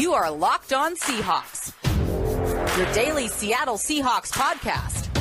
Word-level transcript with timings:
You 0.00 0.14
are 0.14 0.30
Locked 0.30 0.72
On 0.72 0.96
Seahawks, 0.96 1.74
your 2.78 2.90
daily 2.94 3.28
Seattle 3.28 3.76
Seahawks 3.76 4.32
podcast. 4.32 5.12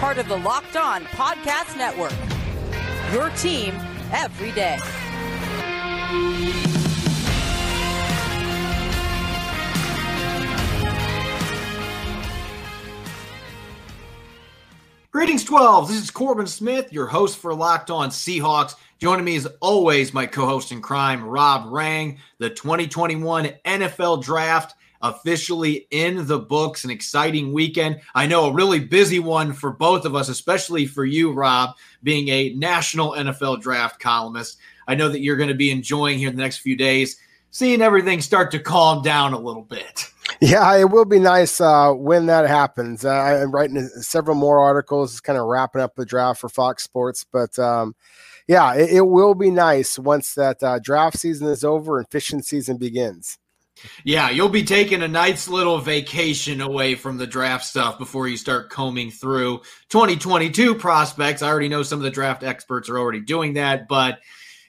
Part 0.00 0.16
of 0.16 0.26
the 0.26 0.38
Locked 0.38 0.74
On 0.74 1.04
Podcast 1.04 1.76
Network. 1.76 2.14
Your 3.12 3.28
team 3.36 3.74
every 4.10 4.52
day. 4.52 4.78
Greetings, 15.10 15.44
12. 15.44 15.88
This 15.88 16.02
is 16.02 16.10
Corbin 16.10 16.46
Smith, 16.46 16.90
your 16.90 17.06
host 17.06 17.36
for 17.36 17.54
Locked 17.54 17.90
On 17.90 18.08
Seahawks. 18.08 18.76
Joining 18.98 19.24
me 19.24 19.36
as 19.36 19.46
always, 19.60 20.14
my 20.14 20.26
co 20.26 20.46
host 20.46 20.72
in 20.72 20.80
crime, 20.80 21.24
Rob 21.24 21.72
Rang. 21.72 22.18
The 22.38 22.50
2021 22.50 23.50
NFL 23.64 24.22
Draft 24.22 24.74
officially 25.02 25.86
in 25.90 26.26
the 26.26 26.38
books. 26.38 26.84
An 26.84 26.90
exciting 26.90 27.52
weekend. 27.52 28.00
I 28.14 28.26
know 28.26 28.46
a 28.46 28.52
really 28.52 28.80
busy 28.80 29.18
one 29.18 29.52
for 29.52 29.70
both 29.70 30.04
of 30.04 30.14
us, 30.14 30.28
especially 30.28 30.86
for 30.86 31.04
you, 31.04 31.32
Rob, 31.32 31.70
being 32.02 32.28
a 32.28 32.54
national 32.54 33.12
NFL 33.12 33.60
draft 33.60 34.00
columnist. 34.00 34.58
I 34.86 34.94
know 34.94 35.08
that 35.08 35.20
you're 35.20 35.36
going 35.36 35.48
to 35.48 35.54
be 35.54 35.70
enjoying 35.70 36.18
here 36.18 36.30
in 36.30 36.36
the 36.36 36.42
next 36.42 36.58
few 36.58 36.76
days, 36.76 37.18
seeing 37.50 37.82
everything 37.82 38.20
start 38.20 38.50
to 38.52 38.58
calm 38.58 39.02
down 39.02 39.32
a 39.32 39.38
little 39.38 39.62
bit. 39.62 40.10
Yeah, 40.40 40.76
it 40.76 40.90
will 40.90 41.04
be 41.04 41.18
nice 41.18 41.60
uh, 41.60 41.92
when 41.92 42.26
that 42.26 42.48
happens. 42.48 43.04
Uh, 43.04 43.10
I'm 43.10 43.50
writing 43.50 43.86
several 44.00 44.36
more 44.36 44.58
articles, 44.58 45.20
kind 45.20 45.38
of 45.38 45.46
wrapping 45.46 45.82
up 45.82 45.94
the 45.94 46.06
draft 46.06 46.40
for 46.40 46.48
Fox 46.48 46.82
Sports. 46.82 47.24
But 47.30 47.58
um, 47.58 47.94
yeah, 48.46 48.74
it, 48.74 48.90
it, 48.90 49.06
will 49.06 49.34
be 49.34 49.50
nice 49.50 49.98
once 49.98 50.34
that 50.34 50.62
uh, 50.62 50.78
draft 50.78 51.18
season 51.18 51.48
is 51.48 51.64
over 51.64 51.98
and 51.98 52.08
fishing 52.10 52.42
season 52.42 52.76
begins. 52.76 53.38
Yeah, 54.04 54.30
you'll 54.30 54.48
be 54.48 54.62
taking 54.62 55.02
a 55.02 55.08
nice 55.08 55.48
little 55.48 55.78
vacation 55.78 56.60
away 56.60 56.94
from 56.94 57.18
the 57.18 57.26
draft 57.26 57.64
stuff 57.64 57.98
before 57.98 58.28
you 58.28 58.36
start 58.36 58.70
combing 58.70 59.10
through 59.10 59.58
2022 59.90 60.76
prospects. 60.76 61.42
I 61.42 61.48
already 61.48 61.68
know 61.68 61.82
some 61.82 61.98
of 61.98 62.04
the 62.04 62.10
draft 62.10 62.44
experts 62.44 62.88
are 62.88 62.98
already 62.98 63.20
doing 63.20 63.54
that, 63.54 63.88
but 63.88 64.20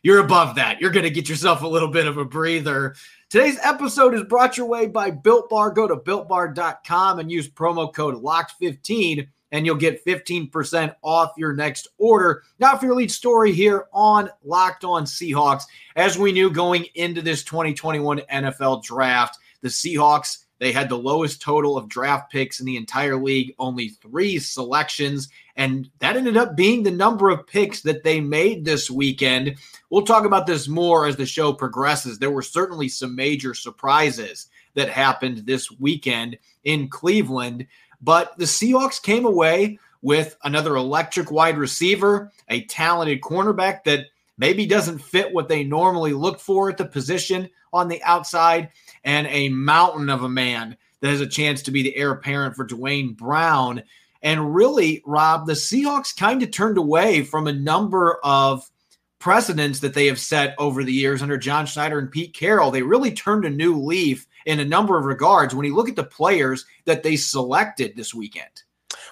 you're 0.01 0.19
above 0.19 0.55
that. 0.55 0.81
You're 0.81 0.91
going 0.91 1.03
to 1.03 1.11
get 1.11 1.29
yourself 1.29 1.61
a 1.61 1.67
little 1.67 1.89
bit 1.89 2.07
of 2.07 2.17
a 2.17 2.25
breather 2.25 2.95
Today's 3.31 3.57
episode 3.63 4.13
is 4.13 4.23
brought 4.23 4.55
your 4.55 4.67
way 4.67 4.85
by 4.85 5.09
Built 5.09 5.49
Bar. 5.49 5.71
Go 5.71 5.87
to 5.87 5.95
builtbar.com 5.95 7.19
and 7.19 7.31
use 7.31 7.49
promo 7.49 7.91
code 7.91 8.23
LOCKED15 8.23 9.27
and 9.51 9.65
you'll 9.65 9.75
get 9.75 10.05
15% 10.05 10.95
off 11.01 11.31
your 11.37 11.53
next 11.53 11.87
order. 11.97 12.43
Now, 12.59 12.77
for 12.77 12.85
your 12.85 12.95
lead 12.95 13.11
story 13.11 13.51
here 13.51 13.85
on 13.93 14.29
Locked 14.43 14.83
On 14.83 15.05
Seahawks, 15.05 15.63
as 15.95 16.17
we 16.17 16.31
knew 16.31 16.49
going 16.49 16.85
into 16.95 17.21
this 17.21 17.43
2021 17.43 18.19
NFL 18.31 18.83
draft, 18.83 19.37
the 19.61 19.69
Seahawks 19.69 20.45
they 20.59 20.71
had 20.71 20.87
the 20.87 20.97
lowest 20.97 21.41
total 21.41 21.77
of 21.77 21.89
draft 21.89 22.31
picks 22.31 22.59
in 22.59 22.65
the 22.65 22.77
entire 22.77 23.17
league, 23.17 23.53
only 23.59 23.89
three 23.89 24.39
selections. 24.39 25.29
And 25.57 25.89
that 25.99 26.15
ended 26.15 26.37
up 26.37 26.55
being 26.55 26.83
the 26.83 26.91
number 26.91 27.29
of 27.29 27.45
picks 27.45 27.81
that 27.81 28.03
they 28.03 28.21
made 28.21 28.63
this 28.63 28.89
weekend. 28.89 29.57
We'll 29.89 30.05
talk 30.05 30.25
about 30.25 30.47
this 30.47 30.67
more 30.67 31.07
as 31.07 31.17
the 31.17 31.25
show 31.25 31.51
progresses. 31.51 32.19
There 32.19 32.31
were 32.31 32.41
certainly 32.41 32.87
some 32.87 33.15
major 33.15 33.53
surprises 33.53 34.47
that 34.75 34.89
happened 34.89 35.39
this 35.39 35.71
weekend 35.71 36.37
in 36.63 36.89
Cleveland, 36.89 37.67
but 38.05 38.37
the 38.37 38.45
Seahawks 38.45 39.01
came 39.01 39.25
away 39.25 39.79
with 40.03 40.37
another 40.43 40.75
electric 40.75 41.31
wide 41.31 41.57
receiver, 41.57 42.31
a 42.47 42.63
talented 42.65 43.19
cornerback 43.21 43.83
that 43.85 44.05
maybe 44.37 44.67
doesn't 44.67 44.99
fit 44.99 45.33
what 45.33 45.49
they 45.49 45.63
normally 45.63 46.13
look 46.13 46.39
for 46.39 46.69
at 46.69 46.77
the 46.77 46.85
position 46.85 47.49
on 47.73 47.87
the 47.87 48.01
outside 48.03 48.69
and 49.03 49.25
a 49.27 49.49
mountain 49.49 50.11
of 50.11 50.21
a 50.21 50.29
man 50.29 50.77
that 51.01 51.09
has 51.09 51.21
a 51.21 51.27
chance 51.27 51.63
to 51.63 51.71
be 51.71 51.81
the 51.81 51.95
heir 51.95 52.11
apparent 52.11 52.55
for 52.55 52.63
Duane 52.63 53.13
Brown. 53.13 53.81
And 54.21 54.53
really, 54.53 55.01
Rob, 55.05 55.47
the 55.47 55.53
Seahawks 55.53 56.15
kind 56.15 56.43
of 56.43 56.51
turned 56.51 56.77
away 56.77 57.23
from 57.23 57.47
a 57.47 57.53
number 57.53 58.19
of 58.23 58.69
precedents 59.17 59.79
that 59.79 59.95
they 59.95 60.05
have 60.05 60.19
set 60.19 60.53
over 60.59 60.83
the 60.83 60.93
years 60.93 61.23
under 61.23 61.37
John 61.37 61.65
Schneider 61.65 61.97
and 61.97 62.11
Pete 62.11 62.35
Carroll. 62.35 62.69
They 62.69 62.83
really 62.83 63.11
turned 63.11 63.45
a 63.45 63.49
new 63.49 63.79
leaf 63.79 64.27
in 64.45 64.59
a 64.59 64.65
number 64.65 64.97
of 64.97 65.05
regards 65.05 65.53
when 65.53 65.65
you 65.65 65.75
look 65.75 65.89
at 65.89 65.95
the 65.95 66.03
players 66.03 66.65
that 66.85 67.03
they 67.03 67.15
selected 67.15 67.95
this 67.95 68.13
weekend. 68.13 68.63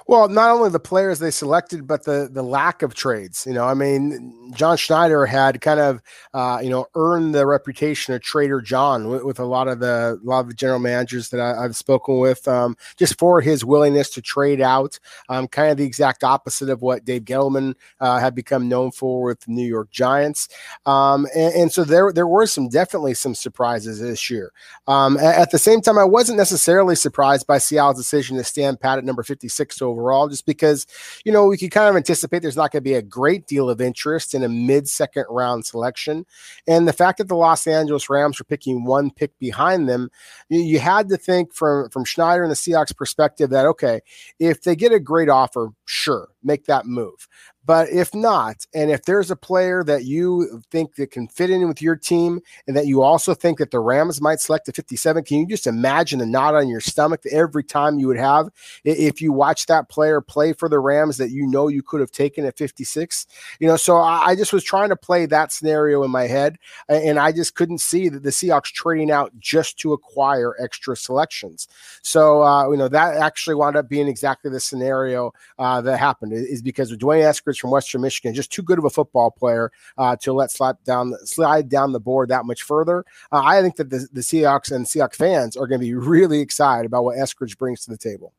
Well, 0.07 0.27
not 0.27 0.51
only 0.51 0.69
the 0.69 0.79
players 0.79 1.19
they 1.19 1.31
selected, 1.31 1.87
but 1.87 2.03
the 2.03 2.29
the 2.31 2.43
lack 2.43 2.81
of 2.81 2.93
trades. 2.93 3.45
You 3.47 3.53
know, 3.53 3.65
I 3.65 3.73
mean, 3.73 4.51
John 4.53 4.75
Schneider 4.75 5.25
had 5.25 5.61
kind 5.61 5.79
of 5.79 6.01
uh, 6.33 6.59
you 6.61 6.69
know 6.69 6.87
earned 6.95 7.33
the 7.33 7.45
reputation 7.45 8.13
of 8.13 8.21
Trader 8.21 8.61
John 8.61 9.07
with, 9.09 9.23
with, 9.23 9.39
a 9.39 9.45
lot 9.45 9.67
of 9.67 9.79
the 9.79 10.19
a 10.21 10.27
lot 10.27 10.41
of 10.41 10.47
the 10.47 10.53
general 10.53 10.79
managers 10.79 11.29
that 11.29 11.39
I, 11.39 11.61
have 11.61 11.75
spoken 11.75 12.19
with, 12.19 12.47
um, 12.47 12.75
just 12.97 13.17
for 13.17 13.39
his 13.41 13.63
willingness 13.63 14.09
to 14.11 14.21
trade 14.21 14.61
out. 14.61 14.99
Um, 15.29 15.47
kind 15.47 15.71
of 15.71 15.77
the 15.77 15.85
exact 15.85 16.23
opposite 16.23 16.69
of 16.69 16.81
what 16.81 17.05
Dave 17.05 17.23
Gettleman 17.23 17.75
uh, 17.99 18.19
had 18.19 18.35
become 18.35 18.67
known 18.67 18.91
for 18.91 19.23
with 19.23 19.41
the 19.41 19.51
New 19.51 19.67
York 19.67 19.89
Giants. 19.91 20.49
Um, 20.85 21.27
and, 21.35 21.53
and, 21.53 21.71
so 21.71 21.83
there 21.83 22.11
there 22.11 22.27
were 22.27 22.45
some 22.45 22.67
definitely 22.67 23.13
some 23.13 23.35
surprises 23.35 23.99
this 23.99 24.29
year. 24.29 24.51
Um, 24.87 25.17
at, 25.17 25.35
at 25.35 25.51
the 25.51 25.59
same 25.59 25.81
time, 25.81 25.97
I 25.97 26.03
wasn't 26.03 26.37
necessarily 26.37 26.95
surprised 26.95 27.47
by 27.47 27.57
Seattle's 27.57 27.97
decision 27.97 28.37
to 28.37 28.43
stand 28.43 28.81
pat 28.81 28.97
at 28.97 29.05
number 29.05 29.23
fifty 29.23 29.47
six 29.47 29.77
overall, 29.93 30.27
just 30.27 30.45
because, 30.45 30.85
you 31.23 31.31
know, 31.31 31.45
we 31.45 31.57
could 31.57 31.71
kind 31.71 31.89
of 31.89 31.95
anticipate 31.95 32.41
there's 32.41 32.57
not 32.57 32.71
going 32.71 32.81
to 32.83 32.89
be 32.89 32.95
a 32.95 33.01
great 33.01 33.47
deal 33.47 33.69
of 33.69 33.79
interest 33.79 34.33
in 34.33 34.43
a 34.43 34.49
mid 34.49 34.89
second 34.89 35.25
round 35.29 35.65
selection. 35.65 36.25
And 36.67 36.87
the 36.87 36.93
fact 36.93 37.19
that 37.19 37.27
the 37.27 37.35
Los 37.35 37.67
Angeles 37.67 38.09
Rams 38.09 38.39
were 38.39 38.45
picking 38.45 38.83
one 38.83 39.11
pick 39.11 39.37
behind 39.39 39.87
them, 39.87 40.09
you, 40.49 40.59
you 40.59 40.79
had 40.79 41.09
to 41.09 41.17
think 41.17 41.53
from, 41.53 41.89
from 41.89 42.05
Schneider 42.05 42.43
and 42.43 42.51
the 42.51 42.55
Seahawks 42.55 42.95
perspective 42.95 43.51
that, 43.51 43.65
okay, 43.65 44.01
if 44.39 44.63
they 44.63 44.75
get 44.75 44.91
a 44.91 44.99
great 44.99 45.29
offer, 45.29 45.69
sure, 45.85 46.29
make 46.43 46.65
that 46.65 46.85
move. 46.85 47.27
But 47.65 47.89
if 47.89 48.13
not, 48.13 48.65
and 48.73 48.91
if 48.91 49.03
there's 49.03 49.31
a 49.31 49.37
player 49.37 49.83
that 49.85 50.03
you 50.03 50.61
think 50.69 50.95
that 50.95 51.11
can 51.11 51.29
fit 51.29 51.49
in 51.49 51.65
with 51.67 51.81
your 51.81 51.95
team, 51.95 52.41
and 52.67 52.75
that 52.75 52.87
you 52.87 53.01
also 53.01 53.33
think 53.33 53.59
that 53.59 53.71
the 53.71 53.79
Rams 53.79 54.19
might 54.19 54.41
select 54.41 54.67
a 54.67 54.73
57, 54.73 55.23
can 55.23 55.39
you 55.39 55.47
just 55.47 55.65
imagine 55.65 56.19
the 56.19 56.25
knot 56.25 56.55
on 56.55 56.67
your 56.67 56.81
stomach 56.81 57.21
every 57.31 57.63
time 57.63 57.99
you 57.99 58.07
would 58.07 58.17
have 58.17 58.49
if 58.83 59.21
you 59.21 59.31
watch 59.31 59.67
that 59.67 59.87
player 59.87 60.19
play 60.19 60.51
for 60.51 60.67
the 60.67 60.79
Rams 60.79 61.17
that 61.17 61.31
you 61.31 61.47
know 61.47 61.69
you 61.69 61.81
could 61.81 62.01
have 62.01 62.11
taken 62.11 62.45
at 62.45 62.57
56? 62.57 63.27
You 63.59 63.67
know, 63.67 63.77
so 63.77 63.97
I 63.97 64.35
just 64.35 64.51
was 64.51 64.63
trying 64.63 64.89
to 64.89 64.97
play 64.97 65.25
that 65.27 65.53
scenario 65.53 66.03
in 66.03 66.11
my 66.11 66.27
head, 66.27 66.57
and 66.89 67.17
I 67.17 67.31
just 67.31 67.55
couldn't 67.55 67.79
see 67.79 68.09
that 68.09 68.23
the 68.23 68.29
Seahawks 68.29 68.73
trading 68.73 69.09
out 69.09 69.31
just 69.39 69.79
to 69.79 69.93
acquire 69.93 70.53
extra 70.59 70.97
selections. 70.97 71.69
So, 72.01 72.43
uh, 72.43 72.69
you 72.69 72.77
know, 72.77 72.89
that 72.89 73.15
actually 73.15 73.55
wound 73.55 73.77
up 73.77 73.87
being 73.87 74.09
exactly 74.09 74.51
the 74.51 74.59
scenario 74.59 75.31
uh, 75.57 75.79
that 75.81 75.97
happened 75.97 76.32
is 76.33 76.61
because 76.61 76.95
D'Wayne 76.95 77.23
Eskridge 77.23 77.59
from 77.59 77.71
Western 77.71 78.01
Michigan, 78.01 78.33
just 78.33 78.51
too 78.51 78.61
good 78.61 78.77
of 78.77 78.85
a 78.85 78.89
football 78.89 79.31
player 79.31 79.71
uh, 79.97 80.15
to 80.17 80.33
let 80.33 80.51
slide 80.51 80.75
down 80.83 81.13
slide 81.25 81.69
down 81.69 81.91
the 81.91 81.99
board 81.99 82.29
that 82.29 82.45
much 82.45 82.63
further. 82.63 83.05
Uh, 83.31 83.41
I 83.43 83.61
think 83.61 83.77
that 83.77 83.89
the, 83.89 84.07
the 84.11 84.21
Seahawks 84.21 84.71
and 84.71 84.85
Seahawks 84.85 85.15
fans 85.15 85.55
are 85.55 85.67
going 85.67 85.81
to 85.81 85.85
be 85.85 85.93
really 85.93 86.39
excited 86.39 86.85
about 86.85 87.03
what 87.03 87.17
Eskridge 87.17 87.57
brings 87.57 87.83
to 87.85 87.91
the 87.91 87.97
table. 87.97 88.33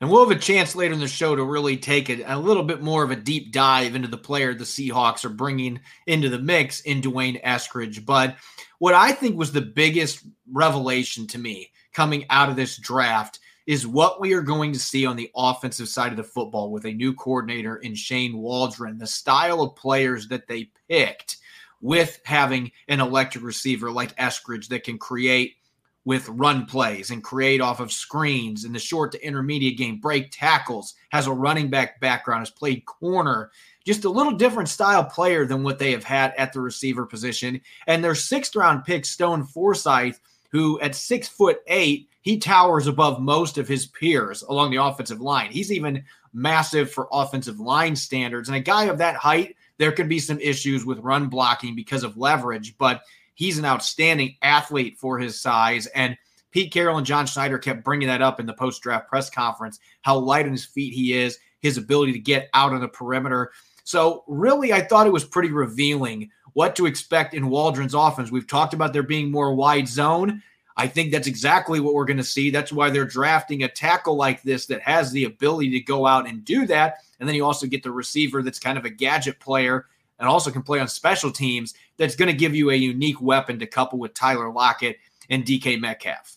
And 0.00 0.10
we'll 0.10 0.26
have 0.26 0.36
a 0.36 0.40
chance 0.40 0.74
later 0.74 0.94
in 0.94 1.00
the 1.00 1.08
show 1.08 1.36
to 1.36 1.44
really 1.44 1.76
take 1.76 2.08
a, 2.08 2.22
a, 2.22 2.38
little 2.38 2.62
bit 2.62 2.82
more 2.82 3.02
of 3.02 3.10
a 3.10 3.16
deep 3.16 3.52
dive 3.52 3.94
into 3.94 4.08
the 4.08 4.16
player 4.16 4.54
the 4.54 4.64
Seahawks 4.64 5.24
are 5.24 5.30
bringing 5.30 5.80
into 6.06 6.28
the 6.28 6.38
mix 6.38 6.80
in 6.80 7.00
D'Wayne 7.00 7.42
Eskridge. 7.42 8.04
But 8.04 8.36
what 8.78 8.94
I 8.94 9.12
think 9.12 9.36
was 9.36 9.52
the 9.52 9.60
biggest 9.60 10.22
revelation 10.50 11.26
to 11.28 11.38
me 11.38 11.70
coming 11.92 12.26
out 12.30 12.48
of 12.48 12.56
this 12.56 12.76
draft 12.76 13.38
is 13.66 13.86
what 13.86 14.20
we 14.20 14.32
are 14.32 14.42
going 14.42 14.72
to 14.72 14.78
see 14.78 15.04
on 15.04 15.16
the 15.16 15.30
offensive 15.34 15.88
side 15.88 16.12
of 16.12 16.16
the 16.16 16.22
football 16.22 16.70
with 16.70 16.84
a 16.84 16.92
new 16.92 17.12
coordinator 17.14 17.76
in 17.76 17.94
Shane 17.94 18.38
Waldron, 18.38 18.98
the 18.98 19.06
style 19.06 19.60
of 19.60 19.76
players 19.76 20.28
that 20.28 20.46
they 20.46 20.70
picked 20.88 21.38
with 21.80 22.20
having 22.24 22.70
an 22.88 23.00
electric 23.00 23.44
receiver 23.44 23.90
like 23.90 24.16
Eskridge 24.16 24.68
that 24.68 24.84
can 24.84 24.98
create 24.98 25.56
with 26.04 26.28
run 26.28 26.64
plays 26.66 27.10
and 27.10 27.24
create 27.24 27.60
off 27.60 27.80
of 27.80 27.90
screens 27.90 28.64
in 28.64 28.72
the 28.72 28.78
short 28.78 29.10
to 29.10 29.26
intermediate 29.26 29.76
game, 29.76 29.98
break 29.98 30.28
tackles, 30.30 30.94
has 31.08 31.26
a 31.26 31.32
running 31.32 31.68
back 31.68 32.00
background, 32.00 32.42
has 32.42 32.50
played 32.50 32.86
corner, 32.86 33.50
just 33.84 34.04
a 34.04 34.08
little 34.08 34.32
different 34.32 34.68
style 34.68 35.02
player 35.02 35.44
than 35.44 35.64
what 35.64 35.80
they 35.80 35.90
have 35.90 36.04
had 36.04 36.32
at 36.38 36.52
the 36.52 36.60
receiver 36.60 37.04
position. 37.04 37.60
And 37.88 38.04
their 38.04 38.14
sixth 38.14 38.54
round 38.54 38.84
pick, 38.84 39.04
Stone 39.04 39.44
Forsythe, 39.44 40.14
who 40.52 40.80
at 40.80 40.94
six 40.94 41.26
foot 41.26 41.58
eight 41.66 42.08
he 42.26 42.38
towers 42.38 42.88
above 42.88 43.20
most 43.20 43.56
of 43.56 43.68
his 43.68 43.86
peers 43.86 44.42
along 44.42 44.72
the 44.72 44.82
offensive 44.82 45.20
line. 45.20 45.48
He's 45.52 45.70
even 45.70 46.02
massive 46.32 46.90
for 46.90 47.06
offensive 47.12 47.60
line 47.60 47.94
standards. 47.94 48.48
And 48.48 48.56
a 48.56 48.60
guy 48.60 48.86
of 48.86 48.98
that 48.98 49.14
height, 49.14 49.54
there 49.78 49.92
could 49.92 50.08
be 50.08 50.18
some 50.18 50.40
issues 50.40 50.84
with 50.84 50.98
run 50.98 51.28
blocking 51.28 51.76
because 51.76 52.02
of 52.02 52.16
leverage, 52.16 52.76
but 52.78 53.02
he's 53.34 53.58
an 53.58 53.64
outstanding 53.64 54.34
athlete 54.42 54.98
for 54.98 55.20
his 55.20 55.40
size. 55.40 55.86
And 55.86 56.18
Pete 56.50 56.72
Carroll 56.72 56.98
and 56.98 57.06
John 57.06 57.26
Schneider 57.26 57.58
kept 57.58 57.84
bringing 57.84 58.08
that 58.08 58.22
up 58.22 58.40
in 58.40 58.46
the 58.46 58.54
post 58.54 58.82
draft 58.82 59.08
press 59.08 59.30
conference 59.30 59.78
how 60.02 60.18
light 60.18 60.46
on 60.46 60.52
his 60.52 60.64
feet 60.64 60.94
he 60.94 61.12
is, 61.12 61.38
his 61.60 61.76
ability 61.76 62.12
to 62.12 62.18
get 62.18 62.50
out 62.54 62.72
on 62.72 62.80
the 62.80 62.88
perimeter. 62.88 63.52
So, 63.84 64.24
really, 64.26 64.72
I 64.72 64.80
thought 64.80 65.06
it 65.06 65.12
was 65.12 65.24
pretty 65.24 65.52
revealing 65.52 66.30
what 66.54 66.74
to 66.74 66.86
expect 66.86 67.34
in 67.34 67.50
Waldron's 67.50 67.94
offense. 67.94 68.32
We've 68.32 68.48
talked 68.48 68.74
about 68.74 68.92
there 68.92 69.04
being 69.04 69.30
more 69.30 69.54
wide 69.54 69.86
zone. 69.86 70.42
I 70.76 70.88
think 70.88 71.10
that's 71.10 71.26
exactly 71.26 71.80
what 71.80 71.94
we're 71.94 72.04
going 72.04 72.18
to 72.18 72.24
see. 72.24 72.50
That's 72.50 72.72
why 72.72 72.90
they're 72.90 73.06
drafting 73.06 73.62
a 73.62 73.68
tackle 73.68 74.16
like 74.16 74.42
this 74.42 74.66
that 74.66 74.82
has 74.82 75.10
the 75.10 75.24
ability 75.24 75.70
to 75.70 75.80
go 75.80 76.06
out 76.06 76.28
and 76.28 76.44
do 76.44 76.66
that. 76.66 76.98
And 77.18 77.28
then 77.28 77.34
you 77.34 77.44
also 77.44 77.66
get 77.66 77.82
the 77.82 77.90
receiver 77.90 78.42
that's 78.42 78.58
kind 78.58 78.76
of 78.76 78.84
a 78.84 78.90
gadget 78.90 79.40
player 79.40 79.86
and 80.18 80.28
also 80.28 80.50
can 80.50 80.62
play 80.62 80.78
on 80.78 80.88
special 80.88 81.30
teams 81.30 81.74
that's 81.96 82.16
going 82.16 82.30
to 82.30 82.36
give 82.36 82.54
you 82.54 82.70
a 82.70 82.74
unique 82.74 83.20
weapon 83.20 83.58
to 83.58 83.66
couple 83.66 83.98
with 83.98 84.14
Tyler 84.14 84.50
Lockett 84.50 84.98
and 85.30 85.44
DK 85.44 85.80
Metcalf. 85.80 86.35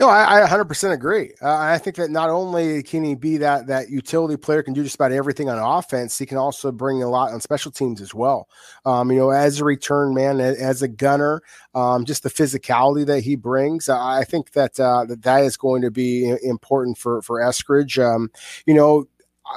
No, 0.00 0.08
I, 0.08 0.42
I 0.42 0.46
100% 0.46 0.92
agree. 0.92 1.32
Uh, 1.42 1.56
I 1.56 1.78
think 1.78 1.96
that 1.96 2.10
not 2.10 2.30
only 2.30 2.82
can 2.82 3.04
he 3.04 3.14
be 3.14 3.36
that 3.38 3.66
that 3.68 3.90
utility 3.90 4.36
player, 4.36 4.62
can 4.62 4.74
do 4.74 4.82
just 4.82 4.94
about 4.94 5.12
everything 5.12 5.48
on 5.48 5.58
offense, 5.58 6.18
he 6.18 6.26
can 6.26 6.36
also 6.38 6.72
bring 6.72 7.02
a 7.02 7.08
lot 7.08 7.32
on 7.32 7.40
special 7.40 7.70
teams 7.70 8.00
as 8.00 8.14
well. 8.14 8.48
Um, 8.84 9.10
you 9.10 9.18
know, 9.18 9.30
as 9.30 9.60
a 9.60 9.64
return 9.64 10.14
man, 10.14 10.40
as 10.40 10.82
a 10.82 10.88
gunner, 10.88 11.42
um, 11.74 12.04
just 12.04 12.22
the 12.22 12.30
physicality 12.30 13.06
that 13.06 13.20
he 13.20 13.36
brings, 13.36 13.88
I 13.88 14.24
think 14.24 14.52
that 14.52 14.78
uh, 14.80 15.04
that 15.06 15.22
that 15.22 15.44
is 15.44 15.56
going 15.56 15.82
to 15.82 15.90
be 15.90 16.34
important 16.42 16.98
for 16.98 17.22
for 17.22 17.40
Eskridge. 17.40 18.02
Um, 18.02 18.30
you 18.66 18.74
know, 18.74 19.06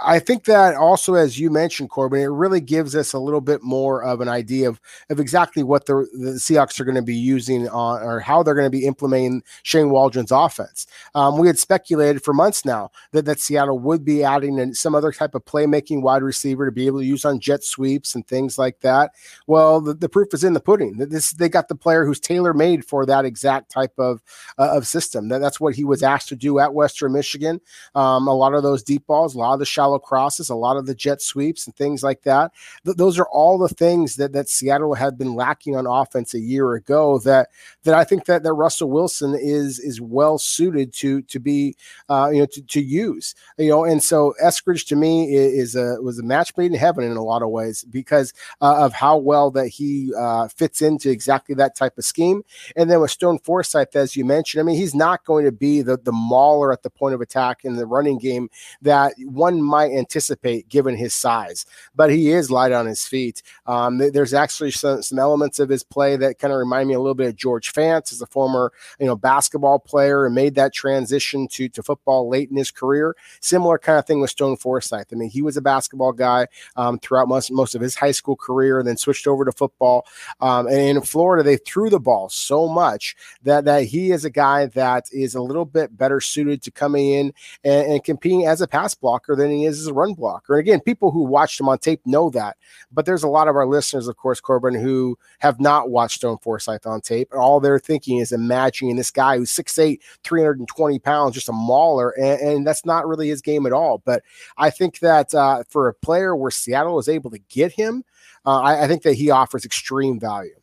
I 0.01 0.19
think 0.19 0.45
that 0.45 0.75
also, 0.75 1.15
as 1.15 1.37
you 1.37 1.49
mentioned, 1.49 1.89
Corbin, 1.89 2.21
it 2.21 2.27
really 2.27 2.61
gives 2.61 2.95
us 2.95 3.13
a 3.13 3.19
little 3.19 3.41
bit 3.41 3.61
more 3.61 4.03
of 4.03 4.21
an 4.21 4.29
idea 4.29 4.69
of, 4.69 4.79
of 5.09 5.19
exactly 5.19 5.63
what 5.63 5.85
the, 5.85 6.07
the 6.13 6.31
Seahawks 6.31 6.79
are 6.79 6.85
going 6.85 6.95
to 6.95 7.01
be 7.01 7.15
using 7.15 7.67
on 7.67 8.01
or 8.01 8.19
how 8.19 8.41
they're 8.41 8.55
going 8.55 8.65
to 8.65 8.69
be 8.69 8.85
implementing 8.85 9.43
Shane 9.63 9.89
Waldron's 9.89 10.31
offense. 10.31 10.87
Um, 11.13 11.37
we 11.37 11.47
had 11.47 11.59
speculated 11.59 12.23
for 12.23 12.33
months 12.33 12.63
now 12.63 12.91
that, 13.11 13.25
that 13.25 13.39
Seattle 13.39 13.79
would 13.79 14.05
be 14.05 14.23
adding 14.23 14.73
some 14.73 14.95
other 14.95 15.11
type 15.11 15.35
of 15.35 15.43
playmaking 15.45 16.01
wide 16.01 16.23
receiver 16.23 16.65
to 16.65 16.71
be 16.71 16.87
able 16.87 16.99
to 16.99 17.05
use 17.05 17.25
on 17.25 17.39
jet 17.39 17.63
sweeps 17.63 18.15
and 18.15 18.25
things 18.25 18.57
like 18.57 18.79
that. 18.81 19.11
Well, 19.47 19.81
the, 19.81 19.93
the 19.93 20.09
proof 20.09 20.33
is 20.33 20.43
in 20.43 20.53
the 20.53 20.59
pudding. 20.59 20.97
This 20.97 21.31
they 21.31 21.49
got 21.49 21.67
the 21.67 21.75
player 21.75 22.05
who's 22.05 22.19
tailor 22.19 22.53
made 22.53 22.85
for 22.85 23.05
that 23.05 23.25
exact 23.25 23.71
type 23.71 23.93
of 23.97 24.21
uh, 24.57 24.77
of 24.77 24.87
system. 24.87 25.27
That, 25.29 25.39
that's 25.39 25.59
what 25.59 25.75
he 25.75 25.83
was 25.83 26.03
asked 26.03 26.29
to 26.29 26.35
do 26.35 26.59
at 26.59 26.73
Western 26.73 27.13
Michigan. 27.13 27.59
Um, 27.95 28.27
a 28.27 28.33
lot 28.33 28.53
of 28.53 28.63
those 28.63 28.83
deep 28.83 29.05
balls, 29.05 29.35
a 29.35 29.39
lot 29.39 29.53
of 29.53 29.59
the 29.59 29.65
shallow 29.81 29.99
crosses, 29.99 30.49
a 30.49 30.55
lot 30.55 30.77
of 30.77 30.85
the 30.85 30.93
jet 30.93 31.21
sweeps 31.21 31.65
and 31.65 31.75
things 31.75 32.03
like 32.03 32.21
that. 32.23 32.51
Th- 32.85 32.95
those 32.95 33.17
are 33.17 33.27
all 33.27 33.57
the 33.57 33.69
things 33.69 34.15
that 34.17 34.33
that 34.33 34.47
Seattle 34.47 34.93
had 34.93 35.17
been 35.17 35.33
lacking 35.33 35.75
on 35.75 35.87
offense 35.87 36.33
a 36.33 36.39
year 36.39 36.73
ago. 36.73 37.19
That 37.19 37.49
that 37.83 37.95
I 37.95 38.03
think 38.03 38.25
that 38.25 38.43
that 38.43 38.53
Russell 38.53 38.89
Wilson 38.89 39.35
is 39.35 39.79
is 39.79 39.99
well 39.99 40.37
suited 40.37 40.93
to 40.93 41.21
to 41.23 41.39
be 41.39 41.75
uh, 42.09 42.29
you 42.31 42.41
know 42.41 42.45
to, 42.45 42.61
to 42.61 42.81
use 42.81 43.33
you 43.57 43.69
know. 43.69 43.83
And 43.83 44.03
so 44.03 44.35
Eskridge 44.43 44.87
to 44.87 44.95
me 44.95 45.33
is, 45.33 45.75
a 45.75 45.97
was 46.01 46.19
a 46.19 46.23
match 46.23 46.55
made 46.57 46.71
in 46.71 46.77
heaven 46.77 47.03
in 47.03 47.17
a 47.17 47.23
lot 47.23 47.41
of 47.41 47.49
ways 47.49 47.83
because 47.89 48.33
uh, 48.61 48.85
of 48.85 48.93
how 48.93 49.17
well 49.17 49.51
that 49.51 49.67
he 49.67 50.13
uh, 50.17 50.47
fits 50.49 50.81
into 50.81 51.09
exactly 51.09 51.55
that 51.55 51.75
type 51.75 51.97
of 51.97 52.05
scheme. 52.05 52.43
And 52.75 52.89
then 52.89 53.01
with 53.01 53.11
Stone 53.11 53.39
Forsythe, 53.39 53.95
as 53.95 54.15
you 54.15 54.25
mentioned, 54.25 54.61
I 54.61 54.63
mean 54.63 54.77
he's 54.77 54.95
not 54.95 55.25
going 55.25 55.45
to 55.45 55.51
be 55.51 55.81
the 55.81 55.97
the 55.97 56.11
mauler 56.11 56.71
at 56.71 56.83
the 56.83 56.89
point 56.89 57.15
of 57.15 57.21
attack 57.21 57.63
in 57.63 57.75
the 57.75 57.85
running 57.85 58.19
game 58.19 58.49
that 58.81 59.13
one 59.17 59.61
might 59.71 59.91
anticipate 59.91 60.69
given 60.69 60.95
his 60.95 61.13
size, 61.13 61.65
but 61.95 62.11
he 62.11 62.31
is 62.31 62.51
light 62.51 62.71
on 62.71 62.85
his 62.85 63.07
feet. 63.07 63.41
Um, 63.65 63.97
there's 63.97 64.33
actually 64.33 64.71
some, 64.71 65.01
some 65.01 65.17
elements 65.17 65.59
of 65.59 65.69
his 65.69 65.83
play 65.83 66.17
that 66.17 66.37
kind 66.37 66.53
of 66.53 66.59
remind 66.59 66.89
me 66.89 66.93
a 66.93 66.99
little 66.99 67.15
bit 67.15 67.29
of 67.29 67.35
George 67.35 67.73
Fant 67.73 68.11
as 68.11 68.21
a 68.21 68.27
former, 68.27 68.71
you 68.99 69.05
know, 69.05 69.15
basketball 69.15 69.79
player 69.79 70.25
and 70.25 70.35
made 70.35 70.55
that 70.55 70.73
transition 70.73 71.47
to, 71.47 71.69
to 71.69 71.81
football 71.81 72.29
late 72.29 72.49
in 72.51 72.57
his 72.57 72.71
career. 72.71 73.15
Similar 73.39 73.77
kind 73.79 73.97
of 73.97 74.05
thing 74.05 74.19
with 74.19 74.29
Stone 74.29 74.57
Forsythe. 74.57 75.07
I 75.11 75.15
mean, 75.15 75.29
he 75.29 75.41
was 75.41 75.57
a 75.57 75.61
basketball 75.61 76.11
guy 76.11 76.47
um, 76.75 76.99
throughout 76.99 77.27
most, 77.27 77.51
most 77.51 77.73
of 77.75 77.81
his 77.81 77.95
high 77.95 78.11
school 78.11 78.35
career 78.35 78.79
and 78.79 78.87
then 78.87 78.97
switched 78.97 79.27
over 79.27 79.45
to 79.45 79.51
football. 79.51 80.05
Um, 80.41 80.67
and 80.67 80.97
in 80.97 81.01
Florida, 81.01 81.43
they 81.43 81.57
threw 81.57 81.89
the 81.89 81.99
ball 81.99 82.29
so 82.29 82.67
much 82.67 83.15
that, 83.43 83.65
that 83.65 83.85
he 83.85 84.11
is 84.11 84.25
a 84.25 84.29
guy 84.29 84.65
that 84.67 85.05
is 85.11 85.35
a 85.35 85.41
little 85.41 85.65
bit 85.65 85.97
better 85.97 86.19
suited 86.19 86.61
to 86.63 86.71
coming 86.71 87.11
in 87.11 87.33
and, 87.63 87.93
and 87.93 88.03
competing 88.03 88.45
as 88.45 88.61
a 88.61 88.67
pass 88.67 88.93
blocker 88.93 89.35
than 89.35 89.51
he 89.51 89.60
is 89.63 89.79
as 89.79 89.87
a 89.87 89.93
run 89.93 90.13
blocker. 90.13 90.53
And 90.53 90.59
again, 90.59 90.79
people 90.79 91.11
who 91.11 91.23
watched 91.23 91.59
him 91.59 91.69
on 91.69 91.77
tape 91.77 92.01
know 92.05 92.29
that. 92.31 92.57
But 92.91 93.05
there's 93.05 93.23
a 93.23 93.27
lot 93.27 93.47
of 93.47 93.55
our 93.55 93.65
listeners, 93.65 94.07
of 94.07 94.17
course, 94.17 94.39
Corbin, 94.39 94.75
who 94.75 95.17
have 95.39 95.59
not 95.59 95.89
watched 95.89 96.17
Stone 96.17 96.37
Forsythe 96.39 96.85
on 96.85 97.01
tape. 97.01 97.29
And 97.31 97.41
all 97.41 97.59
they're 97.59 97.79
thinking 97.79 98.17
is 98.17 98.31
imagining 98.31 98.95
this 98.95 99.11
guy 99.11 99.37
who's 99.37 99.51
6'8, 99.51 99.99
320 100.23 100.99
pounds, 100.99 101.35
just 101.35 101.49
a 101.49 101.53
mauler. 101.53 102.11
And, 102.11 102.41
and 102.41 102.67
that's 102.67 102.85
not 102.85 103.07
really 103.07 103.29
his 103.29 103.41
game 103.41 103.65
at 103.65 103.73
all. 103.73 104.01
But 104.05 104.23
I 104.57 104.69
think 104.69 104.99
that 104.99 105.33
uh, 105.33 105.63
for 105.69 105.87
a 105.87 105.93
player 105.93 106.35
where 106.35 106.51
Seattle 106.51 106.95
was 106.95 107.09
able 107.09 107.31
to 107.31 107.39
get 107.49 107.71
him, 107.71 108.03
uh, 108.45 108.61
I, 108.61 108.83
I 108.83 108.87
think 108.87 109.03
that 109.03 109.13
he 109.13 109.29
offers 109.29 109.65
extreme 109.65 110.19
value. 110.19 110.55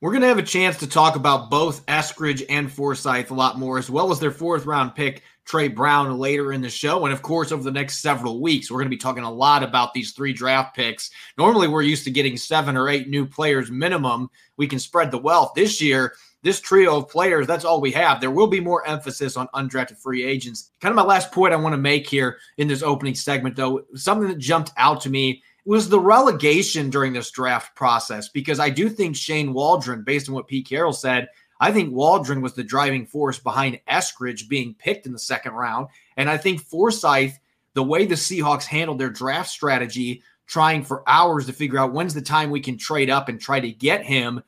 We're 0.00 0.10
going 0.10 0.22
to 0.22 0.28
have 0.28 0.38
a 0.38 0.42
chance 0.42 0.78
to 0.78 0.86
talk 0.86 1.16
about 1.16 1.50
both 1.50 1.84
Eskridge 1.86 2.44
and 2.48 2.70
Forsythe 2.70 3.30
a 3.30 3.34
lot 3.34 3.58
more, 3.58 3.78
as 3.78 3.90
well 3.90 4.10
as 4.10 4.18
their 4.18 4.30
fourth 4.30 4.66
round 4.66 4.94
pick, 4.94 5.22
Tre 5.44 5.68
Brown, 5.68 6.18
later 6.18 6.52
in 6.52 6.62
the 6.62 6.70
show. 6.70 7.04
And 7.04 7.12
of 7.12 7.22
course, 7.22 7.52
over 7.52 7.62
the 7.62 7.70
next 7.70 7.98
several 7.98 8.40
weeks, 8.40 8.70
we're 8.70 8.78
going 8.78 8.90
to 8.90 8.96
be 8.96 8.96
talking 8.96 9.24
a 9.24 9.32
lot 9.32 9.62
about 9.62 9.92
these 9.92 10.12
three 10.12 10.32
draft 10.32 10.74
picks. 10.74 11.10
Normally, 11.36 11.68
we're 11.68 11.82
used 11.82 12.04
to 12.04 12.10
getting 12.10 12.36
seven 12.36 12.76
or 12.76 12.88
eight 12.88 13.08
new 13.08 13.26
players 13.26 13.70
minimum. 13.70 14.30
We 14.56 14.66
can 14.66 14.78
spread 14.78 15.10
the 15.10 15.18
wealth. 15.18 15.52
This 15.54 15.80
year, 15.80 16.14
this 16.42 16.60
trio 16.60 16.96
of 16.96 17.08
players, 17.08 17.46
that's 17.46 17.64
all 17.64 17.80
we 17.80 17.92
have. 17.92 18.20
There 18.20 18.30
will 18.30 18.48
be 18.48 18.60
more 18.60 18.86
emphasis 18.86 19.36
on 19.36 19.48
undrafted 19.54 19.98
free 19.98 20.24
agents. 20.24 20.70
Kind 20.80 20.90
of 20.90 20.96
my 20.96 21.02
last 21.02 21.32
point 21.32 21.52
I 21.52 21.56
want 21.56 21.72
to 21.72 21.78
make 21.78 22.08
here 22.08 22.38
in 22.58 22.68
this 22.68 22.82
opening 22.82 23.14
segment, 23.14 23.56
though, 23.56 23.82
something 23.94 24.28
that 24.28 24.38
jumped 24.38 24.72
out 24.76 25.00
to 25.02 25.10
me 25.10 25.42
was 25.64 25.88
the 25.88 26.00
relegation 26.00 26.90
during 26.90 27.12
this 27.12 27.30
draft 27.30 27.76
process 27.76 28.28
because 28.28 28.58
I 28.58 28.68
do 28.68 28.88
think 28.88 29.14
Shane 29.14 29.52
Waldron, 29.52 30.02
based 30.02 30.28
on 30.28 30.34
what 30.34 30.48
Pete 30.48 30.68
Carroll 30.68 30.92
said, 30.92 31.28
I 31.62 31.70
think 31.70 31.94
Waldron 31.94 32.42
was 32.42 32.54
the 32.54 32.64
driving 32.64 33.06
force 33.06 33.38
behind 33.38 33.78
Eskridge 33.88 34.48
being 34.48 34.74
picked 34.74 35.06
in 35.06 35.12
the 35.12 35.18
second 35.18 35.52
round. 35.52 35.86
And 36.16 36.28
I 36.28 36.36
think 36.36 36.60
Forsythe, 36.60 37.34
the 37.74 37.84
way 37.84 38.04
the 38.04 38.16
Seahawks 38.16 38.64
handled 38.64 38.98
their 38.98 39.10
draft 39.10 39.48
strategy, 39.48 40.24
trying 40.48 40.82
for 40.82 41.08
hours 41.08 41.46
to 41.46 41.52
figure 41.52 41.78
out 41.78 41.92
when's 41.92 42.14
the 42.14 42.20
time 42.20 42.50
we 42.50 42.60
can 42.60 42.76
trade 42.76 43.10
up 43.10 43.28
and 43.28 43.40
try 43.40 43.60
to 43.60 43.70
get 43.70 44.04
him, 44.04 44.42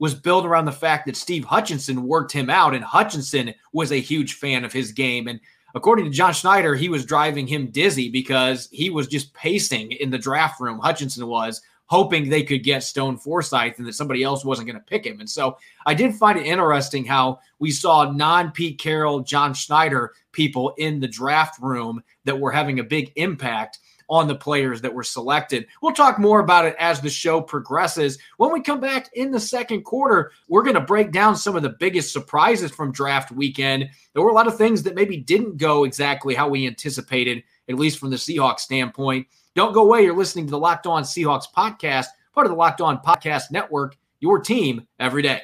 was 0.00 0.16
built 0.16 0.44
around 0.44 0.64
the 0.64 0.72
fact 0.72 1.06
that 1.06 1.14
Steve 1.16 1.44
Hutchinson 1.44 2.02
worked 2.02 2.32
him 2.32 2.50
out. 2.50 2.74
And 2.74 2.82
Hutchinson 2.82 3.54
was 3.72 3.92
a 3.92 4.00
huge 4.00 4.34
fan 4.34 4.64
of 4.64 4.72
his 4.72 4.90
game. 4.90 5.28
And 5.28 5.38
according 5.76 6.06
to 6.06 6.10
John 6.10 6.34
Schneider, 6.34 6.74
he 6.74 6.88
was 6.88 7.06
driving 7.06 7.46
him 7.46 7.70
dizzy 7.70 8.10
because 8.10 8.68
he 8.72 8.90
was 8.90 9.06
just 9.06 9.32
pacing 9.34 9.92
in 9.92 10.10
the 10.10 10.18
draft 10.18 10.60
room. 10.60 10.80
Hutchinson 10.80 11.28
was 11.28 11.62
hoping 11.86 12.28
they 12.28 12.42
could 12.42 12.62
get 12.62 12.82
Stone 12.82 13.16
Forsythe 13.16 13.74
and 13.78 13.86
that 13.86 13.94
somebody 13.94 14.22
else 14.22 14.44
wasn't 14.44 14.66
going 14.66 14.78
to 14.78 14.84
pick 14.86 15.06
him. 15.06 15.20
And 15.20 15.30
so 15.30 15.56
I 15.86 15.94
did 15.94 16.14
find 16.14 16.38
it 16.38 16.46
interesting 16.46 17.04
how 17.04 17.40
we 17.58 17.70
saw 17.70 18.10
non 18.10 18.50
Pete 18.50 18.78
Carroll, 18.78 19.20
John 19.20 19.54
Schneider 19.54 20.12
people 20.32 20.74
in 20.78 21.00
the 21.00 21.08
draft 21.08 21.60
room 21.60 22.02
that 22.24 22.38
were 22.38 22.52
having 22.52 22.78
a 22.78 22.84
big 22.84 23.12
impact 23.16 23.78
on 24.08 24.28
the 24.28 24.34
players 24.34 24.80
that 24.80 24.94
were 24.94 25.02
selected. 25.02 25.66
We'll 25.82 25.92
talk 25.92 26.18
more 26.18 26.40
about 26.40 26.64
it 26.64 26.76
as 26.78 27.00
the 27.00 27.10
show 27.10 27.40
progresses. 27.40 28.18
When 28.36 28.52
we 28.52 28.60
come 28.60 28.80
back 28.80 29.10
in 29.14 29.30
the 29.30 29.40
second 29.40 29.82
quarter, 29.82 30.32
we're 30.48 30.62
going 30.62 30.74
to 30.74 30.80
break 30.80 31.10
down 31.10 31.36
some 31.36 31.56
of 31.56 31.62
the 31.62 31.70
biggest 31.80 32.12
surprises 32.12 32.70
from 32.70 32.92
draft 32.92 33.32
weekend. 33.32 33.88
There 34.12 34.22
were 34.22 34.30
a 34.30 34.34
lot 34.34 34.46
of 34.46 34.56
things 34.56 34.82
that 34.84 34.94
maybe 34.94 35.16
didn't 35.16 35.56
go 35.56 35.84
exactly 35.84 36.34
how 36.34 36.48
we 36.48 36.66
anticipated, 36.66 37.42
at 37.68 37.76
least 37.76 37.98
from 37.98 38.10
the 38.10 38.16
Seahawks 38.16 38.60
standpoint. 38.60 39.26
Don't 39.56 39.72
go 39.72 39.84
away. 39.84 40.02
You're 40.02 40.14
listening 40.14 40.44
to 40.44 40.50
the 40.50 40.58
Locked 40.58 40.86
On 40.86 41.02
Seahawks 41.02 41.46
podcast, 41.50 42.08
part 42.34 42.44
of 42.44 42.50
the 42.50 42.58
Locked 42.58 42.82
On 42.82 42.98
Podcast 42.98 43.50
Network, 43.50 43.96
your 44.20 44.38
team 44.38 44.86
every 45.00 45.22
day. 45.22 45.40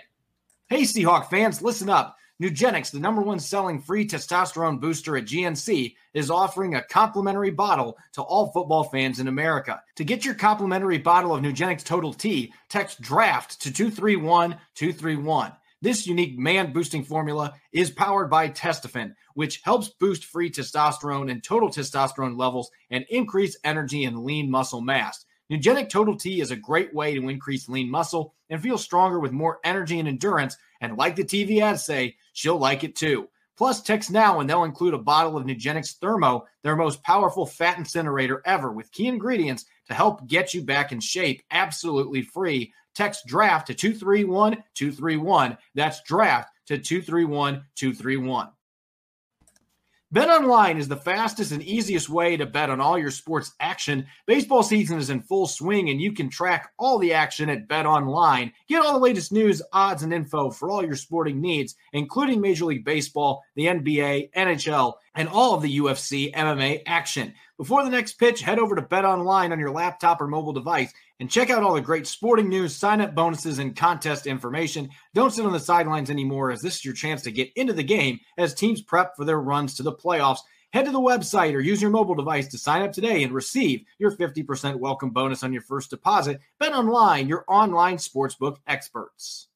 Hey, 0.69 0.83
Seahawk 0.83 1.31
fans, 1.31 1.63
listen 1.63 1.89
up. 1.89 2.19
Nugenix, 2.39 2.91
the 2.91 3.01
number 3.01 3.23
one 3.23 3.41
selling 3.41 3.81
free 3.81 4.07
testosterone 4.07 4.79
booster 4.79 5.17
at 5.17 5.25
GNC, 5.25 5.95
is 6.13 6.31
offering 6.31 6.75
a 6.75 6.83
complimentary 6.83 7.51
bottle 7.53 7.97
to 8.13 8.21
all 8.21 8.53
football 8.53 8.85
fans 8.85 9.19
in 9.19 9.29
America. 9.29 9.81
To 9.97 10.05
get 10.05 10.27
your 10.27 10.35
complimentary 10.35 10.99
bottle 10.99 11.35
of 11.35 11.43
Nugenix 11.43 11.83
Total 11.83 12.13
T, 12.13 12.53
text 12.69 13.01
DRAFT 13.01 13.61
to 13.61 13.73
231 13.73 14.59
231. 14.75 15.53
This 15.81 16.07
unique 16.07 16.39
man 16.39 16.73
boosting 16.75 17.03
formula 17.03 17.55
is 17.73 17.91
powered 17.91 18.29
by 18.29 18.51
Testofen, 18.51 19.15
which 19.35 19.61
helps 19.63 19.89
boost 19.89 20.25
free 20.25 20.51
testosterone 20.51 21.31
and 21.31 21.43
total 21.43 21.69
testosterone 21.69 22.39
levels 22.39 22.71
and 22.91 23.05
increase 23.11 23.57
energy 23.65 24.05
and 24.05 24.25
lean 24.25 24.51
muscle 24.51 24.81
mass. 24.81 25.25
Nugenix 25.51 25.91
Total 25.91 26.17
T 26.17 26.41
is 26.41 26.51
a 26.51 26.57
great 26.57 26.95
way 26.95 27.15
to 27.15 27.29
increase 27.29 27.69
lean 27.69 27.91
muscle 27.91 28.35
and 28.49 28.63
feel 28.63 28.79
stronger 28.79 29.21
with 29.21 29.33
more 29.33 29.59
energy 29.65 29.99
and 29.99 30.09
endurance. 30.09 30.57
And 30.81 30.97
like 30.97 31.15
the 31.15 31.25
TV 31.25 31.61
ads 31.61 31.85
say, 31.85 32.17
she'll 32.33 32.59
like 32.59 32.85
it 32.85 32.97
too. 32.97 33.29
Plus, 33.59 33.83
text 33.83 34.11
now 34.11 34.41
and 34.41 34.49
they'll 34.49 34.65
include 34.65 34.95
a 34.95 34.99
bottle 34.99 35.37
of 35.37 35.45
Nugenix 35.45 35.99
Thermo, 35.99 36.47
their 36.63 36.75
most 36.75 37.03
powerful 37.03 37.45
fat 37.45 37.77
incinerator 37.77 38.41
ever, 38.47 38.73
with 38.73 38.91
key 38.93 39.09
ingredients 39.09 39.67
to 39.89 39.95
help 39.95 40.27
get 40.27 40.55
you 40.55 40.63
back 40.63 40.91
in 40.91 41.01
shape 41.01 41.43
absolutely 41.51 42.23
free. 42.23 42.73
Text 42.95 43.27
draft 43.27 43.67
to 43.67 43.75
231 43.75 44.63
231. 44.75 45.59
That's 45.75 46.03
draft 46.03 46.51
to 46.67 46.79
231 46.79 47.65
231. 47.75 48.49
BetOnline 50.15 50.77
is 50.77 50.89
the 50.89 50.97
fastest 50.97 51.53
and 51.53 51.63
easiest 51.63 52.11
way 52.11 52.37
to 52.37 52.45
bet 52.45 52.69
on 52.69 52.83
all 52.83 52.99
your 52.99 53.11
sports 53.11 53.55
action. 53.61 54.07
Baseball 54.27 54.63
season 54.63 54.99
is 54.99 55.09
in 55.09 55.23
full 55.23 55.47
swing 55.47 55.89
and 55.89 56.03
you 56.03 56.13
can 56.13 56.29
track 56.29 56.71
all 56.79 56.99
the 56.99 57.15
action 57.15 57.49
at 57.49 57.67
Bet 57.67 57.87
Online. 57.87 58.53
Get 58.69 58.85
all 58.85 58.93
the 58.93 58.99
latest 58.99 59.33
news, 59.33 59.63
odds, 59.73 60.03
and 60.03 60.13
info 60.13 60.51
for 60.51 60.71
all 60.71 60.85
your 60.85 60.97
sporting 60.97 61.41
needs, 61.41 61.77
including 61.95 62.43
Major 62.43 62.67
League 62.67 62.85
Baseball, 62.85 63.43
the 63.55 63.65
NBA, 63.65 64.33
NHL, 64.37 64.97
and 65.15 65.31
all 65.31 65.55
of 65.55 65.63
the 65.63 65.79
UFC 65.79 66.31
MMA 66.35 66.83
action. 66.87 67.33
Before 67.57 67.83
the 67.83 67.91
next 67.91 68.15
pitch, 68.15 68.43
head 68.43 68.59
over 68.59 68.77
to 68.77 68.83
Bet 68.83 69.07
Online 69.07 69.51
on 69.51 69.61
your 69.61 69.71
laptop 69.71 70.21
or 70.21 70.27
mobile 70.27 70.53
device 70.53 70.93
and 71.23 71.31
check 71.31 71.51
out 71.51 71.63
all 71.63 71.75
the 71.75 71.81
great 71.81 72.09
sporting 72.09 72.49
news, 72.49 72.75
sign 72.75 73.01
up 73.01 73.15
bonuses, 73.15 73.61
and 73.61 73.77
contest 73.77 74.27
information. 74.27 74.91
Don't 75.15 75.31
sit 75.31 75.47
on 75.47 75.53
the 75.53 75.61
sidelines 75.61 76.11
anymore, 76.11 76.51
as 76.51 76.61
this 76.61 76.79
is 76.79 76.85
your 76.85 76.95
chance 76.95 77.23
to 77.23 77.31
get 77.31 77.53
into 77.55 77.73
the 77.73 77.85
game 77.85 78.19
as 78.39 78.53
teams 78.53 78.83
prep 78.83 79.15
for 79.15 79.25
their 79.25 79.41
runs 79.41 79.77
to 79.77 79.85
the 79.85 79.93
playoffs. 79.93 80.41
Head 80.73 80.87
to 80.87 80.91
the 80.91 80.99
website 80.99 81.55
or 81.55 81.61
use 81.61 81.81
your 81.81 81.93
mobile 81.93 82.17
device 82.17 82.49
to 82.49 82.59
sign 82.59 82.83
up 82.83 82.91
today 82.91 83.23
and 83.23 83.33
receive 83.33 83.85
your 84.01 84.11
50% 84.11 84.81
welcome 84.81 85.11
bonus 85.11 85.45
on 85.45 85.53
your 85.53 85.63
first 85.63 85.91
deposit. 85.91 86.41
Bet 86.59 86.73
online, 86.73 87.29
your 87.29 87.45
online 87.47 87.99
sportsbook 87.99 88.57
experts. 88.67 89.47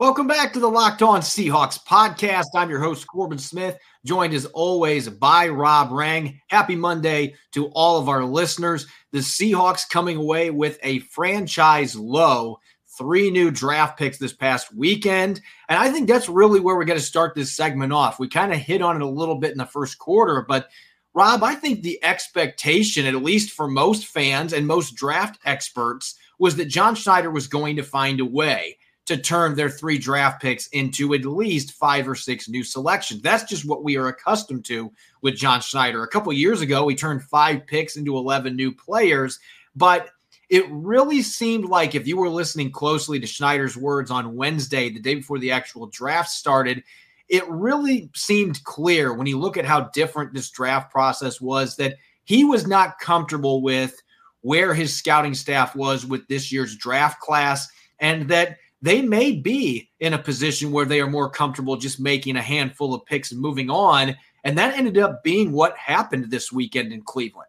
Welcome 0.00 0.28
back 0.28 0.52
to 0.52 0.60
the 0.60 0.70
Locked 0.70 1.02
On 1.02 1.20
Seahawks 1.22 1.84
podcast. 1.84 2.44
I'm 2.54 2.70
your 2.70 2.78
host, 2.78 3.04
Corbin 3.08 3.36
Smith, 3.36 3.76
joined 4.04 4.32
as 4.32 4.46
always 4.46 5.08
by 5.08 5.48
Rob 5.48 5.90
Rang. 5.90 6.40
Happy 6.46 6.76
Monday 6.76 7.34
to 7.50 7.66
all 7.70 7.98
of 7.98 8.08
our 8.08 8.24
listeners. 8.24 8.86
The 9.10 9.18
Seahawks 9.18 9.90
coming 9.90 10.16
away 10.16 10.50
with 10.50 10.78
a 10.84 11.00
franchise 11.00 11.96
low, 11.96 12.60
three 12.96 13.32
new 13.32 13.50
draft 13.50 13.98
picks 13.98 14.18
this 14.18 14.32
past 14.32 14.72
weekend. 14.72 15.40
And 15.68 15.76
I 15.76 15.90
think 15.90 16.06
that's 16.06 16.28
really 16.28 16.60
where 16.60 16.76
we're 16.76 16.84
going 16.84 17.00
to 17.00 17.04
start 17.04 17.34
this 17.34 17.56
segment 17.56 17.92
off. 17.92 18.20
We 18.20 18.28
kind 18.28 18.52
of 18.52 18.60
hit 18.60 18.82
on 18.82 18.94
it 18.94 19.02
a 19.02 19.08
little 19.08 19.34
bit 19.34 19.50
in 19.50 19.58
the 19.58 19.66
first 19.66 19.98
quarter, 19.98 20.46
but 20.48 20.68
Rob, 21.12 21.42
I 21.42 21.56
think 21.56 21.82
the 21.82 21.98
expectation, 22.04 23.04
at 23.04 23.16
least 23.16 23.50
for 23.50 23.66
most 23.66 24.06
fans 24.06 24.52
and 24.52 24.64
most 24.64 24.94
draft 24.94 25.40
experts, 25.44 26.14
was 26.38 26.54
that 26.54 26.66
John 26.66 26.94
Schneider 26.94 27.32
was 27.32 27.48
going 27.48 27.74
to 27.74 27.82
find 27.82 28.20
a 28.20 28.24
way 28.24 28.77
to 29.08 29.16
turn 29.16 29.54
their 29.54 29.70
three 29.70 29.98
draft 29.98 30.40
picks 30.40 30.66
into 30.68 31.14
at 31.14 31.24
least 31.24 31.72
five 31.72 32.06
or 32.06 32.14
six 32.14 32.48
new 32.48 32.62
selections. 32.62 33.22
That's 33.22 33.44
just 33.44 33.66
what 33.66 33.82
we 33.82 33.96
are 33.96 34.08
accustomed 34.08 34.66
to 34.66 34.92
with 35.22 35.34
John 35.34 35.60
Schneider. 35.60 36.02
A 36.02 36.08
couple 36.08 36.32
years 36.32 36.60
ago, 36.60 36.84
we 36.84 36.94
turned 36.94 37.22
five 37.22 37.66
picks 37.66 37.96
into 37.96 38.16
11 38.16 38.54
new 38.54 38.70
players, 38.70 39.38
but 39.74 40.10
it 40.50 40.66
really 40.70 41.22
seemed 41.22 41.64
like 41.64 41.94
if 41.94 42.06
you 42.06 42.18
were 42.18 42.28
listening 42.28 42.70
closely 42.70 43.18
to 43.18 43.26
Schneider's 43.26 43.76
words 43.76 44.10
on 44.10 44.36
Wednesday, 44.36 44.90
the 44.90 45.00
day 45.00 45.14
before 45.14 45.38
the 45.38 45.52
actual 45.52 45.86
draft 45.86 46.28
started, 46.28 46.84
it 47.28 47.48
really 47.48 48.10
seemed 48.14 48.62
clear 48.64 49.14
when 49.14 49.26
you 49.26 49.38
look 49.38 49.56
at 49.56 49.64
how 49.64 49.88
different 49.94 50.34
this 50.34 50.50
draft 50.50 50.90
process 50.90 51.40
was 51.40 51.76
that 51.76 51.96
he 52.24 52.44
was 52.44 52.66
not 52.66 52.98
comfortable 52.98 53.62
with 53.62 54.02
where 54.42 54.74
his 54.74 54.94
scouting 54.94 55.34
staff 55.34 55.74
was 55.74 56.04
with 56.04 56.28
this 56.28 56.52
year's 56.52 56.76
draft 56.76 57.20
class 57.20 57.68
and 58.00 58.28
that 58.28 58.58
they 58.80 59.02
may 59.02 59.32
be 59.32 59.90
in 60.00 60.14
a 60.14 60.18
position 60.18 60.70
where 60.70 60.84
they 60.84 61.00
are 61.00 61.10
more 61.10 61.28
comfortable 61.28 61.76
just 61.76 61.98
making 61.98 62.36
a 62.36 62.42
handful 62.42 62.94
of 62.94 63.04
picks 63.06 63.32
and 63.32 63.40
moving 63.40 63.70
on. 63.70 64.16
And 64.44 64.56
that 64.56 64.76
ended 64.76 64.98
up 64.98 65.24
being 65.24 65.52
what 65.52 65.76
happened 65.76 66.30
this 66.30 66.52
weekend 66.52 66.92
in 66.92 67.02
Cleveland. 67.02 67.47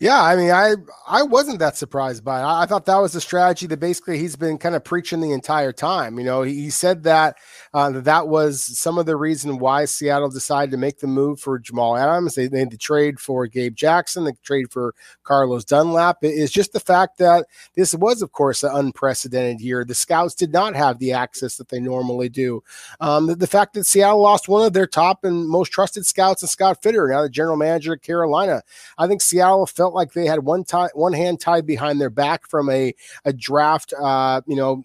Yeah, 0.00 0.22
I 0.22 0.34
mean, 0.34 0.50
I 0.50 0.76
I 1.06 1.24
wasn't 1.24 1.58
that 1.58 1.76
surprised 1.76 2.24
by 2.24 2.40
it. 2.40 2.44
I, 2.46 2.64
thought 2.64 2.86
that 2.86 2.96
was 2.96 3.12
the 3.12 3.20
strategy 3.20 3.66
that 3.66 3.80
basically 3.80 4.16
he's 4.16 4.34
been 4.34 4.56
kind 4.56 4.74
of 4.74 4.82
preaching 4.82 5.20
the 5.20 5.32
entire 5.32 5.72
time. 5.72 6.18
You 6.18 6.24
know, 6.24 6.40
he, 6.40 6.54
he 6.54 6.70
said 6.70 7.02
that 7.02 7.36
uh, 7.74 7.90
that 8.00 8.26
was 8.26 8.62
some 8.62 8.96
of 8.96 9.04
the 9.04 9.16
reason 9.16 9.58
why 9.58 9.84
Seattle 9.84 10.30
decided 10.30 10.70
to 10.70 10.78
make 10.78 11.00
the 11.00 11.06
move 11.06 11.38
for 11.38 11.58
Jamal 11.58 11.98
Adams. 11.98 12.34
They 12.34 12.48
made 12.48 12.70
the 12.70 12.78
trade 12.78 13.20
for 13.20 13.46
Gabe 13.46 13.76
Jackson, 13.76 14.24
the 14.24 14.32
trade 14.42 14.70
for 14.70 14.94
Carlos 15.22 15.66
Dunlap. 15.66 16.24
It 16.24 16.32
is 16.32 16.50
just 16.50 16.72
the 16.72 16.80
fact 16.80 17.18
that 17.18 17.44
this 17.74 17.94
was, 17.94 18.22
of 18.22 18.32
course, 18.32 18.62
an 18.62 18.74
unprecedented 18.74 19.60
year. 19.60 19.84
The 19.84 19.94
scouts 19.94 20.34
did 20.34 20.50
not 20.50 20.74
have 20.76 20.98
the 20.98 21.12
access 21.12 21.56
that 21.58 21.68
they 21.68 21.78
normally 21.78 22.30
do. 22.30 22.62
Um, 23.00 23.26
the, 23.26 23.36
the 23.36 23.46
fact 23.46 23.74
that 23.74 23.84
Seattle 23.84 24.22
lost 24.22 24.48
one 24.48 24.64
of 24.64 24.72
their 24.72 24.86
top 24.86 25.24
and 25.24 25.46
most 25.46 25.72
trusted 25.72 26.06
scouts, 26.06 26.42
and 26.42 26.48
Scott 26.48 26.80
Fitterer, 26.80 27.10
now 27.10 27.20
the 27.20 27.28
general 27.28 27.58
manager 27.58 27.92
of 27.92 28.00
Carolina. 28.00 28.62
I 28.96 29.06
think 29.06 29.20
Seattle 29.20 29.66
felt 29.66 29.89
felt 29.90 29.96
like 29.96 30.12
they 30.12 30.26
had 30.26 30.44
one 30.44 30.62
tie, 30.64 30.88
one 30.94 31.12
hand 31.12 31.40
tied 31.40 31.66
behind 31.66 32.00
their 32.00 32.10
back 32.10 32.48
from 32.48 32.70
a 32.70 32.94
a 33.24 33.32
draft, 33.32 33.92
uh, 34.00 34.40
you 34.46 34.54
know, 34.56 34.82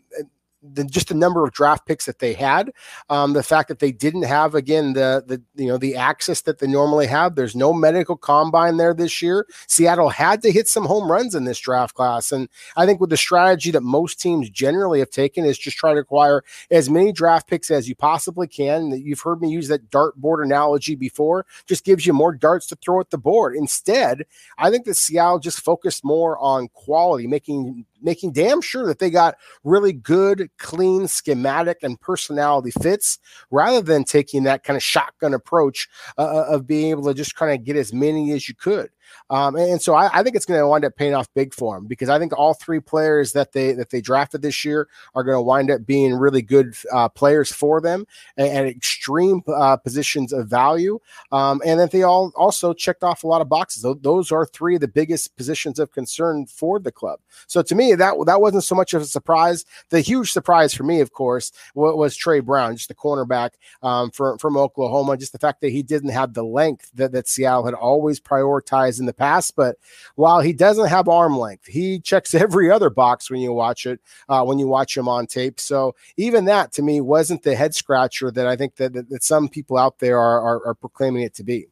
the, 0.74 0.84
just 0.84 1.10
the 1.10 1.14
number 1.14 1.44
of 1.44 1.52
draft 1.52 1.86
picks 1.86 2.06
that 2.06 2.20
they 2.20 2.34
had, 2.34 2.72
um, 3.10 3.34
the 3.34 3.44
fact 3.44 3.68
that 3.70 3.80
they 3.80 3.92
didn't 3.92 4.24
have 4.24 4.56
again 4.56 4.94
the 4.94 5.24
the 5.26 5.42
you 5.62 5.68
know 5.68 5.78
the 5.78 5.96
access 5.96 6.42
that 6.42 6.60
they 6.60 6.68
normally 6.68 7.08
have. 7.08 7.36
There's 7.36 7.56
no 7.56 7.74
medical 7.74 8.16
combine 8.16 8.78
there 8.78 8.94
this 8.94 9.22
year. 9.22 9.46
Seattle 9.68 10.10
had 10.10 10.42
to 10.44 10.52
hit 10.52 10.68
some 10.68 10.86
home 10.86 11.12
runs 11.12 11.36
in 11.36 11.46
this 11.46 11.60
draft 11.60 11.96
class, 11.96 12.32
and 12.32 12.50
I 12.76 12.86
think 12.86 13.00
with 13.00 13.10
the 13.10 13.18
strategy 13.18 13.72
that 13.72 13.82
most 13.82 14.20
teams 14.20 14.50
generally 14.50 15.00
have 15.00 15.10
taken 15.10 15.46
is 15.46 15.58
just 15.58 15.78
try 15.78 15.94
to 15.94 16.00
acquire 16.00 16.44
as 16.72 16.90
many 16.90 17.12
draft 17.12 17.48
picks 17.48 17.72
as 17.72 17.88
you 17.88 17.96
possibly 17.96 18.48
can. 18.48 18.92
You've 18.92 19.22
heard 19.22 19.42
me 19.42 19.50
use 19.50 19.68
that 19.68 19.90
dartboard 19.90 20.44
analogy 20.44 20.96
before. 20.96 21.46
Just 21.66 21.86
gives 21.86 22.06
you 22.06 22.14
more 22.14 22.34
darts 22.34 22.68
to 22.68 22.76
throw 22.76 23.00
at 23.00 23.10
the 23.10 23.18
board. 23.18 23.56
Instead, 23.56 24.26
I 24.58 24.72
think 24.72 24.86
that 24.86 24.96
Seattle 24.96 25.40
just 25.40 25.62
focused 25.62 26.04
more 26.04 26.38
on 26.40 26.70
quality, 26.70 27.28
making 27.28 27.86
making 28.02 28.34
damn 28.34 28.62
sure 28.62 28.86
that 28.88 29.00
they 29.00 29.10
got 29.10 29.36
really 29.64 29.94
good, 29.94 30.50
clean 30.58 31.08
schematic 31.08 31.78
and 31.82 32.00
personality 32.00 32.72
fits 32.82 33.20
rather 33.52 33.82
than 33.82 34.04
taking 34.04 34.44
that 34.44 34.64
kind 34.64 34.78
of 34.78 34.84
shotgun 34.84 35.34
approach 35.34 35.88
uh, 36.18 36.22
uh 36.22 36.46
of 36.50 36.68
being 36.68 36.90
able 36.90 37.04
to 37.04 37.14
just 37.14 37.36
kind 37.36 37.54
of 37.54 37.66
get 37.66 37.76
as 37.76 37.94
many 37.94 38.32
as 38.32 38.48
you 38.48 38.56
could. 38.56 38.90
Um, 39.30 39.56
and, 39.56 39.72
and, 39.72 39.82
so 39.82 39.96
I, 39.96 40.10
I 40.14 40.24
think 40.24 40.36
it's 40.36 40.46
going 40.46 40.60
to 40.60 40.68
wind 40.68 40.86
up 40.86 40.96
paying 40.96 41.16
off 41.16 41.34
big 41.34 41.54
for 41.54 41.76
them 41.76 41.86
because 41.88 42.10
I 42.10 42.20
think 42.20 42.38
all 42.38 42.54
three 42.54 42.80
players 42.80 43.34
that 43.34 43.54
they 43.54 43.74
that 43.74 43.90
they 43.90 44.02
drafted 44.02 44.42
this 44.42 44.64
year 44.64 44.88
are 45.16 45.24
going 45.24 45.38
to 45.38 45.42
wind 45.42 45.72
up 45.72 45.86
being 45.86 46.14
really 46.14 46.42
good 46.42 46.76
uh, 46.92 47.10
players 47.10 47.52
for 47.52 47.82
them 47.82 48.06
at, 48.38 48.66
extreme 48.66 49.42
uh, 49.48 49.78
positions 49.78 50.34
of 50.34 50.48
value. 50.48 51.00
Um, 51.32 51.62
and 51.66 51.80
that 51.80 51.92
they 51.92 52.04
all 52.04 52.32
also 52.36 52.74
checked 52.74 53.04
off 53.04 53.24
a 53.24 53.28
lot 53.28 53.42
of 53.42 53.50
boxes. 53.50 53.86
Those, 54.02 54.32
are 54.32 54.46
three 54.46 54.76
of 54.76 54.82
the 54.82 54.88
biggest 54.88 55.36
positions 55.38 55.80
of 55.80 55.92
concern 55.92 56.46
for 56.48 56.80
the 56.80 56.92
club. 56.92 57.20
So 57.48 57.62
to 57.62 57.76
me, 57.76 57.94
that 57.96 58.16
that 58.26 58.42
wasn't 58.42 58.64
so 58.64 58.76
much 58.76 58.94
of 58.94 59.02
a 59.02 59.06
surprise. 59.06 59.66
The 59.90 60.02
huge 60.02 60.32
surprise 60.32 60.74
for 60.74 60.84
me, 60.84 61.00
of 61.00 61.12
course, 61.12 61.52
was, 61.74 61.96
was 61.96 62.16
Tre 62.16 62.40
Brown, 62.40 62.76
just 62.76 62.90
the 62.90 62.96
cornerback 62.96 63.52
um, 63.82 64.12
from 64.12 64.38
from 64.38 64.58
Oklahoma. 64.58 65.18
Just 65.18 65.32
the 65.32 65.40
fact 65.40 65.62
that 65.62 65.72
he 65.72 65.84
didn't 65.84 66.10
have 66.10 66.34
the 66.34 66.44
length 66.44 66.92
that, 66.96 67.12
that 67.12 67.28
Seattle 67.28 67.66
had 67.66 67.74
always 67.74 68.20
prioritized 68.20 68.95
in 69.00 69.06
the 69.06 69.14
past. 69.14 69.56
But 69.56 69.78
while 70.16 70.42
he 70.42 70.54
doesn't 70.54 70.88
have 70.88 71.08
arm 71.08 71.38
length, 71.38 71.66
he 71.66 72.00
checks 72.00 72.34
every 72.36 72.72
other 72.72 72.90
box 72.90 73.30
when 73.30 73.40
you 73.40 73.54
watch 73.54 73.86
it, 73.86 74.00
uh, 74.30 74.44
when 74.44 74.60
you 74.60 74.68
watch 74.68 74.96
him 74.96 75.08
on 75.08 75.28
tape. 75.28 75.60
So 75.60 75.96
even 76.18 76.46
that 76.46 76.72
to 76.74 76.82
me 76.82 77.02
wasn't 77.02 77.44
the 77.44 77.56
head 77.56 77.76
scratcher 77.76 78.32
that 78.32 78.48
I 78.48 78.56
think 78.56 78.76
that, 78.78 78.94
that, 78.94 79.10
that 79.10 79.24
some 79.24 79.50
people 79.50 79.78
out 79.78 80.00
there 80.00 80.20
are, 80.20 80.42
are, 80.42 80.68
are 80.68 80.76
proclaiming 80.76 81.24
it 81.24 81.34
to 81.36 81.44
be. 81.44 81.68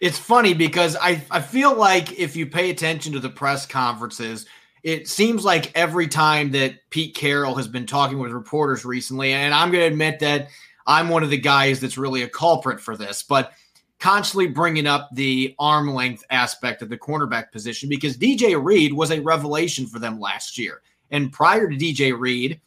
It's 0.00 0.18
funny 0.18 0.54
because 0.54 0.96
I, 0.96 1.22
I 1.30 1.40
feel 1.40 1.74
like 1.74 2.18
if 2.18 2.36
you 2.36 2.46
pay 2.46 2.70
attention 2.70 3.12
to 3.12 3.20
the 3.20 3.28
press 3.28 3.64
conferences, 3.64 4.46
it 4.82 5.08
seems 5.08 5.44
like 5.44 5.76
every 5.76 6.08
time 6.08 6.52
that 6.52 6.88
Pete 6.90 7.14
Carroll 7.14 7.56
has 7.56 7.68
been 7.68 7.86
talking 7.86 8.18
with 8.18 8.32
reporters 8.32 8.84
recently, 8.84 9.32
and 9.32 9.54
I'm 9.54 9.70
going 9.70 9.82
to 9.82 9.92
admit 9.92 10.20
that 10.20 10.48
I'm 10.86 11.08
one 11.08 11.22
of 11.22 11.30
the 11.30 11.38
guys 11.38 11.80
that's 11.80 11.98
really 11.98 12.22
a 12.22 12.28
culprit 12.28 12.80
for 12.80 12.96
this, 12.96 13.22
but 13.22 13.52
constantly 14.00 14.46
bringing 14.46 14.86
up 14.86 15.08
the 15.12 15.54
arm 15.58 15.92
length 15.92 16.24
aspect 16.30 16.82
of 16.82 16.88
the 16.88 16.98
cornerback 16.98 17.50
position 17.50 17.88
because 17.88 18.16
DJ 18.16 18.62
Reed 18.62 18.92
was 18.92 19.10
a 19.10 19.20
revelation 19.20 19.86
for 19.86 19.98
them 19.98 20.20
last 20.20 20.56
year. 20.56 20.82
And 21.10 21.32
prior 21.32 21.68
to 21.68 21.76
DJ 21.76 22.18
Reed, 22.18 22.60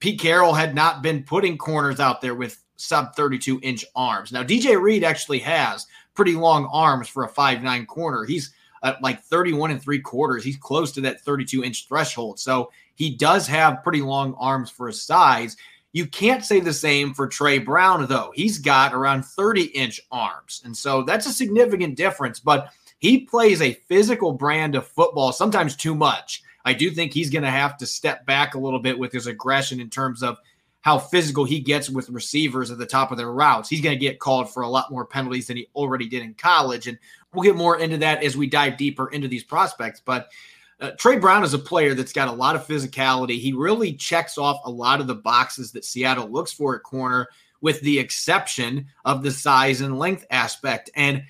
Pete 0.00 0.20
Carroll 0.20 0.54
had 0.54 0.74
not 0.74 1.02
been 1.02 1.22
putting 1.22 1.56
corners 1.56 2.00
out 2.00 2.20
there 2.20 2.34
with 2.34 2.62
sub 2.76 3.14
32 3.14 3.60
inch 3.62 3.84
arms. 3.94 4.32
Now, 4.32 4.42
DJ 4.42 4.80
Reed 4.80 5.04
actually 5.04 5.38
has 5.40 5.86
pretty 6.14 6.34
long 6.34 6.68
arms 6.72 7.08
for 7.08 7.24
a 7.24 7.28
five 7.28 7.62
nine 7.62 7.86
corner. 7.86 8.24
He's 8.24 8.52
at 8.82 9.02
like 9.02 9.22
31 9.22 9.70
and 9.70 9.82
three 9.82 10.00
quarters. 10.00 10.44
He's 10.44 10.56
close 10.56 10.92
to 10.92 11.00
that 11.02 11.20
32 11.20 11.64
inch 11.64 11.86
threshold. 11.88 12.38
So 12.38 12.70
he 12.94 13.14
does 13.14 13.46
have 13.46 13.82
pretty 13.82 14.02
long 14.02 14.34
arms 14.34 14.70
for 14.70 14.88
his 14.88 15.02
size. 15.02 15.56
You 15.92 16.06
can't 16.06 16.44
say 16.44 16.60
the 16.60 16.72
same 16.72 17.14
for 17.14 17.26
Tre 17.26 17.58
Brown, 17.58 18.06
though. 18.06 18.32
He's 18.34 18.58
got 18.58 18.92
around 18.92 19.24
30 19.24 19.62
inch 19.62 20.00
arms. 20.10 20.60
And 20.64 20.76
so 20.76 21.02
that's 21.02 21.26
a 21.26 21.32
significant 21.32 21.96
difference. 21.96 22.38
But 22.38 22.70
he 22.98 23.20
plays 23.20 23.62
a 23.62 23.74
physical 23.88 24.32
brand 24.32 24.74
of 24.74 24.86
football, 24.86 25.32
sometimes 25.32 25.76
too 25.76 25.94
much. 25.94 26.42
I 26.64 26.72
do 26.72 26.90
think 26.90 27.12
he's 27.12 27.30
going 27.30 27.44
to 27.44 27.50
have 27.50 27.76
to 27.78 27.86
step 27.86 28.26
back 28.26 28.54
a 28.54 28.58
little 28.58 28.80
bit 28.80 28.98
with 28.98 29.12
his 29.12 29.26
aggression 29.26 29.80
in 29.80 29.88
terms 29.88 30.22
of 30.22 30.38
how 30.80 30.98
physical 30.98 31.44
he 31.44 31.60
gets 31.60 31.90
with 31.90 32.10
receivers 32.10 32.70
at 32.70 32.78
the 32.78 32.86
top 32.86 33.10
of 33.10 33.18
their 33.18 33.32
routes. 33.32 33.68
He's 33.68 33.80
going 33.80 33.98
to 33.98 34.04
get 34.04 34.20
called 34.20 34.52
for 34.52 34.62
a 34.62 34.68
lot 34.68 34.90
more 34.90 35.04
penalties 35.04 35.46
than 35.46 35.56
he 35.56 35.68
already 35.74 36.08
did 36.08 36.22
in 36.22 36.34
college. 36.34 36.86
And 36.86 36.98
we'll 37.32 37.44
get 37.44 37.56
more 37.56 37.78
into 37.78 37.98
that 37.98 38.22
as 38.22 38.36
we 38.36 38.46
dive 38.46 38.76
deeper 38.76 39.08
into 39.08 39.28
these 39.28 39.44
prospects. 39.44 40.00
But 40.04 40.28
uh, 40.80 40.90
Tre 40.98 41.18
Brown 41.18 41.44
is 41.44 41.54
a 41.54 41.58
player 41.58 41.94
that's 41.94 42.12
got 42.12 42.28
a 42.28 42.32
lot 42.32 42.56
of 42.56 42.66
physicality. 42.66 43.38
He 43.38 43.52
really 43.52 43.94
checks 43.94 44.36
off 44.36 44.60
a 44.64 44.70
lot 44.70 45.00
of 45.00 45.06
the 45.06 45.14
boxes 45.14 45.72
that 45.72 45.84
Seattle 45.84 46.28
looks 46.28 46.52
for 46.52 46.76
at 46.76 46.82
corner 46.82 47.28
with 47.60 47.80
the 47.80 47.98
exception 47.98 48.86
of 49.04 49.22
the 49.22 49.30
size 49.30 49.80
and 49.80 49.98
length 49.98 50.26
aspect. 50.30 50.90
And 50.94 51.22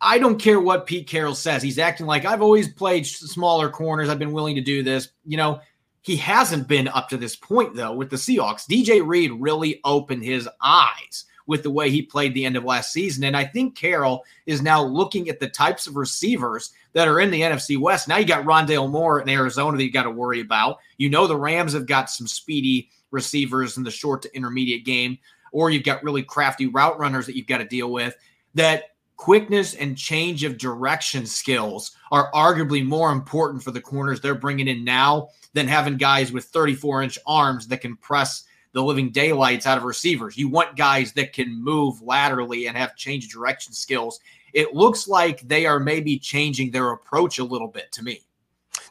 I 0.00 0.18
don't 0.18 0.38
care 0.38 0.60
what 0.60 0.86
Pete 0.86 1.08
Carroll 1.08 1.34
says. 1.34 1.62
He's 1.62 1.78
acting 1.78 2.06
like 2.06 2.24
I've 2.24 2.42
always 2.42 2.72
played 2.72 3.06
smaller 3.06 3.70
corners. 3.70 4.08
I've 4.08 4.18
been 4.18 4.32
willing 4.32 4.54
to 4.54 4.60
do 4.60 4.82
this. 4.82 5.08
You 5.24 5.36
know, 5.36 5.60
he 6.02 6.16
hasn't 6.16 6.68
been 6.68 6.88
up 6.88 7.08
to 7.08 7.16
this 7.16 7.36
point, 7.36 7.74
though, 7.74 7.92
with 7.92 8.10
the 8.10 8.16
Seahawks. 8.16 8.66
DJ 8.66 9.06
Reed 9.06 9.32
really 9.32 9.80
opened 9.84 10.24
his 10.24 10.48
eyes 10.60 11.24
with 11.46 11.62
the 11.62 11.70
way 11.70 11.90
he 11.90 12.02
played 12.02 12.34
the 12.34 12.44
end 12.44 12.56
of 12.56 12.64
last 12.64 12.92
season. 12.92 13.24
And 13.24 13.36
I 13.36 13.44
think 13.44 13.76
Carroll 13.76 14.24
is 14.46 14.62
now 14.62 14.82
looking 14.82 15.28
at 15.28 15.40
the 15.40 15.48
types 15.48 15.86
of 15.86 15.96
receivers 15.96 16.72
that 16.92 17.08
are 17.08 17.20
in 17.20 17.30
the 17.30 17.40
NFC 17.40 17.78
West. 17.78 18.08
Now 18.08 18.18
you 18.18 18.24
got 18.24 18.44
Rondale 18.44 18.90
Moore 18.90 19.20
in 19.20 19.28
Arizona 19.28 19.76
that 19.76 19.84
you 19.84 19.92
got 19.92 20.04
to 20.04 20.10
worry 20.10 20.40
about. 20.40 20.78
You 20.98 21.10
know, 21.10 21.26
the 21.26 21.36
Rams 21.36 21.72
have 21.72 21.86
got 21.86 22.10
some 22.10 22.26
speedy 22.26 22.90
receivers 23.10 23.76
in 23.76 23.84
the 23.84 23.90
short 23.90 24.22
to 24.22 24.36
intermediate 24.36 24.84
game, 24.84 25.18
or 25.52 25.70
you've 25.70 25.84
got 25.84 26.02
really 26.02 26.22
crafty 26.22 26.66
route 26.66 26.98
runners 26.98 27.26
that 27.26 27.36
you've 27.36 27.46
got 27.46 27.58
to 27.58 27.64
deal 27.64 27.90
with. 27.90 28.16
That 28.54 28.84
quickness 29.16 29.74
and 29.74 29.96
change 29.96 30.44
of 30.44 30.58
direction 30.58 31.26
skills 31.26 31.92
are 32.10 32.30
arguably 32.32 32.84
more 32.84 33.12
important 33.12 33.62
for 33.62 33.70
the 33.70 33.80
corners 33.80 34.20
they're 34.20 34.34
bringing 34.34 34.68
in 34.68 34.84
now 34.84 35.28
than 35.54 35.68
having 35.68 35.96
guys 35.96 36.32
with 36.32 36.44
34 36.46 37.02
inch 37.02 37.18
arms 37.26 37.68
that 37.68 37.80
can 37.80 37.96
press 37.96 38.44
the 38.72 38.82
living 38.82 39.10
daylights 39.10 39.66
out 39.66 39.78
of 39.78 39.84
receivers. 39.84 40.36
You 40.36 40.48
want 40.48 40.76
guys 40.76 41.12
that 41.12 41.32
can 41.32 41.62
move 41.62 42.00
laterally 42.02 42.66
and 42.66 42.76
have 42.76 42.96
change 42.96 43.26
of 43.26 43.30
direction 43.30 43.72
skills. 43.72 44.18
It 44.52 44.74
looks 44.74 45.08
like 45.08 45.40
they 45.42 45.66
are 45.66 45.80
maybe 45.80 46.18
changing 46.18 46.70
their 46.70 46.90
approach 46.90 47.38
a 47.38 47.44
little 47.44 47.68
bit 47.68 47.90
to 47.92 48.02
me. 48.02 48.22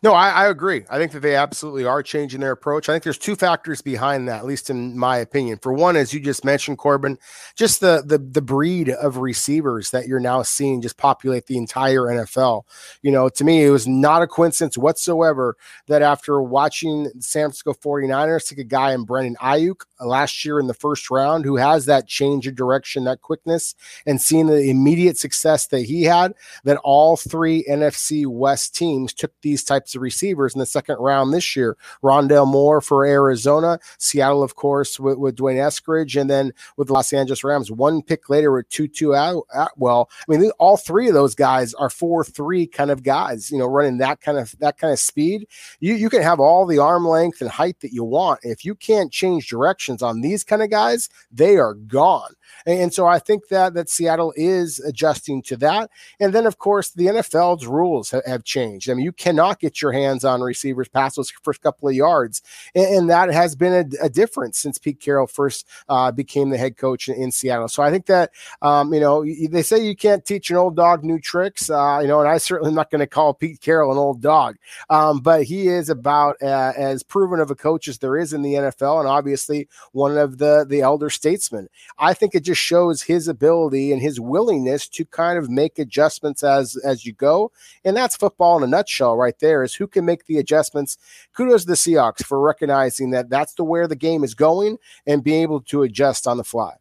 No, 0.03 0.13
I, 0.13 0.30
I, 0.30 0.48
agree. 0.48 0.84
I 0.89 0.98
think 0.98 1.12
that 1.12 1.20
they 1.20 1.36
absolutely 1.36 1.86
are 1.86 2.01
changing 2.01 2.39
their 2.39 2.53
approach. 2.53 2.89
I 2.89 2.94
think 2.94 3.03
there's 3.03 3.20
two 3.20 3.36
factors 3.36 3.84
behind 3.84 4.27
that, 4.27 4.39
at 4.39 4.46
least 4.46 4.72
in 4.72 4.98
my 4.98 5.18
opinion. 5.18 5.60
For 5.62 5.72
one, 5.72 5.96
as 5.96 6.12
you 6.12 6.20
just 6.20 6.44
mentioned, 6.44 6.80
Corbin, 6.80 7.20
just 7.56 7.82
the 7.82 8.01
the 8.03 8.18
the 8.18 8.41
breed 8.41 8.89
of 8.89 9.18
receivers 9.18 9.91
that 9.91 10.08
you're 10.08 10.20
now 10.20 10.41
seeing 10.41 10.82
just 10.82 10.98
populate 10.98 11.46
the 11.46 11.58
entire 11.58 12.01
NFL. 12.01 12.63
You 13.03 13.12
know, 13.12 13.30
to 13.30 13.44
me, 13.44 13.63
it 13.63 13.70
was 13.70 13.88
not 13.88 14.24
a 14.24 14.27
coincidence 14.27 14.75
whatsoever 14.75 15.56
that 15.86 16.01
after 16.01 16.41
watching 16.41 17.06
San 17.20 17.44
Francisco 17.44 17.74
49ers 17.74 18.50
take 18.50 18.58
a 18.58 18.63
guy 18.63 18.94
in 18.94 19.06
Brandon 19.06 19.36
Aiyuk 19.39 19.82
last 20.01 20.43
year 20.43 20.60
in 20.60 20.67
the 20.67 20.74
first 20.74 21.10
round 21.10 21.46
who 21.46 21.58
has 21.58 21.86
that 21.86 22.08
change 22.08 22.48
of 22.48 22.55
direction, 22.55 23.03
that 23.05 23.22
quickness, 23.22 23.75
and 24.05 24.22
seeing 24.22 24.48
the 24.48 24.70
immediate 24.70 25.17
success 25.17 25.67
that 25.67 25.81
he 25.81 26.03
had, 26.03 26.34
that 26.63 26.77
all 26.84 27.17
three 27.17 27.65
NFC 27.70 28.25
West 28.25 28.75
teams 28.75 29.13
took 29.13 29.31
these 29.41 29.63
types 29.63 29.96
of 29.96 30.01
receivers 30.01 30.53
in 30.53 30.60
the 30.60 30.65
second 30.65 30.98
round 31.00 31.34
this 31.34 31.55
year. 31.55 31.77
Rondale 32.03 32.48
Moore 32.48 32.81
for 32.81 33.05
Arizona, 33.05 33.79
Seattle, 33.98 34.43
of 34.43 34.55
course, 34.55 35.00
with, 35.00 35.17
with 35.17 35.36
D'Wayne 35.36 35.58
Eskridge, 35.58 36.20
and 36.20 36.29
then 36.29 36.53
with 36.77 36.88
the 36.88 36.93
Los 36.93 37.13
Angeles 37.13 37.43
Rams. 37.43 37.72
One 37.72 38.01
pick 38.01 38.29
later 38.29 38.51
with 38.51 38.70
Tutu 38.70 39.12
Atwell. 39.12 39.46
Well, 39.77 40.10
I 40.29 40.38
mean, 40.38 40.51
all 40.60 40.77
three 40.77 41.08
of 41.08 41.13
those 41.13 41.36
guys 41.36 41.74
are 41.75 41.89
four 41.89 42.24
three 42.24 42.67
kind 42.67 42.91
of 42.91 43.03
guys. 43.03 43.51
You 43.51 43.58
know, 43.58 43.65
running 43.65 43.98
that 44.00 44.22
kind 44.22 44.38
of 44.38 44.55
that 44.60 44.77
kind 44.77 44.91
of 44.91 45.00
speed. 45.00 45.48
You 45.79 45.96
you 45.96 46.10
can 46.10 46.22
have 46.22 46.39
all 46.39 46.65
the 46.65 46.79
arm 46.79 47.08
length 47.08 47.41
and 47.41 47.50
height 47.50 47.79
that 47.81 47.93
you 47.93 48.03
want. 48.03 48.39
If 48.43 48.65
you 48.65 48.75
can't 48.75 49.12
change 49.12 49.48
directions 49.91 50.01
on 50.01 50.21
these 50.21 50.43
kind 50.43 50.62
of 50.62 50.69
guys, 50.69 51.10
they 51.31 51.57
are 51.57 51.74
gone. 51.74 52.33
And 52.65 52.93
so 52.93 53.08
I 53.08 53.20
think 53.20 53.48
that 53.50 53.74
that 53.74 53.89
Seattle 53.89 54.34
is 54.36 54.79
adjusting 54.79 55.41
to 55.43 55.58
that. 55.58 55.89
And 56.20 56.34
then, 56.34 56.46
of 56.46 56.58
course, 56.58 56.91
the 56.91 57.08
NFL's 57.08 57.65
rules 57.65 58.12
have, 58.12 58.25
have 58.25 58.43
changed. 58.43 58.89
I 58.89 58.93
mean, 58.93 59.05
you 59.05 59.12
cannot 59.12 59.60
get 59.60 59.81
your 59.81 59.91
hands 59.91 60.24
on 60.24 60.41
receivers 60.41 60.88
past 60.88 61.15
those 61.15 61.31
first 61.43 61.62
couple 61.62 61.89
of 61.89 61.96
yards, 61.96 62.41
and, 62.75 62.86
and 62.86 63.10
that 63.10 63.31
has 63.31 63.55
been 63.55 63.74
a, 63.74 64.05
a, 64.05 64.10
difference 64.10 64.60
since 64.60 64.77
Pete 64.77 65.00
Carroll 65.00 65.27
first 65.27 65.67
uh, 65.89 66.12
became 66.12 66.50
the 66.50 66.58
head 66.58 66.77
coach 66.77 67.08
in, 67.08 67.15
in, 67.15 67.31
Seattle. 67.31 67.67
So 67.67 67.81
I 67.81 67.89
think 67.89 68.05
that 68.08 68.31
um, 68.62 68.93
you 68.93 69.00
know 69.00 69.24
they 69.24 69.63
say 69.63 69.84
you 69.84 69.96
can't 69.96 70.25
teach 70.25 70.50
an 70.51 70.58
old 70.58 70.75
dog 70.75 71.03
new 71.03 71.20
tricks. 71.20 71.70
Uh, 71.70 72.00
you 72.01 72.08
know, 72.08 72.20
and 72.20 72.29
I 72.29 72.38
certainly 72.38 72.70
am 72.70 72.75
not 72.75 72.91
going 72.91 73.00
to 73.00 73.08
call 73.08 73.34
Pete 73.34 73.62
Carroll 73.62 73.91
an 73.91 73.98
old 73.98 74.22
dog, 74.22 74.58
um, 74.89 75.22
but 75.22 75.43
he 75.43 75.67
is 75.67 75.89
about 75.89 76.36
uh, 76.41 76.74
as 76.75 77.03
proven 77.03 77.39
of 77.39 77.51
a 77.51 77.55
coach 77.55 77.88
as 77.88 78.00
there 78.00 78.17
is 78.17 78.34
in 78.34 78.41
the 78.41 78.53
NFL, 78.53 79.00
and 79.00 79.08
obviously 79.08 79.67
one 79.91 80.17
of 80.17 80.38
the 80.38 80.65
the 80.67 80.81
elder 80.81 81.10
statesmen. 81.10 81.67
I 81.98 82.13
think 82.13 82.36
it 82.41 82.45
just 82.45 82.62
shows 82.62 83.03
his 83.03 83.27
ability 83.27 83.91
and 83.91 84.01
his 84.01 84.19
willingness 84.19 84.88
to 84.88 85.06
kind 85.06 85.38
of 85.38 85.47
make 85.47 85.77
adjustments 85.77 86.43
as 86.43 86.75
as 86.77 87.06
you 87.06 87.13
go. 87.13 87.51
And 87.86 87.95
that's 87.95 88.15
football 88.15 88.58
in 88.58 88.63
a 88.63 88.67
nutshell, 88.67 89.15
right 89.15 89.38
there. 89.39 89.63
Is 89.63 89.75
who 89.75 89.86
can 89.86 90.06
make 90.06 90.25
the 90.25 90.39
adjustments. 90.39 90.97
Kudos 91.34 91.62
to 91.62 91.67
the 91.67 91.73
Seahawks 91.75 92.25
for 92.25 92.39
recognizing 92.39 93.12
that 93.12 93.30
that's 93.30 93.54
the 93.54 93.63
where 93.63 93.88
the 93.88 93.95
game 93.95 94.23
is 94.23 94.34
going 94.34 94.80
and 95.06 95.23
being 95.23 95.43
able 95.43 95.62
to 95.62 95.84
adjust 95.84 96.25
on 96.25 96.38
the 96.38 96.43
fly. 96.43 96.73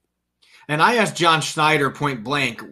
And 0.67 0.81
I 0.81 0.95
asked 0.95 1.17
John 1.17 1.43
Schneider 1.43 1.91
point 1.91 2.25
blank, 2.25 2.63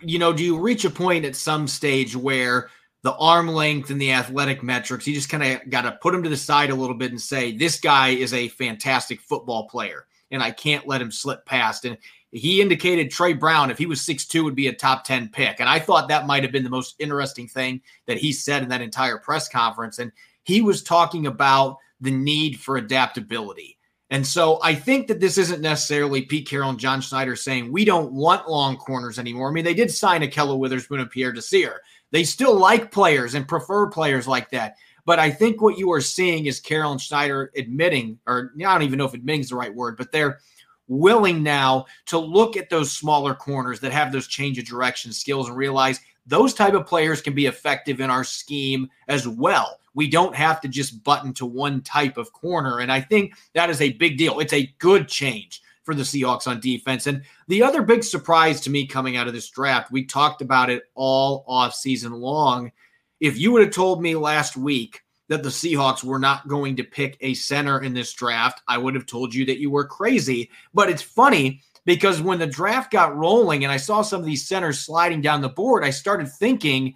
you 0.00 0.18
know, 0.18 0.32
do 0.32 0.42
you 0.42 0.58
reach 0.58 0.84
a 0.84 0.90
point 0.90 1.24
at 1.24 1.36
some 1.36 1.68
stage 1.68 2.16
where 2.16 2.68
the 3.02 3.14
arm 3.14 3.46
length 3.46 3.90
and 3.90 4.00
the 4.00 4.10
athletic 4.10 4.62
metrics, 4.62 5.06
you 5.06 5.14
just 5.14 5.28
kind 5.28 5.42
of 5.44 5.70
got 5.70 5.82
to 5.82 5.92
put 6.02 6.14
him 6.14 6.24
to 6.24 6.28
the 6.28 6.36
side 6.36 6.70
a 6.70 6.74
little 6.74 6.96
bit 6.96 7.12
and 7.12 7.20
say, 7.20 7.52
this 7.52 7.78
guy 7.78 8.08
is 8.08 8.34
a 8.34 8.48
fantastic 8.48 9.20
football 9.20 9.68
player 9.68 10.06
and 10.34 10.42
I 10.42 10.50
can't 10.50 10.86
let 10.86 11.00
him 11.00 11.10
slip 11.10 11.46
past. 11.46 11.84
And 11.84 11.96
he 12.34 12.60
indicated 12.60 13.12
Tre 13.12 13.32
Brown, 13.32 13.70
if 13.70 13.78
he 13.78 13.86
was 13.86 14.00
6'2, 14.00 14.42
would 14.42 14.56
be 14.56 14.66
a 14.66 14.72
top 14.72 15.04
10 15.04 15.28
pick. 15.28 15.60
And 15.60 15.68
I 15.68 15.78
thought 15.78 16.08
that 16.08 16.26
might 16.26 16.42
have 16.42 16.50
been 16.50 16.64
the 16.64 16.70
most 16.70 16.96
interesting 16.98 17.46
thing 17.46 17.80
that 18.06 18.18
he 18.18 18.32
said 18.32 18.64
in 18.64 18.68
that 18.70 18.80
entire 18.80 19.18
press 19.18 19.48
conference. 19.48 20.00
And 20.00 20.10
he 20.42 20.60
was 20.60 20.82
talking 20.82 21.28
about 21.28 21.78
the 22.00 22.10
need 22.10 22.58
for 22.58 22.76
adaptability. 22.76 23.78
And 24.10 24.26
so 24.26 24.58
I 24.64 24.74
think 24.74 25.06
that 25.06 25.20
this 25.20 25.38
isn't 25.38 25.62
necessarily 25.62 26.22
Pete 26.22 26.48
Carroll 26.48 26.70
and 26.70 26.78
John 26.78 27.00
Schneider 27.00 27.36
saying 27.36 27.70
we 27.70 27.84
don't 27.84 28.12
want 28.12 28.50
long 28.50 28.76
corners 28.78 29.20
anymore. 29.20 29.48
I 29.48 29.52
mean, 29.52 29.64
they 29.64 29.72
did 29.72 29.92
sign 29.92 30.22
Ahkello 30.22 30.58
Witherspoon 30.58 31.00
and 31.00 31.10
Pierre 31.10 31.32
Desir. 31.32 31.82
They 32.10 32.24
still 32.24 32.58
like 32.58 32.90
players 32.90 33.34
and 33.34 33.46
prefer 33.46 33.86
players 33.86 34.26
like 34.26 34.50
that. 34.50 34.74
But 35.04 35.20
I 35.20 35.30
think 35.30 35.62
what 35.62 35.78
you 35.78 35.92
are 35.92 36.00
seeing 36.00 36.46
is 36.46 36.58
Carroll 36.58 36.92
and 36.92 37.00
Schneider 37.00 37.52
admitting, 37.56 38.18
or 38.26 38.52
I 38.58 38.72
don't 38.72 38.82
even 38.82 38.98
know 38.98 39.04
if 39.04 39.14
admitting 39.14 39.42
is 39.42 39.50
the 39.50 39.56
right 39.56 39.74
word, 39.74 39.96
but 39.96 40.10
they're– 40.10 40.40
willing 40.88 41.42
now 41.42 41.86
to 42.06 42.18
look 42.18 42.56
at 42.56 42.70
those 42.70 42.92
smaller 42.92 43.34
corners 43.34 43.80
that 43.80 43.92
have 43.92 44.12
those 44.12 44.26
change 44.26 44.58
of 44.58 44.64
direction 44.64 45.12
skills 45.12 45.48
and 45.48 45.56
realize 45.56 46.00
those 46.26 46.54
type 46.54 46.74
of 46.74 46.86
players 46.86 47.20
can 47.20 47.34
be 47.34 47.46
effective 47.46 48.00
in 48.00 48.10
our 48.10 48.24
scheme 48.24 48.88
as 49.08 49.28
well. 49.28 49.78
We 49.94 50.08
don't 50.08 50.34
have 50.34 50.60
to 50.62 50.68
just 50.68 51.04
button 51.04 51.32
to 51.34 51.46
one 51.46 51.82
type 51.82 52.16
of 52.16 52.32
corner. 52.32 52.80
And 52.80 52.90
I 52.90 53.00
think 53.00 53.34
that 53.54 53.70
is 53.70 53.80
a 53.80 53.92
big 53.92 54.18
deal. 54.18 54.40
It's 54.40 54.52
a 54.52 54.72
good 54.78 55.08
change 55.08 55.62
for 55.84 55.94
the 55.94 56.02
Seahawks 56.02 56.46
on 56.46 56.60
defense. 56.60 57.06
And 57.06 57.22
the 57.46 57.62
other 57.62 57.82
big 57.82 58.02
surprise 58.02 58.60
to 58.62 58.70
me 58.70 58.86
coming 58.86 59.16
out 59.16 59.28
of 59.28 59.34
this 59.34 59.50
draft, 59.50 59.92
we 59.92 60.04
talked 60.04 60.40
about 60.40 60.70
it 60.70 60.84
all 60.94 61.44
off 61.46 61.74
season 61.74 62.12
long. 62.12 62.72
If 63.20 63.38
you 63.38 63.52
would 63.52 63.62
have 63.62 63.74
told 63.74 64.02
me 64.02 64.16
last 64.16 64.56
week 64.56 65.03
that 65.28 65.42
the 65.42 65.48
Seahawks 65.48 66.04
were 66.04 66.18
not 66.18 66.48
going 66.48 66.76
to 66.76 66.84
pick 66.84 67.16
a 67.20 67.34
center 67.34 67.82
in 67.82 67.94
this 67.94 68.12
draft, 68.12 68.62
I 68.68 68.78
would 68.78 68.94
have 68.94 69.06
told 69.06 69.34
you 69.34 69.46
that 69.46 69.58
you 69.58 69.70
were 69.70 69.86
crazy. 69.86 70.50
But 70.72 70.90
it's 70.90 71.02
funny 71.02 71.62
because 71.84 72.20
when 72.20 72.38
the 72.38 72.46
draft 72.46 72.90
got 72.90 73.16
rolling 73.16 73.64
and 73.64 73.72
I 73.72 73.78
saw 73.78 74.02
some 74.02 74.20
of 74.20 74.26
these 74.26 74.46
centers 74.46 74.80
sliding 74.80 75.20
down 75.20 75.40
the 75.40 75.48
board, 75.48 75.84
I 75.84 75.90
started 75.90 76.28
thinking, 76.28 76.94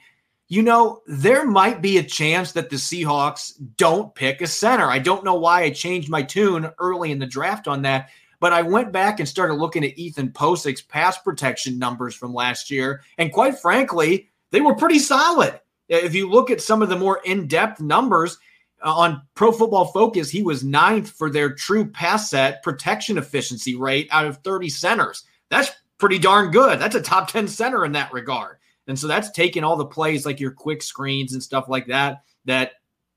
you 0.49 0.63
know, 0.63 1.03
there 1.07 1.47
might 1.47 1.83
be 1.83 1.99
a 1.99 2.03
chance 2.03 2.53
that 2.53 2.71
the 2.71 2.77
Seahawks 2.77 3.53
don't 3.77 4.15
pick 4.15 4.41
a 4.41 4.47
center. 4.47 4.87
I 4.87 4.99
don't 4.99 5.25
know 5.25 5.35
why 5.35 5.63
I 5.63 5.71
changed 5.71 6.11
my 6.11 6.23
tune 6.23 6.71
early 6.79 7.13
in 7.13 7.19
the 7.19 7.27
draft 7.27 7.69
on 7.69 7.83
that, 7.83 8.09
but 8.41 8.53
I 8.53 8.63
went 8.63 8.93
back 8.93 9.21
and 9.21 9.29
started 9.29 9.55
looking 9.55 9.85
at 9.85 9.99
Ethan 9.99 10.33
Pocic's 10.33 10.81
pass 10.81 11.19
protection 11.19 11.79
numbers 11.79 12.15
from 12.15 12.33
last 12.33 12.71
year. 12.71 13.03
And 13.19 13.33
quite 13.33 13.59
frankly, 13.59 14.31
they 14.51 14.61
were 14.61 14.75
pretty 14.75 14.99
solid. 14.99 15.61
If 15.89 16.15
you 16.15 16.29
look 16.29 16.51
at 16.51 16.61
some 16.61 16.83
of 16.83 16.89
the 16.89 16.97
more 16.97 17.21
in 17.25 17.47
depth 17.47 17.81
numbers 17.81 18.39
uh, 18.85 18.95
on 18.95 19.23
Pro 19.35 19.53
Football 19.53 19.87
Focus, 19.87 20.31
he 20.31 20.43
was 20.43 20.63
ninth 20.65 21.11
for 21.11 21.31
their 21.31 21.55
true 21.55 21.91
pass 21.91 22.31
set 22.31 22.63
protection 22.63 23.19
efficiency 23.19 23.75
rate 23.75 24.09
out 24.11 24.27
of 24.27 24.39
30 24.39 24.69
centers. 24.69 25.25
That's 25.49 25.71
pretty 25.99 26.19
darn 26.19 26.51
good. 26.51 26.79
That's 26.79 26.95
a 26.95 27.01
top 27.01 27.29
10 27.31 27.49
center 27.49 27.85
in 27.85 27.93
that 27.93 28.13
regard. 28.13 28.59
And 28.87 28.99
so 28.99 29.07
that's 29.07 29.31
taking 29.31 29.65
all 29.65 29.77
the 29.77 29.85
plays 29.85 30.25
like 30.25 30.41
your 30.41 30.51
quick 30.51 30.83
screens 30.83 31.35
and 31.35 31.43
stuff 31.43 31.69
like 31.69 31.87
that, 31.89 32.23
that 32.47 32.73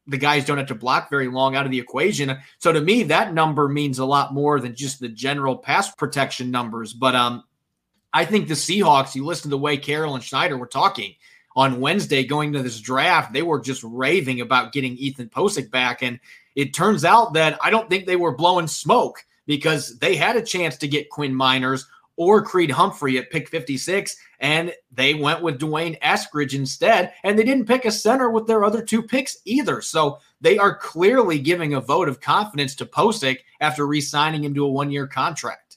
the 0.07 0.17
guys 0.17 0.45
don't 0.45 0.57
have 0.57 0.67
to 0.67 0.75
block 0.75 1.10
very 1.10 1.27
long 1.27 1.55
out 1.55 1.65
of 1.65 1.71
the 1.71 1.79
equation. 1.79 2.38
So 2.60 2.73
to 2.73 2.81
me, 2.81 3.03
that 3.03 3.34
number 3.34 3.69
means 3.69 3.99
a 3.99 4.05
lot 4.05 4.34
more 4.34 4.60
than 4.60 4.75
just 4.75 4.99
the 4.99 5.07
general 5.07 5.55
pass 5.55 5.93
protection 5.93 6.51
numbers. 6.51 6.93
But 6.93 7.15
um, 7.15 7.43
I 8.12 8.25
think 8.25 8.47
the 8.47 8.55
Seahawks, 8.55 9.15
you 9.15 9.25
listen 9.25 9.43
to 9.43 9.49
the 9.49 9.57
way 9.57 9.77
Carroll 9.77 10.15
and 10.15 10.23
Schneider 10.23 10.57
were 10.57 10.67
talking, 10.67 11.15
on 11.55 11.79
Wednesday 11.79 12.23
going 12.23 12.53
to 12.53 12.63
this 12.63 12.79
draft, 12.79 13.33
they 13.33 13.41
were 13.41 13.59
just 13.59 13.83
raving 13.83 14.41
about 14.41 14.71
getting 14.71 14.95
Ethan 14.97 15.29
Pocic 15.29 15.69
back. 15.69 16.01
And 16.01 16.19
it 16.55 16.73
turns 16.73 17.05
out 17.05 17.33
that 17.33 17.57
I 17.61 17.69
don't 17.69 17.89
think 17.89 18.05
they 18.05 18.15
were 18.15 18.35
blowing 18.35 18.67
smoke 18.67 19.25
because 19.45 19.97
they 19.99 20.15
had 20.15 20.35
a 20.35 20.41
chance 20.41 20.77
to 20.77 20.87
get 20.87 21.09
Quinn 21.09 21.33
Meinerz 21.33 21.85
or 22.17 22.43
Creed 22.43 22.69
Humphrey 22.69 23.17
at 23.17 23.31
pick 23.31 23.49
56, 23.49 24.15
and 24.39 24.73
they 24.91 25.13
went 25.13 25.41
with 25.41 25.59
D'Wayne 25.59 25.99
Eskridge 26.01 26.53
instead. 26.53 27.13
And 27.23 27.37
they 27.37 27.43
didn't 27.43 27.67
pick 27.67 27.85
a 27.85 27.91
center 27.91 28.29
with 28.29 28.47
their 28.47 28.63
other 28.63 28.83
two 28.83 29.01
picks 29.01 29.37
either. 29.45 29.81
So 29.81 30.19
they 30.39 30.57
are 30.57 30.75
clearly 30.75 31.39
giving 31.39 31.73
a 31.73 31.81
vote 31.81 32.09
of 32.09 32.21
confidence 32.21 32.75
to 32.75 32.85
Pocic 32.85 33.39
after 33.59 33.87
re 33.87 34.01
signing 34.01 34.43
him 34.43 34.53
to 34.53 34.65
a 34.65 34.71
one 34.71 34.91
year 34.91 35.07
contract. 35.07 35.70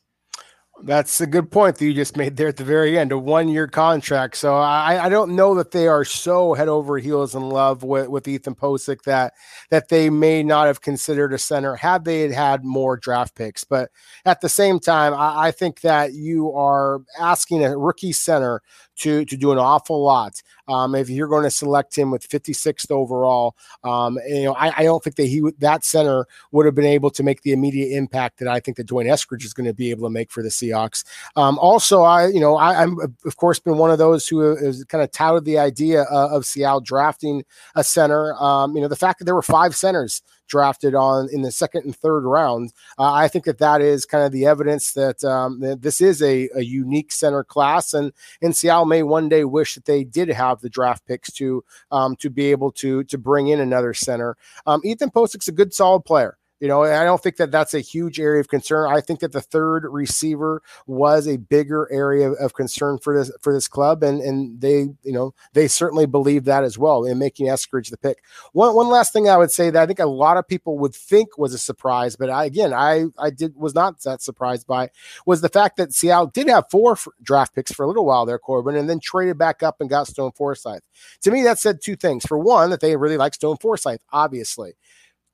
That's 0.83 1.21
a 1.21 1.27
good 1.27 1.53
point 1.53 1.77
that 1.77 1.85
you 1.85 1.95
just 1.95 2.17
made 2.17 2.37
there 2.37 2.49
at 2.49 2.57
the 2.57 2.65
very 2.65 2.99
end, 2.99 3.13
a 3.13 3.19
one 3.19 3.49
year 3.49 3.69
contract. 3.69 4.37
So 4.37 4.55
I, 4.57 5.05
I 5.05 5.09
don't 5.09 5.37
know 5.37 5.55
that 5.55 5.71
they 5.71 5.87
are 5.87 6.05
so 6.05 6.53
head 6.53 6.69
over 6.69 6.99
heels 6.99 7.37
in 7.37 7.49
love 7.49 7.85
with, 7.85 8.09
with 8.09 8.27
Ethan 8.27 8.57
Pocic 8.57 9.03
that 9.05 9.35
that 9.71 9.89
they 9.89 10.11
may 10.11 10.43
not 10.43 10.67
have 10.67 10.81
considered 10.81 11.33
a 11.33 11.39
center 11.39 11.77
had 11.77 12.05
they 12.05 12.23
had, 12.23 12.33
had 12.33 12.65
more 12.65 12.97
draft 12.97 13.37
picks. 13.37 13.63
But 13.63 13.91
at 14.27 14.41
the 14.41 14.49
same 14.49 14.81
time, 14.81 15.15
I, 15.15 15.47
I 15.47 15.51
think 15.53 15.81
that 15.83 16.13
you 16.13 16.53
are 16.53 17.03
asking 17.21 17.65
a 17.65 17.79
rookie 17.79 18.13
center 18.13 18.61
to 18.97 19.25
to 19.25 19.37
do 19.37 19.53
an 19.53 19.59
awful 19.59 20.03
lot. 20.03 20.43
Um, 20.69 20.95
if 20.95 21.11
you're 21.11 21.29
going 21.29 21.43
to 21.45 21.51
select 21.51 21.97
him 21.97 22.11
with 22.11 22.29
56th 22.29 22.91
overall, 22.91 23.55
um, 23.83 24.19
you 24.27 24.45
know, 24.45 24.55
I, 24.55 24.73
I, 24.79 24.83
don't 24.85 25.05
think 25.05 25.17
that 25.17 25.27
he 25.27 25.43
that 25.59 25.85
center 25.85 26.27
would 26.53 26.65
have 26.65 26.75
been 26.75 26.87
able 26.87 27.11
to 27.11 27.23
make 27.23 27.43
the 27.43 27.53
immediate 27.53 27.95
impact 27.95 28.39
that 28.39 28.49
I 28.49 28.61
think 28.61 28.79
that 28.79 28.87
D'Wayne 28.87 29.07
Eskridge 29.07 29.45
is 29.45 29.53
going 29.53 29.67
to 29.67 29.75
be 29.75 29.91
able 29.91 30.07
to 30.07 30.13
make 30.13 30.31
for 30.31 30.43
the 30.43 30.49
Seahawks. 30.49 31.05
Um, 31.37 31.59
also, 31.59 32.03
I 32.03 32.29
you 32.29 32.41
know 32.41 32.57
I, 32.57 32.83
am 32.83 32.97
of 33.25 33.37
course 33.37 33.59
been 33.59 33.77
one 33.77 33.91
of 33.91 33.99
those 33.99 34.27
who 34.27 34.57
has 34.57 34.85
kind 34.85 35.05
of 35.05 35.11
touted 35.11 35.45
the 35.45 35.59
idea 35.59 36.03
of, 36.03 36.33
of 36.33 36.47
Seattle 36.47 36.81
drafting 36.81 37.45
a 37.75 37.85
center. 37.85 38.35
Um, 38.35 38.75
you 38.75 38.81
know, 38.81 38.89
the 38.89 38.97
fact 38.97 39.19
that 39.19 39.27
there 39.27 39.35
were 39.35 39.43
five 39.43 39.77
centers 39.77 40.23
drafted 40.47 40.95
on 40.95 41.29
in 41.33 41.43
the 41.43 41.51
second 41.51 41.85
and 41.85 41.97
third 41.97 42.25
round. 42.25 42.73
Uh, 42.99 43.13
I 43.13 43.29
think 43.29 43.45
that 43.45 43.59
that 43.59 43.81
is 43.81 44.07
kind 44.07 44.25
of 44.25 44.33
the 44.33 44.47
evidence 44.47 44.93
that, 44.93 45.23
um, 45.25 45.61
that 45.61 45.83
this 45.83 46.01
is 46.01 46.23
a, 46.23 46.49
a, 46.55 46.63
unique 46.63 47.13
center 47.13 47.45
class, 47.45 47.93
and 47.93 48.13
and 48.41 48.57
Seattle 48.57 48.87
may 48.87 49.03
one 49.03 49.29
day 49.29 49.45
wish 49.45 49.75
that 49.75 49.85
they 49.85 50.03
did 50.03 50.29
have 50.29 50.61
the 50.61 50.71
draft 50.71 51.07
picks 51.07 51.31
to 51.35 51.63
um, 51.91 52.17
to 52.17 52.31
be 52.31 52.51
able 52.51 52.73
to 52.73 53.05
to 53.05 53.19
bring 53.19 53.49
in 53.49 53.61
another 53.61 53.95
center. 53.95 54.37
Um, 54.67 54.81
Ethan 54.85 55.11
Pocic's 55.11 55.49
a 55.49 55.53
good, 55.53 55.75
solid 55.75 56.05
player. 56.05 56.39
You 56.61 56.69
know, 56.69 56.85
I 56.85 57.05
don't 57.05 57.23
think 57.23 57.37
that 57.37 57.51
that's 57.51 57.75
a 57.75 57.81
huge 57.81 58.21
area 58.21 58.41
of 58.41 58.49
concern. 58.49 58.91
I 58.91 59.01
think 59.01 59.21
that 59.21 59.33
the 59.33 59.41
third 59.41 59.87
receiver 59.91 60.63
was 60.87 61.27
a 61.27 61.37
bigger 61.37 61.89
area 61.93 62.31
of 62.31 62.55
concern 62.55 62.99
for 62.99 63.19
this 63.19 63.31
for 63.41 63.53
this 63.53 63.67
club, 63.69 64.03
and 64.03 64.21
and 64.21 64.61
they, 64.61 64.89
you 65.03 65.13
know, 65.13 65.35
they 65.53 65.67
certainly 65.69 66.07
believe 66.07 66.45
that 66.45 66.65
as 66.65 66.79
well 66.79 67.05
in 67.05 67.19
making 67.19 67.49
Eskridge 67.49 67.91
the 67.91 67.99
pick. 67.99 68.23
One 68.53 68.75
one 68.75 68.89
last 68.89 69.13
thing 69.13 69.29
I 69.29 69.37
would 69.37 69.51
say 69.51 69.71
that 69.71 69.83
I 69.83 69.87
think 69.87 69.99
a 69.99 70.07
lot 70.07 70.37
of 70.37 70.47
people 70.47 70.79
would 70.79 70.95
think 70.95 71.37
was 71.37 71.55
a 71.55 71.59
surprise, 71.59 72.15
but 72.17 72.31
I 72.31 72.45
again 72.45 72.73
I 72.73 73.07
I 73.19 73.31
did 73.31 73.57
was 73.57 73.75
not 73.75 74.01
that 74.03 74.23
surprised 74.23 74.67
by 74.67 74.91
was 75.27 75.41
the 75.41 75.49
fact 75.49 75.77
that 75.77 75.93
Seattle 75.93 76.29
did 76.29 76.49
have 76.49 76.71
four 76.71 76.97
draft 77.23 77.55
picks 77.55 77.73
for 77.73 77.85
a 77.85 77.89
little 77.89 78.07
while 78.07 78.27
there, 78.27 78.39
Corbin, 78.39 78.77
and 78.77 78.89
then 78.89 79.01
traded 79.01 79.39
back 79.39 79.63
up 79.63 79.81
and 79.81 79.91
got 79.91 80.07
Stone 80.07 80.33
Forsythe. 80.33 80.83
To 81.23 81.31
me, 81.31 81.43
that 81.43 81.59
said 81.59 81.81
two 81.83 81.97
things. 81.97 82.25
For 82.25 82.39
one, 82.39 82.71
that 82.71 82.81
they 82.81 82.97
really 82.97 83.17
like 83.17 83.35
Stone 83.35 83.59
Forsythe, 83.59 84.01
obviously. 84.13 84.75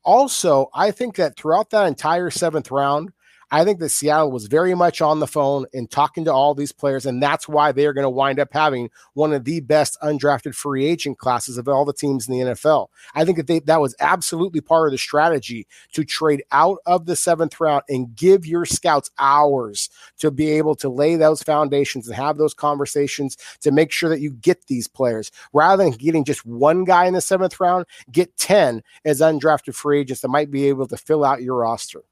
Also, 0.05 0.69
I 0.75 0.91
think 0.91 1.17
that 1.17 1.37
throughout 1.37 1.71
that 1.71 1.87
entire 1.87 2.31
seventh 2.31 2.71
round, 2.71 3.13
I 3.53 3.65
think 3.65 3.81
that 3.81 3.89
Seattle 3.89 4.31
was 4.31 4.47
very 4.47 4.75
much 4.75 5.01
on 5.01 5.19
the 5.19 5.27
phone 5.27 5.67
and 5.75 5.91
talking 5.91 6.25
to 6.25 6.33
all 6.33 6.55
these 6.55 6.71
players, 6.71 7.05
and 7.05 7.21
that's 7.21 7.49
why 7.49 7.73
they 7.73 7.85
are 7.87 7.93
going 7.93 8.05
to 8.05 8.11
wind 8.11 8.39
up 8.39 8.49
having 8.53 8.91
one 9.15 9.33
of 9.33 9.45
the 9.45 9.61
best 9.61 9.99
undrafted 10.03 10.55
free 10.55 10.87
agent 10.87 11.19
classes 11.19 11.59
of 11.59 11.67
all 11.67 11.85
the 11.85 11.93
teams 11.93 12.29
in 12.29 12.35
the 12.35 12.53
NFL. 12.53 12.89
I 13.15 13.25
think 13.25 13.39
that 13.39 13.49
they, 13.49 13.59
that 13.61 13.81
was 13.81 13.97
absolutely 13.99 14.61
part 14.61 14.87
of 14.87 14.93
the 14.93 14.99
strategy 14.99 15.67
to 15.93 16.05
trade 16.05 16.45
out 16.53 16.79
of 16.87 17.07
the 17.07 17.17
seventh 17.17 17.61
round 17.61 17.83
and 17.89 18.15
give 18.15 18.47
your 18.47 18.65
scouts 18.65 19.11
hours 19.19 19.91
to 20.19 20.31
be 20.31 20.51
able 20.53 20.77
to 20.77 20.89
lay 20.89 21.17
those 21.17 21.43
foundations 21.43 22.07
and 22.07 22.17
have 22.17 22.39
those 22.39 22.55
conversations 22.55 23.37
to 23.63 23.73
make 23.73 23.91
sure 23.91 24.09
that 24.09 24.21
you 24.21 24.31
get 24.31 24.67
these 24.67 24.87
players 24.87 25.33
rather 25.53 25.83
than 25.83 25.93
getting 25.93 26.25
just 26.25 26.47
one 26.47 26.85
guy 26.85 27.07
in 27.07 27.15
the 27.15 27.21
seventh 27.21 27.59
round. 27.59 27.85
Get 28.13 28.37
ten 28.37 28.83
as 29.05 29.21
undrafted 29.21 29.75
free 29.75 30.01
agents 30.01 30.21
that 30.23 30.29
might 30.29 30.51
be 30.51 30.69
able 30.69 30.87
to 30.87 30.97
fill 30.97 31.25
out 31.25 31.43
your 31.43 31.57
roster. 31.57 32.03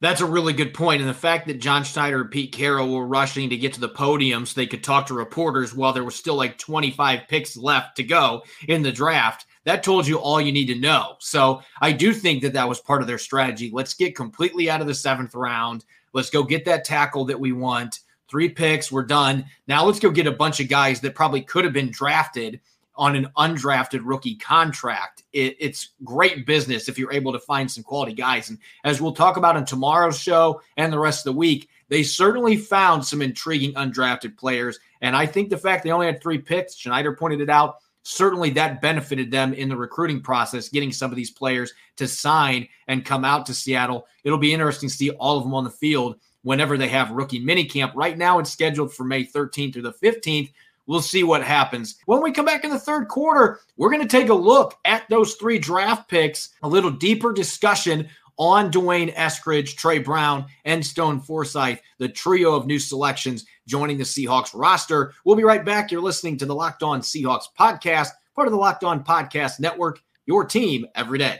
That's 0.00 0.20
a 0.20 0.26
really 0.26 0.52
good 0.52 0.74
point. 0.74 1.00
And 1.00 1.10
the 1.10 1.14
fact 1.14 1.48
that 1.48 1.60
John 1.60 1.82
Schneider 1.82 2.20
and 2.20 2.30
Pete 2.30 2.52
Carroll 2.52 2.94
were 2.94 3.06
rushing 3.06 3.50
to 3.50 3.56
get 3.56 3.72
to 3.72 3.80
the 3.80 3.88
podium 3.88 4.46
so 4.46 4.54
they 4.54 4.66
could 4.66 4.84
talk 4.84 5.06
to 5.06 5.14
reporters 5.14 5.74
while 5.74 5.92
there 5.92 6.04
was 6.04 6.14
still 6.14 6.36
like 6.36 6.56
25 6.56 7.22
picks 7.28 7.56
left 7.56 7.96
to 7.96 8.04
go 8.04 8.44
in 8.68 8.82
the 8.82 8.92
draft, 8.92 9.46
that 9.64 9.82
told 9.82 10.06
you 10.06 10.18
all 10.18 10.40
you 10.40 10.52
need 10.52 10.66
to 10.66 10.78
know. 10.78 11.16
So 11.18 11.62
I 11.80 11.92
do 11.92 12.14
think 12.14 12.42
that 12.42 12.52
that 12.52 12.68
was 12.68 12.80
part 12.80 13.02
of 13.02 13.08
their 13.08 13.18
strategy. 13.18 13.70
Let's 13.72 13.94
get 13.94 14.14
completely 14.14 14.70
out 14.70 14.80
of 14.80 14.86
the 14.86 14.94
seventh 14.94 15.34
round. 15.34 15.84
Let's 16.12 16.30
go 16.30 16.44
get 16.44 16.64
that 16.66 16.84
tackle 16.84 17.24
that 17.26 17.40
we 17.40 17.52
want. 17.52 18.00
Three 18.30 18.48
picks, 18.48 18.92
we're 18.92 19.04
done. 19.04 19.46
Now 19.66 19.84
let's 19.84 20.00
go 20.00 20.10
get 20.10 20.26
a 20.26 20.32
bunch 20.32 20.60
of 20.60 20.68
guys 20.68 21.00
that 21.00 21.14
probably 21.14 21.42
could 21.42 21.64
have 21.64 21.72
been 21.72 21.90
drafted 21.90 22.60
on 22.98 23.14
an 23.14 23.28
undrafted 23.38 24.00
rookie 24.02 24.34
contract. 24.34 25.22
It, 25.32 25.56
it's 25.60 25.90
great 26.04 26.44
business 26.44 26.88
if 26.88 26.98
you're 26.98 27.12
able 27.12 27.32
to 27.32 27.38
find 27.38 27.70
some 27.70 27.84
quality 27.84 28.12
guys. 28.12 28.50
And 28.50 28.58
as 28.84 29.00
we'll 29.00 29.14
talk 29.14 29.36
about 29.36 29.56
in 29.56 29.64
tomorrow's 29.64 30.18
show 30.18 30.60
and 30.76 30.92
the 30.92 30.98
rest 30.98 31.20
of 31.20 31.32
the 31.32 31.38
week, 31.38 31.68
they 31.88 32.02
certainly 32.02 32.56
found 32.56 33.04
some 33.04 33.22
intriguing 33.22 33.72
undrafted 33.74 34.36
players. 34.36 34.78
And 35.00 35.16
I 35.16 35.26
think 35.26 35.48
the 35.48 35.56
fact 35.56 35.84
they 35.84 35.92
only 35.92 36.06
had 36.06 36.20
three 36.20 36.38
picks, 36.38 36.76
Schneider 36.76 37.14
pointed 37.14 37.40
it 37.40 37.48
out, 37.48 37.76
certainly 38.02 38.50
that 38.50 38.80
benefited 38.80 39.30
them 39.30 39.54
in 39.54 39.68
the 39.68 39.76
recruiting 39.76 40.20
process, 40.20 40.68
getting 40.68 40.92
some 40.92 41.10
of 41.10 41.16
these 41.16 41.30
players 41.30 41.72
to 41.96 42.08
sign 42.08 42.68
and 42.88 43.04
come 43.04 43.24
out 43.24 43.46
to 43.46 43.54
Seattle. 43.54 44.06
It'll 44.24 44.38
be 44.38 44.52
interesting 44.52 44.88
to 44.88 44.94
see 44.94 45.10
all 45.10 45.38
of 45.38 45.44
them 45.44 45.54
on 45.54 45.64
the 45.64 45.70
field 45.70 46.16
whenever 46.42 46.76
they 46.76 46.88
have 46.88 47.10
rookie 47.10 47.44
minicamp. 47.44 47.92
Right 47.94 48.16
now, 48.16 48.38
it's 48.38 48.50
scheduled 48.50 48.92
for 48.92 49.04
May 49.04 49.24
13th 49.24 49.74
through 49.74 49.82
the 49.82 49.92
15th. 49.92 50.50
We'll 50.88 51.02
see 51.02 51.22
what 51.22 51.44
happens. 51.44 51.96
When 52.06 52.22
we 52.22 52.32
come 52.32 52.46
back 52.46 52.64
in 52.64 52.70
the 52.70 52.78
third 52.78 53.08
quarter, 53.08 53.60
we're 53.76 53.90
going 53.90 54.00
to 54.00 54.08
take 54.08 54.30
a 54.30 54.34
look 54.34 54.74
at 54.86 55.06
those 55.10 55.34
three 55.34 55.58
draft 55.58 56.08
picks, 56.08 56.48
a 56.62 56.68
little 56.68 56.90
deeper 56.90 57.34
discussion 57.34 58.08
on 58.38 58.70
D'Wayne 58.70 59.14
Eskridge, 59.14 59.76
Tre 59.76 59.98
Brown, 59.98 60.46
and 60.64 60.84
Stone 60.84 61.20
Forsythe, 61.20 61.78
the 61.98 62.08
trio 62.08 62.54
of 62.54 62.66
new 62.66 62.78
selections 62.78 63.44
joining 63.66 63.98
the 63.98 64.04
Seahawks 64.04 64.52
roster. 64.54 65.12
We'll 65.26 65.36
be 65.36 65.44
right 65.44 65.64
back. 65.64 65.92
You're 65.92 66.00
listening 66.00 66.38
to 66.38 66.46
the 66.46 66.54
Locked 66.54 66.82
On 66.82 67.02
Seahawks 67.02 67.44
podcast, 67.58 68.08
part 68.34 68.48
of 68.48 68.52
the 68.52 68.58
Locked 68.58 68.82
On 68.82 69.04
Podcast 69.04 69.60
Network, 69.60 70.00
your 70.24 70.46
team 70.46 70.86
every 70.94 71.18
day. 71.18 71.38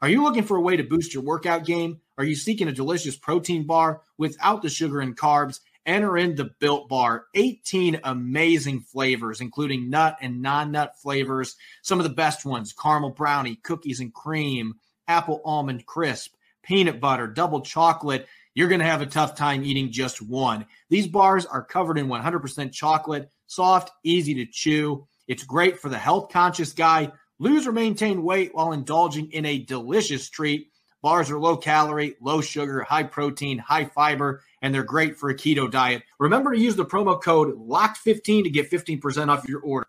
Are 0.00 0.08
you 0.08 0.22
looking 0.22 0.44
for 0.44 0.58
a 0.58 0.62
way 0.62 0.76
to 0.76 0.84
boost 0.84 1.12
your 1.12 1.24
workout 1.24 1.64
game? 1.64 2.00
Are 2.18 2.24
you 2.24 2.36
seeking 2.36 2.68
a 2.68 2.72
delicious 2.72 3.16
protein 3.16 3.66
bar 3.66 4.02
without 4.16 4.62
the 4.62 4.68
sugar 4.68 5.00
and 5.00 5.16
carbs? 5.16 5.58
Enter 5.86 6.16
in 6.16 6.34
the 6.34 6.50
Built 6.58 6.88
Bar. 6.88 7.26
18 7.34 8.00
amazing 8.04 8.80
flavors, 8.80 9.40
including 9.40 9.90
nut 9.90 10.16
and 10.20 10.42
non 10.42 10.72
nut 10.72 10.94
flavors. 11.00 11.56
Some 11.82 11.98
of 12.00 12.04
the 12.04 12.14
best 12.14 12.44
ones 12.44 12.72
caramel 12.72 13.10
brownie, 13.10 13.56
cookies 13.56 14.00
and 14.00 14.12
cream, 14.12 14.74
apple 15.08 15.40
almond 15.44 15.86
crisp, 15.86 16.34
peanut 16.62 17.00
butter, 17.00 17.26
double 17.26 17.60
chocolate. 17.60 18.26
You're 18.54 18.68
going 18.68 18.80
to 18.80 18.86
have 18.86 19.02
a 19.02 19.06
tough 19.06 19.34
time 19.34 19.64
eating 19.64 19.90
just 19.90 20.22
one. 20.22 20.66
These 20.88 21.08
bars 21.08 21.44
are 21.44 21.64
covered 21.64 21.98
in 21.98 22.06
100% 22.06 22.72
chocolate, 22.72 23.30
soft, 23.46 23.90
easy 24.04 24.34
to 24.34 24.46
chew. 24.46 25.06
It's 25.26 25.42
great 25.42 25.80
for 25.80 25.88
the 25.88 25.98
health 25.98 26.30
conscious 26.30 26.72
guy. 26.72 27.12
Lose 27.40 27.66
or 27.66 27.72
maintain 27.72 28.22
weight 28.22 28.54
while 28.54 28.72
indulging 28.72 29.32
in 29.32 29.44
a 29.44 29.58
delicious 29.58 30.30
treat. 30.30 30.70
Bars 31.02 31.30
are 31.30 31.38
low 31.38 31.56
calorie, 31.56 32.16
low 32.20 32.40
sugar, 32.40 32.82
high 32.82 33.02
protein, 33.02 33.58
high 33.58 33.84
fiber, 33.84 34.42
and 34.64 34.74
they're 34.74 34.82
great 34.82 35.18
for 35.18 35.28
a 35.28 35.34
keto 35.34 35.70
diet. 35.70 36.02
Remember 36.18 36.50
to 36.50 36.58
use 36.58 36.74
the 36.74 36.86
promo 36.86 37.22
code 37.22 37.54
LOCKED15 37.54 38.44
to 38.44 38.50
get 38.50 38.70
15% 38.70 39.28
off 39.28 39.46
your 39.46 39.60
order. 39.60 39.86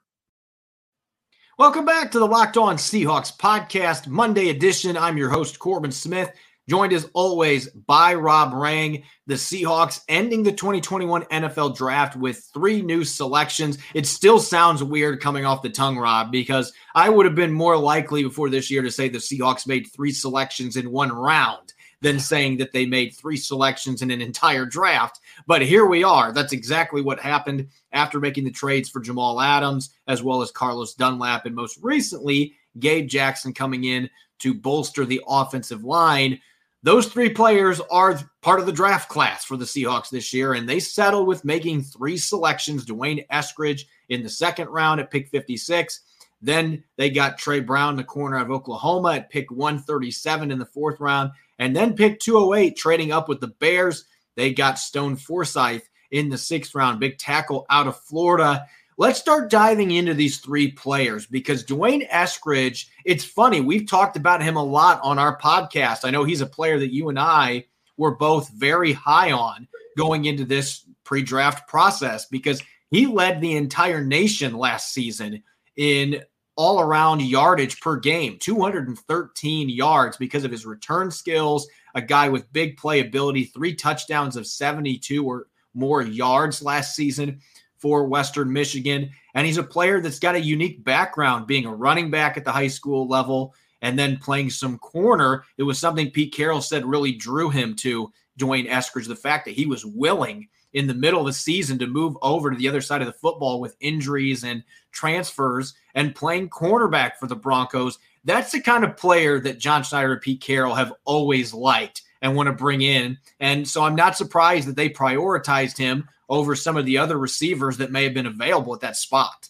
Welcome 1.58 1.86
back 1.86 2.12
to 2.12 2.20
the 2.20 2.28
Locked 2.28 2.58
On 2.58 2.76
Seahawks 2.76 3.36
podcast, 3.38 4.08
Monday 4.08 4.50
edition. 4.50 4.98
I'm 4.98 5.18
your 5.18 5.30
host, 5.30 5.60
Corbin 5.60 5.94
Smith, 5.94 6.30
joined 6.68 6.92
as 6.92 7.10
always 7.14 7.70
by 7.70 8.16
Rob 8.16 8.54
Rang. 8.54 9.04
The 9.28 9.36
Seahawks 9.36 10.02
ending 10.10 10.44
the 10.44 10.52
2021 10.52 11.24
NFL 11.24 11.78
draft 11.78 12.18
with 12.18 12.46
three 12.54 12.82
new 12.82 13.06
selections. 13.06 13.78
It 13.94 14.06
still 14.06 14.40
sounds 14.40 14.84
weird 14.84 15.22
coming 15.22 15.46
off 15.46 15.62
the 15.62 15.70
tongue, 15.70 15.98
Rob, 15.98 16.34
because 16.34 16.74
I 16.94 17.08
would 17.08 17.26
have 17.26 17.36
been 17.36 17.54
more 17.54 17.78
likely 17.78 18.24
before 18.24 18.50
this 18.50 18.70
year 18.70 18.82
to 18.82 18.92
say 18.92 19.08
the 19.08 19.20
Seahawks 19.20 19.68
made 19.68 19.88
three 19.88 20.12
selections 20.12 20.76
in 20.76 20.92
one 20.92 21.14
round 21.14 21.72
than 22.06 22.20
saying 22.20 22.56
that 22.56 22.72
they 22.72 22.86
made 22.86 23.16
three 23.16 23.36
selections 23.36 24.04
in 24.04 24.12
an 24.12 24.22
entire 24.22 24.64
draft. 24.64 25.22
But 25.48 25.64
here 25.64 25.88
we 25.88 26.04
are. 26.04 26.32
That's 26.32 26.54
exactly 26.54 27.02
what 27.02 27.20
happened 27.20 27.68
after 27.94 28.20
making 28.20 28.44
the 28.44 28.52
trades 28.52 28.88
for 28.90 29.00
Jamal 29.00 29.42
Adams, 29.42 29.90
as 30.08 30.22
well 30.22 30.44
as 30.44 30.52
Carlos 30.52 30.94
Dunlap, 30.94 31.48
and 31.48 31.56
most 31.56 31.80
recently, 31.82 32.54
Gabe 32.78 33.08
Jackson 33.08 33.54
coming 33.54 33.86
in 33.86 34.08
to 34.38 34.54
bolster 34.54 35.04
the 35.04 35.20
offensive 35.28 35.84
line. 35.84 36.40
Those 36.84 37.08
three 37.08 37.30
players 37.30 37.82
are 37.90 38.20
part 38.44 38.60
of 38.60 38.68
the 38.68 38.72
draft 38.72 39.10
class 39.10 39.44
for 39.44 39.58
the 39.58 39.66
Seahawks 39.66 40.12
this 40.12 40.32
year, 40.32 40.54
and 40.54 40.70
they 40.70 40.80
settled 40.80 41.26
with 41.26 41.44
making 41.44 41.82
three 41.82 42.18
selections 42.18 42.86
D'Wayne 42.86 43.26
Eskridge 43.30 43.86
in 44.10 44.22
the 44.22 44.30
second 44.30 44.68
round 44.68 45.00
at 45.00 45.10
pick 45.10 45.30
56. 45.30 46.02
Then 46.40 46.84
they 46.98 47.10
got 47.10 47.40
Tre 47.40 47.62
Brown, 47.62 47.96
the 47.96 48.04
corner 48.04 48.38
of 48.38 48.52
Oklahoma, 48.52 49.16
at 49.16 49.32
pick 49.32 49.50
137 49.50 50.52
in 50.52 50.60
the 50.60 50.66
fourth 50.66 51.00
round. 51.00 51.32
And 51.60 51.76
then 51.76 51.96
pick 51.96 52.20
208, 52.20 52.76
trading 52.76 53.12
up 53.12 53.30
with 53.30 53.40
the 53.40 53.48
Bears. 53.48 54.06
They 54.36 54.54
got 54.54 54.80
Stone 54.80 55.18
Forsythe 55.18 55.84
in 56.12 56.30
the 56.30 56.38
sixth 56.38 56.76
round, 56.76 57.00
big 57.00 57.18
tackle 57.18 57.66
out 57.70 57.88
of 57.88 58.00
Florida. 58.00 58.66
Let's 58.98 59.20
start 59.20 59.50
diving 59.50 59.92
into 59.92 60.14
these 60.14 60.38
three 60.38 60.72
players 60.72 61.26
because 61.26 61.64
D'Wayne 61.66 62.10
Eskridge, 62.10 62.88
it's 63.04 63.26
funny. 63.26 63.60
We've 63.60 63.90
talked 63.90 64.16
about 64.16 64.42
him 64.42 64.56
a 64.56 64.64
lot 64.64 65.02
on 65.04 65.20
our 65.20 65.38
podcast. 65.38 66.06
I 66.06 66.12
know 66.12 66.24
he's 66.24 66.42
a 66.42 66.46
player 66.46 66.80
that 66.80 66.94
you 66.94 67.10
and 67.10 67.20
I 67.20 67.66
were 67.98 68.16
both 68.16 68.50
very 68.50 68.94
high 68.94 69.32
on 69.32 69.68
going 69.98 70.26
into 70.26 70.46
this 70.46 70.86
pre 71.04 71.22
draft 71.22 71.68
process 71.68 72.26
because 72.26 72.62
he 72.90 73.06
led 73.06 73.42
the 73.42 73.56
entire 73.58 74.02
nation 74.02 74.54
last 74.54 74.94
season 74.94 75.44
in 75.76 76.22
all 76.56 76.80
around 76.80 77.22
yardage 77.22 77.80
per 77.82 77.98
game 77.98 78.38
213 78.40 79.70
yards 79.70 80.18
because 80.18 80.44
of 80.44 80.52
his 80.52 80.66
return 80.66 81.12
skills, 81.12 81.68
a 81.96 82.02
guy 82.02 82.30
with 82.30 82.52
big 82.54 82.78
playability, 82.78 83.52
three 83.54 83.76
touchdowns 83.76 84.36
of 84.36 84.48
72 84.48 85.26
or 85.26 85.48
more 85.74 86.02
yards 86.02 86.62
last 86.62 86.96
season 86.96 87.40
for 87.78 88.08
Western 88.08 88.52
Michigan. 88.52 89.10
And 89.34 89.46
he's 89.46 89.58
a 89.58 89.64
player 89.64 90.00
that's 90.00 90.20
got 90.20 90.36
a 90.36 90.40
unique 90.40 90.84
background 90.84 91.48
being 91.48 91.66
a 91.66 91.76
running 91.76 92.10
back 92.10 92.38
at 92.38 92.46
the 92.46 92.52
high 92.52 92.68
school 92.68 93.08
level 93.08 93.54
and 93.82 94.00
then 94.00 94.18
playing 94.18 94.50
some 94.50 94.78
corner. 94.80 95.44
It 95.58 95.64
was 95.64 95.78
something 95.78 96.10
Pete 96.10 96.34
Carroll 96.34 96.62
said 96.62 96.86
really 96.86 97.12
drew 97.12 97.50
him 97.50 97.76
to 97.78 98.12
D'Wayne 98.38 98.68
Eskridge, 98.68 99.08
the 99.08 99.16
fact 99.16 99.46
that 99.46 99.56
he 99.56 99.66
was 99.66 99.86
willing 99.86 100.48
in 100.74 100.88
the 100.88 100.94
middle 100.94 101.22
of 101.22 101.26
the 101.26 101.34
season 101.34 101.80
to 101.80 101.88
move 101.88 102.18
over 102.22 102.52
to 102.52 102.58
the 102.58 102.68
other 102.68 102.82
side 102.82 103.02
of 103.02 103.08
the 103.08 103.14
football 103.14 103.62
with 103.62 103.78
injuries 103.80 104.44
and 104.44 104.64
transfers 104.92 105.74
and 105.94 106.14
playing 106.16 106.50
cornerback 106.50 107.16
for 107.18 107.28
the 107.28 107.36
Broncos. 107.36 107.98
That's 108.26 108.52
the 108.52 108.60
kind 108.60 108.84
of 108.84 108.98
player 108.98 109.40
that 109.40 109.60
John 109.60 109.84
Schneider 109.84 110.14
and 110.14 110.22
Pete 110.22 110.42
Carroll 110.42 110.76
have 110.76 110.94
always 111.06 111.54
liked 111.54 112.02
and 112.22 112.36
want 112.36 112.48
to 112.48 112.54
bring 112.54 112.82
in. 112.82 113.18
And 113.40 113.68
so 113.68 113.84
I'm 113.84 113.96
not 113.96 114.18
surprised 114.18 114.68
that 114.68 114.76
they 114.76 114.90
prioritized 114.90 115.78
him 115.78 116.10
over 116.28 116.56
some 116.56 116.76
of 116.76 116.86
the 116.86 116.98
other 116.98 117.18
receivers 117.18 117.78
that 117.78 117.92
may 117.92 118.04
have 118.04 118.14
been 118.14 118.26
available 118.26 118.74
at 118.74 118.82
that 118.82 118.98
spot. 118.98 119.50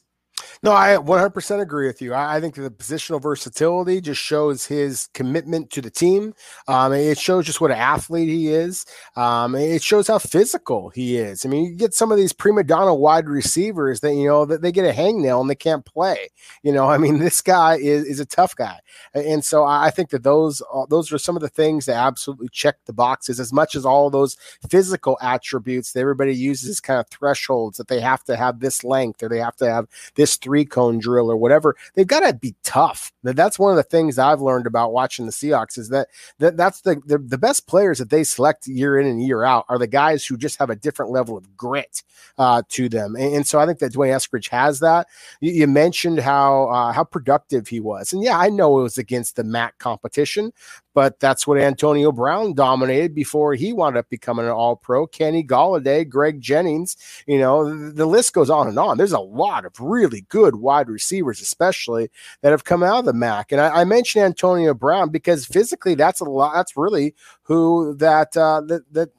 No, 0.64 0.72
I 0.72 0.96
100% 0.98 1.62
agree 1.62 1.88
with 1.88 2.02
you. 2.02 2.14
I, 2.14 2.38
I, 2.38 2.42
think 2.42 2.56
the 2.56 2.70
positional 2.70 3.22
versatility 3.22 4.02
just 4.02 4.22
shows 4.22 4.66
his 4.66 5.10
commitment 5.14 5.70
to 5.72 5.82
the 5.82 5.90
team. 5.90 6.34
Um, 6.68 6.94
it 6.94 7.18
shows 7.18 7.46
just 7.46 7.62
what 7.62 7.72
an 7.72 7.78
athlete 7.78 8.30
he 8.30 8.50
is. 8.50 8.86
Um, 9.16 9.56
it 9.56 9.84
shows 9.84 10.08
how 10.08 10.20
physical 10.20 10.90
he 10.90 11.18
is. 11.18 11.46
I 11.46 11.50
mean, 11.50 11.66
you 11.66 11.76
get 11.76 11.94
some 11.94 12.12
of 12.12 12.18
these 12.18 12.34
prima 12.34 12.64
donna 12.64 12.94
wide 12.94 13.28
receivers 13.28 14.00
that 14.00 14.14
you 14.14 14.28
know 14.28 14.46
that 14.46 14.62
they 14.62 14.72
get 14.72 14.86
a 14.86 14.98
hangnail 14.98 15.42
and 15.42 15.50
they 15.50 15.56
can't 15.56 15.86
play. 15.86 16.30
You 16.64 16.72
know, 16.72 16.86
I 16.90 16.98
mean, 16.98 17.20
this 17.20 17.42
guy 17.42 17.76
is 17.76 18.06
is 18.06 18.20
a 18.20 18.26
tough 18.26 18.56
guy, 18.56 18.80
and 19.14 19.44
so 19.44 19.66
I 19.66 19.90
think 19.92 20.10
that 20.10 20.24
those 20.24 20.62
uh, 20.74 20.86
those 20.90 21.12
are 21.12 21.18
some 21.18 21.36
of 21.36 21.42
the 21.42 21.50
things 21.50 21.86
that 21.86 21.96
absolutely 21.96 22.50
check 22.52 22.78
the 22.86 22.94
boxes. 22.94 23.40
As 23.40 23.52
much 23.52 23.76
as 23.76 23.86
all 23.86 24.10
those 24.10 24.38
physical 24.70 25.18
attributes 25.22 25.94
that 25.94 26.00
everybody 26.00 26.36
uses 26.36 26.80
kind 26.80 27.00
of 27.00 27.08
thresholds 27.10 27.78
that 27.78 27.88
they 27.88 28.00
have 28.00 28.24
to 28.26 28.36
have 28.36 28.60
this 28.60 28.84
length 28.84 29.22
or 29.22 29.30
they 29.30 29.40
have 29.40 29.56
to 29.58 29.70
have 29.70 29.88
this 30.16 30.38
three 30.46 30.64
cone 30.64 31.00
drill 31.00 31.32
or 31.32 31.36
whatever. 31.36 31.76
They've 31.96 32.06
got 32.06 32.20
to 32.20 32.34
be 32.34 32.54
tough. 32.64 33.12
That's 33.24 33.58
one 33.58 33.72
of 33.72 33.78
the 33.78 33.84
things 33.84 34.20
I've 34.20 34.42
learned 34.42 34.68
about 34.68 34.94
watching 34.94 35.26
the 35.26 35.32
Seahawks 35.32 35.80
is 35.80 35.90
that, 35.90 36.10
that 36.38 36.56
that's 36.56 36.82
the, 36.82 37.02
the, 37.04 37.18
the 37.18 37.40
best 37.40 37.66
players 37.66 37.98
that 37.98 38.12
they 38.12 38.24
select 38.24 38.68
year 38.68 39.00
in 39.00 39.08
and 39.08 39.20
year 39.20 39.44
out 39.44 39.66
are 39.70 39.80
the 39.80 39.88
guys 39.88 40.24
who 40.24 40.38
just 40.38 40.60
have 40.60 40.70
a 40.70 40.76
different 40.76 41.12
level 41.12 41.36
of 41.36 41.58
grit 41.58 42.04
uh, 42.38 42.62
to 42.70 42.88
them. 42.88 43.16
And, 43.16 43.38
and, 43.38 43.48
so 43.48 43.60
I 43.60 43.66
think 43.66 43.80
that 43.80 43.94
D'Wayne 43.94 44.14
Eskridge 44.14 44.50
has 44.50 44.82
that. 44.82 45.08
You, 45.42 45.52
you 45.52 45.68
mentioned 45.68 46.20
how 46.20 46.66
uh, 46.70 46.92
how 46.92 47.04
productive 47.04 47.68
he 47.68 47.80
was, 47.80 48.14
and 48.14 48.24
yeah, 48.24 48.38
I 48.38 48.50
know 48.50 48.80
it 48.80 48.84
was 48.84 48.98
against 48.98 49.36
the 49.36 49.44
MAC 49.44 49.78
competition, 49.78 50.52
but 50.96 51.20
that's 51.20 51.46
what 51.46 51.60
Antonio 51.60 52.10
Brown 52.14 52.54
dominated 52.54 53.14
before 53.14 53.54
he 53.54 53.74
wound 53.74 53.98
up 53.98 54.10
becoming 54.10 54.46
an 54.46 54.52
all 54.52 54.78
pro. 54.78 55.06
Kenny 55.06 55.44
Golladay, 55.44 56.08
Greg 56.08 56.40
Jennings, 56.40 56.96
you 57.28 57.38
know, 57.38 57.70
the, 57.70 57.92
the, 57.92 58.06
list 58.06 58.34
goes 58.34 58.50
on 58.50 58.70
and 58.70 58.80
on. 58.80 58.98
There's 58.98 59.12
a 59.12 59.20
lot 59.20 59.66
of 59.66 59.74
really 59.78 60.22
good 60.30 60.56
wide 60.56 60.88
receivers, 60.88 61.42
especially 61.42 62.10
that 62.42 62.52
have 62.52 62.64
come 62.64 62.82
out 62.82 63.00
of 63.00 63.06
the 63.06 63.14
MAC. 63.14 63.52
And 63.52 63.60
I, 63.60 63.82
I 63.82 63.84
mentioned 63.84 64.24
Antonio 64.24 64.74
Brown 64.74 65.10
because 65.10 65.46
physically 65.46 65.96
that's 65.96 66.22
a 66.22 66.24
lot, 66.24 66.54
that's 66.54 66.78
really 66.78 67.14
who 67.44 67.94
that, 67.98 68.38
uh, 68.38 68.62
that, 68.62 68.84
that, 68.94 69.10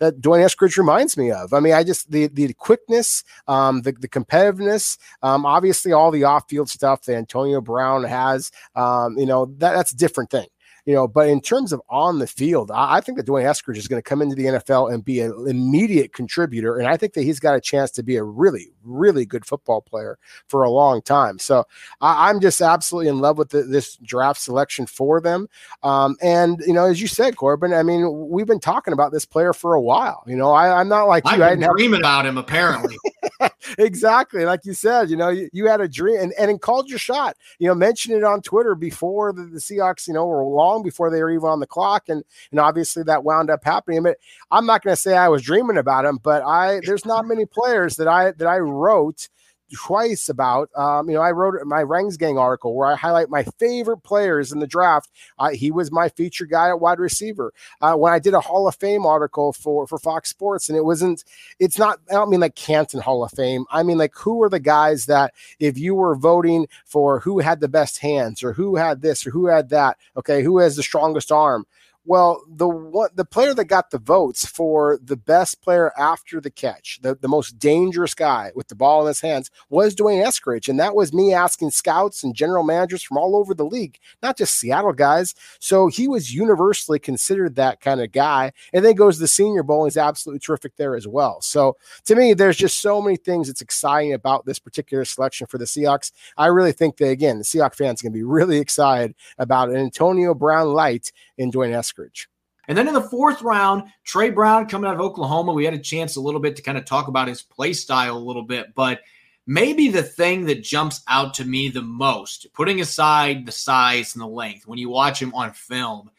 that 0.00 0.20
D'Wayne 0.20 0.44
Eskridge 0.44 0.76
reminds 0.76 1.16
me 1.16 1.30
of. 1.30 1.54
I 1.54 1.60
mean, 1.60 1.72
I 1.72 1.84
just 1.84 2.10
the 2.10 2.26
the 2.26 2.52
quickness, 2.54 3.22
um, 3.46 3.82
the 3.82 3.92
the 3.92 4.08
competitiveness, 4.08 4.98
um, 5.22 5.46
obviously 5.46 5.92
all 5.92 6.10
the 6.10 6.24
off 6.24 6.48
field 6.48 6.68
stuff 6.68 7.02
that 7.02 7.14
Antonio 7.14 7.60
Brown 7.60 8.02
has. 8.02 8.50
Um, 8.74 9.16
you 9.16 9.26
know 9.26 9.46
that 9.58 9.74
that's 9.74 9.92
a 9.92 9.96
different 9.96 10.30
thing 10.30 10.48
you 10.84 10.94
know, 10.94 11.06
but 11.06 11.28
in 11.28 11.40
terms 11.40 11.72
of 11.72 11.80
on 11.88 12.18
the 12.18 12.26
field, 12.26 12.70
I, 12.70 12.96
I 12.96 13.00
think 13.00 13.16
that 13.18 13.26
D'Wayne 13.26 13.44
Eskridge 13.44 13.76
is 13.76 13.86
going 13.86 14.02
to 14.02 14.08
come 14.08 14.20
into 14.20 14.34
the 14.34 14.46
NFL 14.46 14.92
and 14.92 15.04
be 15.04 15.20
an 15.20 15.32
immediate 15.48 16.12
contributor. 16.12 16.78
And 16.78 16.88
I 16.88 16.96
think 16.96 17.12
that 17.14 17.22
he's 17.22 17.38
got 17.38 17.54
a 17.54 17.60
chance 17.60 17.90
to 17.92 18.02
be 18.02 18.16
a 18.16 18.24
really, 18.24 18.72
really 18.82 19.24
good 19.24 19.46
football 19.46 19.80
player 19.80 20.18
for 20.48 20.64
a 20.64 20.70
long 20.70 21.00
time. 21.00 21.38
So 21.38 21.64
I, 22.00 22.30
am 22.30 22.40
just 22.40 22.60
absolutely 22.60 23.08
in 23.10 23.20
love 23.20 23.38
with 23.38 23.50
the, 23.50 23.62
this 23.62 23.96
draft 23.96 24.40
selection 24.40 24.86
for 24.86 25.20
them. 25.20 25.48
Um, 25.84 26.16
and, 26.20 26.60
you 26.66 26.72
know, 26.72 26.86
as 26.86 27.00
you 27.00 27.06
said, 27.06 27.36
Corbin, 27.36 27.72
I 27.72 27.84
mean, 27.84 28.28
we've 28.28 28.46
been 28.46 28.60
talking 28.60 28.92
about 28.92 29.12
this 29.12 29.24
player 29.24 29.52
for 29.52 29.74
a 29.74 29.80
while. 29.80 30.24
You 30.26 30.36
know, 30.36 30.50
I, 30.50 30.80
am 30.80 30.88
not 30.88 31.04
like 31.04 31.24
I've 31.26 31.38
you. 31.38 31.44
I've 31.44 31.60
been 31.60 31.70
dreaming 31.76 32.00
about 32.00 32.26
him, 32.26 32.38
apparently. 32.38 32.96
exactly. 33.78 34.44
Like 34.44 34.64
you 34.64 34.74
said, 34.74 35.10
you 35.10 35.16
know, 35.16 35.28
you, 35.28 35.48
you 35.52 35.66
had 35.66 35.80
a 35.80 35.88
dream 35.88 36.20
and, 36.20 36.32
and 36.38 36.60
called 36.60 36.88
your 36.88 36.98
shot, 36.98 37.36
you 37.58 37.68
know, 37.68 37.74
mentioned 37.74 38.16
it 38.16 38.24
on 38.24 38.42
Twitter 38.42 38.74
before 38.74 39.32
the, 39.32 39.42
the 39.44 39.58
Seahawks, 39.58 40.06
you 40.06 40.14
know, 40.14 40.26
were 40.26 40.44
long 40.44 40.82
before 40.82 41.10
they 41.10 41.22
were 41.22 41.30
even 41.30 41.48
on 41.48 41.60
the 41.60 41.66
clock. 41.66 42.08
And, 42.08 42.24
and 42.50 42.60
obviously 42.60 43.02
that 43.04 43.24
wound 43.24 43.50
up 43.50 43.64
happening. 43.64 44.02
But 44.02 44.18
I'm 44.50 44.66
not 44.66 44.82
going 44.82 44.92
to 44.92 45.00
say 45.00 45.16
I 45.16 45.28
was 45.28 45.42
dreaming 45.42 45.78
about 45.78 46.04
him, 46.04 46.18
but 46.22 46.42
I, 46.42 46.80
there's 46.84 47.06
not 47.06 47.26
many 47.26 47.46
players 47.46 47.96
that 47.96 48.08
I, 48.08 48.32
that 48.32 48.46
I 48.46 48.58
wrote 48.58 49.28
twice 49.72 50.28
about. 50.28 50.68
Um, 50.76 51.08
you 51.08 51.16
know, 51.16 51.22
I 51.22 51.32
wrote 51.32 51.54
my 51.64 51.82
Rangs 51.82 52.16
Gang 52.16 52.38
article 52.38 52.74
where 52.74 52.90
I 52.90 52.94
highlight 52.94 53.30
my 53.30 53.44
favorite 53.58 54.02
players 54.02 54.52
in 54.52 54.60
the 54.60 54.66
draft. 54.66 55.10
Uh, 55.38 55.50
he 55.50 55.70
was 55.70 55.90
my 55.90 56.08
feature 56.08 56.46
guy 56.46 56.68
at 56.68 56.80
wide 56.80 56.98
receiver. 56.98 57.52
Uh, 57.80 57.94
when 57.94 58.12
I 58.12 58.18
did 58.18 58.34
a 58.34 58.40
Hall 58.40 58.68
of 58.68 58.76
Fame 58.76 59.06
article 59.06 59.52
for 59.52 59.86
for 59.86 59.98
Fox 59.98 60.30
Sports, 60.30 60.68
and 60.68 60.76
it 60.76 60.84
wasn't. 60.84 61.24
It's 61.58 61.78
not. 61.78 62.00
I 62.10 62.14
don't 62.14 62.30
mean 62.30 62.40
like 62.40 62.54
Canton 62.54 63.00
Hall 63.00 63.24
of 63.24 63.32
Fame. 63.32 63.64
I 63.70 63.82
mean 63.82 63.98
like 63.98 64.14
who 64.16 64.42
are 64.42 64.50
the 64.50 64.60
guys 64.60 65.06
that 65.06 65.34
if 65.58 65.78
you 65.78 65.94
were 65.94 66.14
voting 66.14 66.68
for 66.84 67.20
who 67.20 67.38
had 67.38 67.60
the 67.60 67.68
best 67.68 67.98
hands 67.98 68.42
or 68.42 68.52
who 68.52 68.76
had 68.76 69.02
this 69.02 69.26
or 69.26 69.30
who 69.30 69.46
had 69.46 69.70
that. 69.70 69.96
Okay, 70.16 70.42
who 70.42 70.58
has 70.58 70.76
the 70.76 70.82
strongest 70.82 71.32
arm? 71.32 71.66
Well, 72.04 72.42
the 72.48 73.10
the 73.14 73.24
player 73.24 73.54
that 73.54 73.66
got 73.66 73.90
the 73.90 73.98
votes 73.98 74.44
for 74.44 74.98
the 75.00 75.16
best 75.16 75.62
player 75.62 75.92
after 75.96 76.40
the 76.40 76.50
catch, 76.50 76.98
the, 77.00 77.14
the 77.14 77.28
most 77.28 77.60
dangerous 77.60 78.12
guy 78.12 78.50
with 78.56 78.66
the 78.66 78.74
ball 78.74 79.02
in 79.02 79.06
his 79.06 79.20
hands, 79.20 79.50
was 79.70 79.94
D'Wayne 79.94 80.24
Eskridge. 80.24 80.68
And 80.68 80.80
that 80.80 80.96
was 80.96 81.12
me 81.12 81.32
asking 81.32 81.70
scouts 81.70 82.24
and 82.24 82.34
general 82.34 82.64
managers 82.64 83.04
from 83.04 83.18
all 83.18 83.36
over 83.36 83.54
the 83.54 83.64
league, 83.64 83.98
not 84.20 84.36
just 84.36 84.56
Seattle 84.56 84.92
guys. 84.92 85.36
So 85.60 85.86
he 85.86 86.08
was 86.08 86.34
universally 86.34 86.98
considered 86.98 87.54
that 87.54 87.80
kind 87.80 88.00
of 88.00 88.10
guy. 88.10 88.52
And 88.72 88.84
then 88.84 88.96
goes 88.96 89.16
to 89.16 89.20
the 89.20 89.28
senior 89.28 89.62
bowl 89.62 89.84
and 89.84 89.92
he's 89.92 89.96
absolutely 89.96 90.40
terrific 90.40 90.74
there 90.76 90.96
as 90.96 91.06
well. 91.06 91.40
So 91.40 91.76
to 92.06 92.16
me, 92.16 92.34
there's 92.34 92.56
just 92.56 92.80
so 92.80 93.00
many 93.00 93.16
things 93.16 93.46
that's 93.46 93.60
exciting 93.60 94.12
about 94.12 94.44
this 94.44 94.58
particular 94.58 95.04
selection 95.04 95.46
for 95.46 95.58
the 95.58 95.66
Seahawks. 95.66 96.10
I 96.36 96.46
really 96.46 96.72
think 96.72 96.96
that 96.96 97.10
again, 97.10 97.38
the 97.38 97.44
Seahawks 97.44 97.76
fans 97.76 98.00
are 98.00 98.08
gonna 98.08 98.12
be 98.12 98.24
really 98.24 98.58
excited 98.58 99.14
about 99.38 99.68
an 99.68 99.76
Antonio 99.76 100.34
Brown 100.34 100.72
light 100.72 101.12
in 101.38 101.50
D'Wayne 101.50 101.70
Eskridge. 101.70 101.91
Eskridge. 101.92 102.26
And 102.68 102.78
then 102.78 102.88
in 102.88 102.94
the 102.94 103.02
fourth 103.02 103.42
round, 103.42 103.84
Tre 104.04 104.30
Brown 104.30 104.68
coming 104.68 104.88
out 104.88 104.94
of 104.94 105.00
Oklahoma, 105.00 105.52
we 105.52 105.64
had 105.64 105.74
a 105.74 105.78
chance 105.78 106.16
a 106.16 106.20
little 106.20 106.40
bit 106.40 106.56
to 106.56 106.62
kind 106.62 106.78
of 106.78 106.84
talk 106.84 107.08
about 107.08 107.28
his 107.28 107.42
play 107.42 107.72
style 107.72 108.16
a 108.16 108.18
little 108.18 108.44
bit, 108.44 108.74
but 108.74 109.00
maybe 109.46 109.88
the 109.88 110.02
thing 110.02 110.46
that 110.46 110.62
jumps 110.62 111.02
out 111.08 111.34
to 111.34 111.44
me 111.44 111.68
the 111.68 111.82
most, 111.82 112.46
putting 112.52 112.80
aside 112.80 113.44
the 113.44 113.52
size 113.52 114.14
and 114.14 114.22
the 114.22 114.26
length, 114.26 114.66
when 114.66 114.78
you 114.78 114.88
watch 114.88 115.20
him 115.20 115.34
on 115.34 115.52
film, 115.52 116.10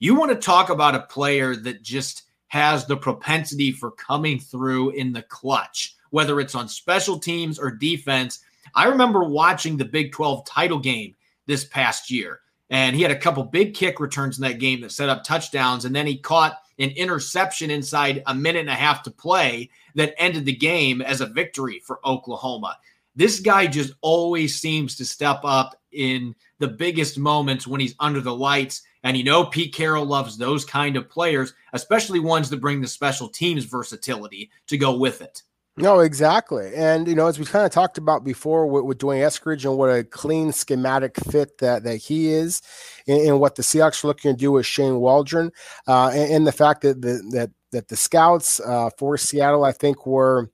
you 0.00 0.16
want 0.16 0.32
to 0.32 0.36
talk 0.36 0.70
about 0.70 0.96
a 0.96 1.00
player 1.00 1.54
that 1.54 1.82
just 1.82 2.24
has 2.48 2.84
the 2.86 2.96
propensity 2.96 3.70
for 3.70 3.92
coming 3.92 4.40
through 4.40 4.90
in 4.90 5.12
the 5.12 5.22
clutch, 5.22 5.96
whether 6.10 6.40
it's 6.40 6.56
on 6.56 6.68
special 6.68 7.18
teams 7.18 7.58
or 7.58 7.70
defense. 7.70 8.40
I 8.74 8.86
remember 8.86 9.22
watching 9.22 9.76
the 9.76 9.84
Big 9.84 10.10
12 10.10 10.44
title 10.44 10.80
game 10.80 11.14
this 11.46 11.64
past 11.64 12.10
year 12.10 12.40
and 12.72 12.96
he 12.96 13.02
had 13.02 13.10
a 13.10 13.18
couple 13.18 13.44
big 13.44 13.74
kick 13.74 14.00
returns 14.00 14.38
in 14.38 14.42
that 14.42 14.58
game 14.58 14.80
that 14.80 14.92
set 14.92 15.10
up 15.10 15.22
touchdowns. 15.22 15.84
And 15.84 15.94
then 15.94 16.06
he 16.06 16.16
caught 16.16 16.58
an 16.78 16.88
interception 16.90 17.70
inside 17.70 18.22
a 18.26 18.34
minute 18.34 18.60
and 18.60 18.70
a 18.70 18.74
half 18.74 19.02
to 19.02 19.10
play 19.10 19.68
that 19.94 20.14
ended 20.16 20.46
the 20.46 20.56
game 20.56 21.02
as 21.02 21.20
a 21.20 21.26
victory 21.26 21.80
for 21.80 22.00
Oklahoma. 22.06 22.78
This 23.14 23.40
guy 23.40 23.66
just 23.66 23.92
always 24.00 24.58
seems 24.58 24.96
to 24.96 25.04
step 25.04 25.40
up 25.44 25.78
in 25.92 26.34
the 26.60 26.68
biggest 26.68 27.18
moments 27.18 27.66
when 27.66 27.78
he's 27.78 27.94
under 28.00 28.22
the 28.22 28.34
lights. 28.34 28.80
And 29.02 29.18
you 29.18 29.24
know, 29.24 29.44
Pete 29.44 29.74
Carroll 29.74 30.06
loves 30.06 30.38
those 30.38 30.64
kind 30.64 30.96
of 30.96 31.10
players, 31.10 31.52
especially 31.74 32.20
ones 32.20 32.48
that 32.48 32.62
bring 32.62 32.80
the 32.80 32.88
special 32.88 33.28
teams 33.28 33.66
versatility 33.66 34.50
to 34.68 34.78
go 34.78 34.96
with 34.96 35.20
it. 35.20 35.42
No, 35.78 36.00
exactly. 36.00 36.70
And, 36.74 37.08
you 37.08 37.14
know, 37.14 37.28
as 37.28 37.38
we 37.38 37.46
kind 37.46 37.64
of 37.64 37.72
talked 37.72 37.96
about 37.96 38.24
before 38.24 38.66
with, 38.66 38.84
with 38.84 38.98
D'Wayne 38.98 39.22
Eskridge 39.22 39.64
and 39.64 39.78
what 39.78 39.88
a 39.88 40.04
clean 40.04 40.52
schematic 40.52 41.16
fit 41.30 41.56
that, 41.58 41.84
that 41.84 41.96
he 41.96 42.28
is 42.28 42.60
and, 43.08 43.20
and 43.22 43.40
what 43.40 43.54
the 43.54 43.62
Seahawks 43.62 44.04
are 44.04 44.08
looking 44.08 44.32
to 44.32 44.36
do 44.36 44.52
with 44.52 44.66
Shane 44.66 44.96
Waldron 44.96 45.50
uh, 45.88 46.08
and, 46.08 46.32
and, 46.32 46.46
the 46.46 46.52
fact 46.52 46.82
that 46.82 47.00
the, 47.00 47.22
that, 47.32 47.50
that 47.70 47.88
the 47.88 47.96
scouts 47.96 48.60
uh, 48.60 48.90
for 48.98 49.16
Seattle, 49.16 49.64
I 49.64 49.72
think, 49.72 50.04
were, 50.04 50.50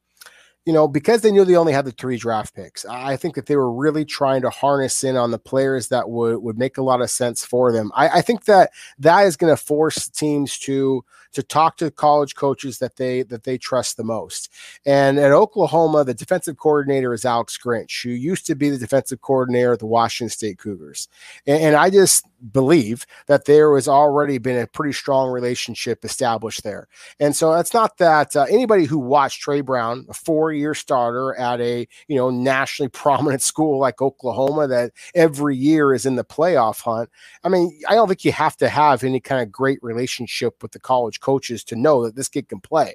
you 0.64 0.72
know, 0.72 0.87
because 0.87 1.22
they 1.22 1.33
knew 1.33 1.44
they 1.44 1.57
only 1.57 1.72
had 1.72 1.87
the 1.87 1.90
three 1.90 2.16
draft 2.16 2.54
picks, 2.54 2.85
I 2.85 3.16
think 3.16 3.35
that 3.35 3.46
they 3.46 3.57
were 3.57 3.72
really 3.72 4.04
trying 4.04 4.42
to 4.42 4.50
harness 4.50 5.02
in 5.02 5.16
on 5.16 5.33
the 5.33 5.38
players 5.38 5.88
that 5.88 6.09
would, 6.11 6.38
would 6.44 6.59
make 6.59 6.78
a 6.78 6.83
lot 6.83 7.00
of 7.00 7.11
sense 7.11 7.44
for 7.44 7.72
them. 7.72 7.90
I, 7.92 8.09
I 8.09 8.20
think 8.20 8.44
that 8.44 8.70
that 9.00 9.22
is 9.22 9.37
going 9.37 9.52
to 9.52 9.61
force 9.61 10.09
teams 10.09 10.61
to– 10.61 11.04
to 11.32 11.42
talk 11.42 11.76
to 11.78 11.90
college 11.90 12.34
coaches 12.34 12.78
that 12.78 12.96
they 12.96 13.22
that 13.22 13.44
they 13.44 13.58
trust 13.58 13.96
the 13.96 14.04
most. 14.04 14.50
And 14.86 15.18
at 15.18 15.32
Oklahoma, 15.32 16.04
the 16.04 16.14
defensive 16.14 16.56
coordinator 16.56 17.12
is 17.12 17.24
Alex 17.24 17.58
Grinch, 17.58 18.02
who 18.02 18.10
used 18.10 18.46
to 18.46 18.54
be 18.54 18.70
the 18.70 18.78
defensive 18.78 19.20
coordinator 19.20 19.72
of 19.72 19.78
the 19.78 19.86
Washington 19.86 20.30
State 20.30 20.58
Cougars. 20.58 21.08
And, 21.46 21.62
and 21.62 21.76
I 21.76 21.90
just 21.90 22.26
believe 22.52 23.06
that 23.26 23.46
there 23.46 23.74
has 23.74 23.88
already 23.88 24.38
been 24.38 24.58
a 24.58 24.66
pretty 24.66 24.92
strong 24.92 25.30
relationship 25.30 26.04
established 26.04 26.62
there. 26.62 26.86
And 27.18 27.34
so 27.34 27.52
it's 27.54 27.74
not 27.74 27.98
that 27.98 28.36
uh, 28.36 28.46
anybody 28.48 28.84
who 28.84 28.98
watched 28.98 29.40
Tre 29.40 29.60
Brown, 29.60 30.06
a 30.08 30.14
four-year 30.14 30.74
starter 30.74 31.34
at 31.36 31.60
a 31.60 31.86
you 32.06 32.16
know 32.16 32.30
nationally 32.30 32.88
prominent 32.98 33.42
school 33.42 33.78
like 33.78 34.00
Oklahoma, 34.00 34.66
that 34.68 34.92
every 35.14 35.56
year 35.56 35.94
is 35.94 36.06
in 36.06 36.16
the 36.16 36.24
playoff 36.24 36.82
hunt. 36.82 37.10
I 37.44 37.48
mean, 37.48 37.78
I 37.88 37.94
don't 37.94 38.08
think 38.08 38.24
you 38.24 38.32
have 38.32 38.56
to 38.58 38.68
have 38.68 39.04
any 39.04 39.20
kind 39.20 39.42
of 39.42 39.52
great 39.52 39.78
relationship 39.82 40.62
with 40.62 40.72
the 40.72 40.80
college 40.80 41.17
coaches 41.18 41.64
to 41.64 41.76
know 41.76 42.04
that 42.04 42.16
this 42.16 42.28
kid 42.28 42.48
can 42.48 42.61
play. 42.61 42.94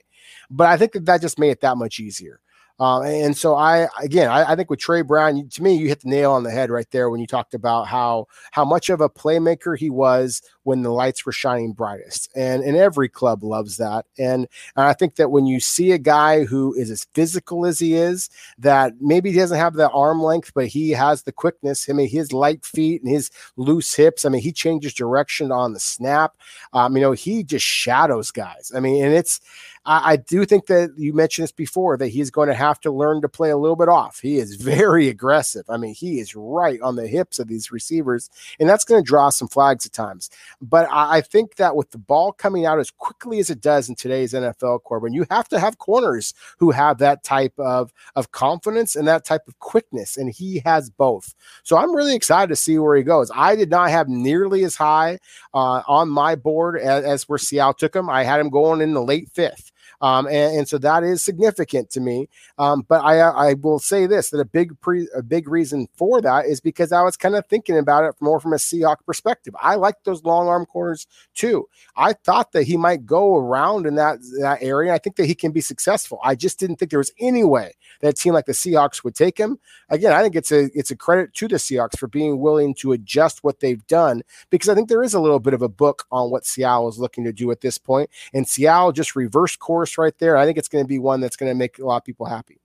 But 0.49 0.67
I 0.67 0.77
think 0.77 0.93
that 0.93 1.05
that 1.05 1.21
just 1.21 1.39
made 1.39 1.51
it 1.51 1.62
that 1.62 1.77
much 1.77 1.99
easier. 1.99 2.39
Uh, 2.79 3.01
and 3.01 3.38
so 3.38 3.55
I 3.55 3.88
again 4.01 4.29
I, 4.29 4.51
I, 4.51 4.55
think 4.55 4.69
with 4.69 4.79
Tre 4.79 5.03
Brown, 5.03 5.47
to 5.47 5.63
me, 5.63 5.75
you 5.75 5.88
hit 5.88 6.01
the 6.01 6.09
nail 6.09 6.31
on 6.31 6.43
the 6.43 6.49
head 6.49 6.71
right 6.71 6.89
there 6.89 7.09
when 7.09 7.19
you 7.19 7.27
talked 7.27 7.53
about 7.53 7.88
how 7.88 8.27
how 8.51 8.65
much 8.65 8.89
of 8.89 8.99
a 8.99 9.09
playmaker 9.09 9.77
he 9.77 9.91
was 9.91 10.41
when 10.63 10.81
the 10.81 10.89
lights 10.89 11.25
were 11.25 11.31
shining 11.31 11.73
brightest. 11.73 12.31
And 12.36 12.63
and 12.63 12.75
every 12.75 13.09
club 13.09 13.43
loves 13.43 13.77
that. 13.77 14.05
And, 14.17 14.47
and 14.75 14.86
I 14.88 14.93
think 14.93 15.15
that 15.15 15.29
when 15.29 15.45
you 15.45 15.59
see 15.59 15.91
a 15.91 15.97
guy 15.99 16.45
who 16.45 16.73
is 16.73 16.89
as 16.89 17.05
physical 17.13 17.65
as 17.65 17.77
he 17.77 17.93
is, 17.93 18.29
that 18.57 18.93
maybe 18.99 19.31
he 19.31 19.38
doesn't 19.38 19.57
have 19.57 19.75
the 19.75 19.89
arm 19.89 20.21
length, 20.21 20.51
but 20.55 20.67
he 20.67 20.91
has 20.91 21.23
the 21.23 21.31
quickness. 21.31 21.88
I 21.89 21.93
mean, 21.93 22.09
his 22.09 22.33
light 22.33 22.65
feet 22.65 23.03
and 23.03 23.12
his 23.12 23.29
loose 23.55 23.93
hips. 23.93 24.25
I 24.25 24.29
mean, 24.29 24.41
he 24.41 24.51
changes 24.51 24.93
direction 24.93 25.51
on 25.51 25.73
the 25.73 25.79
snap. 25.79 26.36
Um, 26.73 26.95
you 26.95 27.01
know, 27.01 27.12
he 27.12 27.43
just 27.43 27.65
shadows 27.65 28.31
guys. 28.31 28.71
I 28.75 28.79
mean, 28.79 29.03
and 29.03 29.13
it's 29.13 29.41
I, 29.85 30.13
I, 30.13 30.15
do 30.15 30.45
think 30.45 30.67
that 30.67 30.93
you 30.97 31.13
mentioned 31.13 31.43
this 31.43 31.51
before 31.51 31.97
that 31.97 32.07
he's 32.07 32.31
going 32.31 32.47
to 32.47 32.53
have 32.53 32.79
to 32.81 32.91
learn 32.91 33.21
to 33.21 33.29
play 33.29 33.49
a 33.49 33.57
little 33.57 33.75
bit 33.75 33.89
off. 33.89 34.19
He 34.21 34.37
is 34.37 34.55
very 34.55 35.09
aggressive. 35.09 35.65
I 35.69 35.77
mean, 35.77 35.93
he 35.93 36.19
is 36.19 36.35
right 36.35 36.79
on 36.81 36.95
the 36.95 37.07
hips 37.07 37.39
of 37.39 37.47
these 37.47 37.71
receivers, 37.71 38.29
and 38.59 38.69
that's 38.69 38.85
going 38.85 39.03
to 39.03 39.07
draw 39.07 39.29
some 39.29 39.47
flags 39.47 39.85
at 39.85 39.91
times. 39.91 40.29
But 40.61 40.87
I, 40.89 41.17
I 41.17 41.21
think 41.21 41.55
that 41.55 41.75
with 41.75 41.91
the 41.91 41.97
ball 41.97 42.31
coming 42.31 42.65
out 42.65 42.79
as 42.79 42.91
quickly 42.91 43.39
as 43.39 43.49
it 43.49 43.61
does 43.61 43.89
in 43.89 43.95
today's 43.95 44.33
NFL, 44.33 44.83
Corbin, 44.83 45.13
you 45.13 45.25
have 45.29 45.49
to 45.49 45.59
have 45.59 45.77
corners 45.79 46.33
who 46.59 46.71
have 46.71 46.99
that 46.99 47.23
type 47.23 47.53
of, 47.57 47.93
of 48.15 48.31
confidence 48.31 48.95
and 48.95 49.07
that 49.07 49.25
type 49.25 49.47
of 49.47 49.59
quickness, 49.59 50.15
and 50.15 50.31
he 50.31 50.61
has 50.65 50.89
both. 50.89 51.35
So 51.63 51.77
I'm 51.77 51.95
really 51.95 52.15
excited 52.15 52.47
to 52.49 52.55
see 52.55 52.79
where 52.79 52.95
he 52.95 53.03
goes. 53.03 53.31
I 53.35 53.55
did 53.55 53.69
not 53.69 53.89
have 53.89 54.07
nearly 54.07 54.63
as 54.63 54.75
high 54.75 55.19
uh, 55.53 55.83
on 55.87 56.09
my 56.09 56.35
board 56.35 56.79
as, 56.79 57.03
as 57.03 57.29
where 57.29 57.37
Seattle 57.37 57.73
took 57.73 57.95
him. 57.95 58.09
I 58.09 58.23
had 58.23 58.39
him 58.39 58.49
going 58.49 58.81
in 58.81 58.93
the 58.93 59.03
late 59.03 59.29
fifth. 59.29 59.72
Um, 60.03 60.27
and, 60.27 60.57
and, 60.57 60.67
so 60.67 60.77
that 60.79 61.03
is 61.03 61.23
significant 61.23 61.89
to 61.91 62.01
me. 62.01 62.27
Um, 62.57 62.85
but 62.89 63.05
I, 63.05 63.19
I 63.21 63.53
will 63.53 63.79
say 63.79 64.05
this: 64.05 64.31
that 64.31 64.39
a 64.39 64.45
big 64.45 64.77
pre, 64.81 65.07
a 65.15 65.23
big 65.23 65.47
reason 65.47 65.87
for 65.95 66.19
that 66.19 66.45
is 66.45 66.59
because 66.59 66.91
I 66.91 67.01
was 67.03 67.15
kind 67.15 67.35
of 67.35 67.45
thinking 67.47 67.77
about 67.77 68.03
it 68.03 68.15
more 68.19 68.41
from 68.41 68.51
a 68.51 68.57
Seahawk 68.57 68.97
perspective. 69.05 69.55
I 69.57 69.75
like 69.75 69.95
those 70.03 70.25
long 70.25 70.49
arm 70.49 70.65
corners 70.65 71.07
too. 71.35 71.69
I 71.95 72.11
thought 72.11 72.51
that 72.51 72.63
he 72.63 72.75
might 72.75 73.05
go 73.05 73.37
around 73.37 73.85
in 73.85 73.95
that 73.95 74.17
that 74.41 74.57
area. 74.61 74.93
I 74.93 74.97
think 74.97 75.15
that 75.15 75.25
he 75.25 75.35
can 75.35 75.53
be 75.53 75.61
successful. 75.61 76.19
I 76.21 76.35
just 76.35 76.59
didn't 76.59 76.75
think 76.77 76.91
there 76.91 76.99
was 76.99 77.13
any 77.17 77.45
way 77.45 77.73
that 78.01 78.09
a 78.09 78.13
team 78.13 78.33
like 78.33 78.45
the 78.45 78.51
Seahawks 78.51 79.05
would 79.05 79.15
take 79.15 79.37
him. 79.37 79.57
Again, 79.89 80.11
I 80.11 80.21
think 80.21 80.35
it's 80.35 80.51
a 80.51 80.69
it's 80.77 80.91
a 80.91 80.97
credit 80.97 81.33
to 81.35 81.47
the 81.47 81.55
Seahawks 81.55 81.97
for 81.97 82.07
being 82.07 82.41
willing 82.41 82.75
to 82.75 82.91
adjust 82.91 83.41
what 83.41 83.61
they've 83.61 83.87
done 83.87 84.21
because 84.49 84.67
I 84.67 84.75
think 84.75 84.89
there 84.89 85.03
is 85.03 85.13
a 85.13 85.21
little 85.21 85.39
bit 85.39 85.53
of 85.53 85.61
a 85.61 85.69
book 85.69 86.05
on 86.11 86.29
what 86.29 86.45
Seattle 86.45 86.89
is 86.89 86.99
looking 86.99 87.23
to 87.23 87.31
do 87.31 87.51
at 87.51 87.61
this 87.61 87.77
point, 87.77 88.09
and 88.33 88.45
Seattle 88.45 88.91
just 88.91 89.15
reversed 89.15 89.59
course 89.59 89.92
right 89.97 90.17
there. 90.19 90.38
I 90.38 90.45
think 90.45 90.58
it's 90.58 90.67
going 90.67 90.84
to 90.84 90.88
be 90.88 90.99
one 90.99 91.21
that's 91.21 91.36
going 91.36 91.51
to 91.51 91.56
make 91.56 91.79
a 91.79 91.86
lot 91.86 91.97
of 91.97 92.06
people 92.06 92.25
happy. 92.25 92.60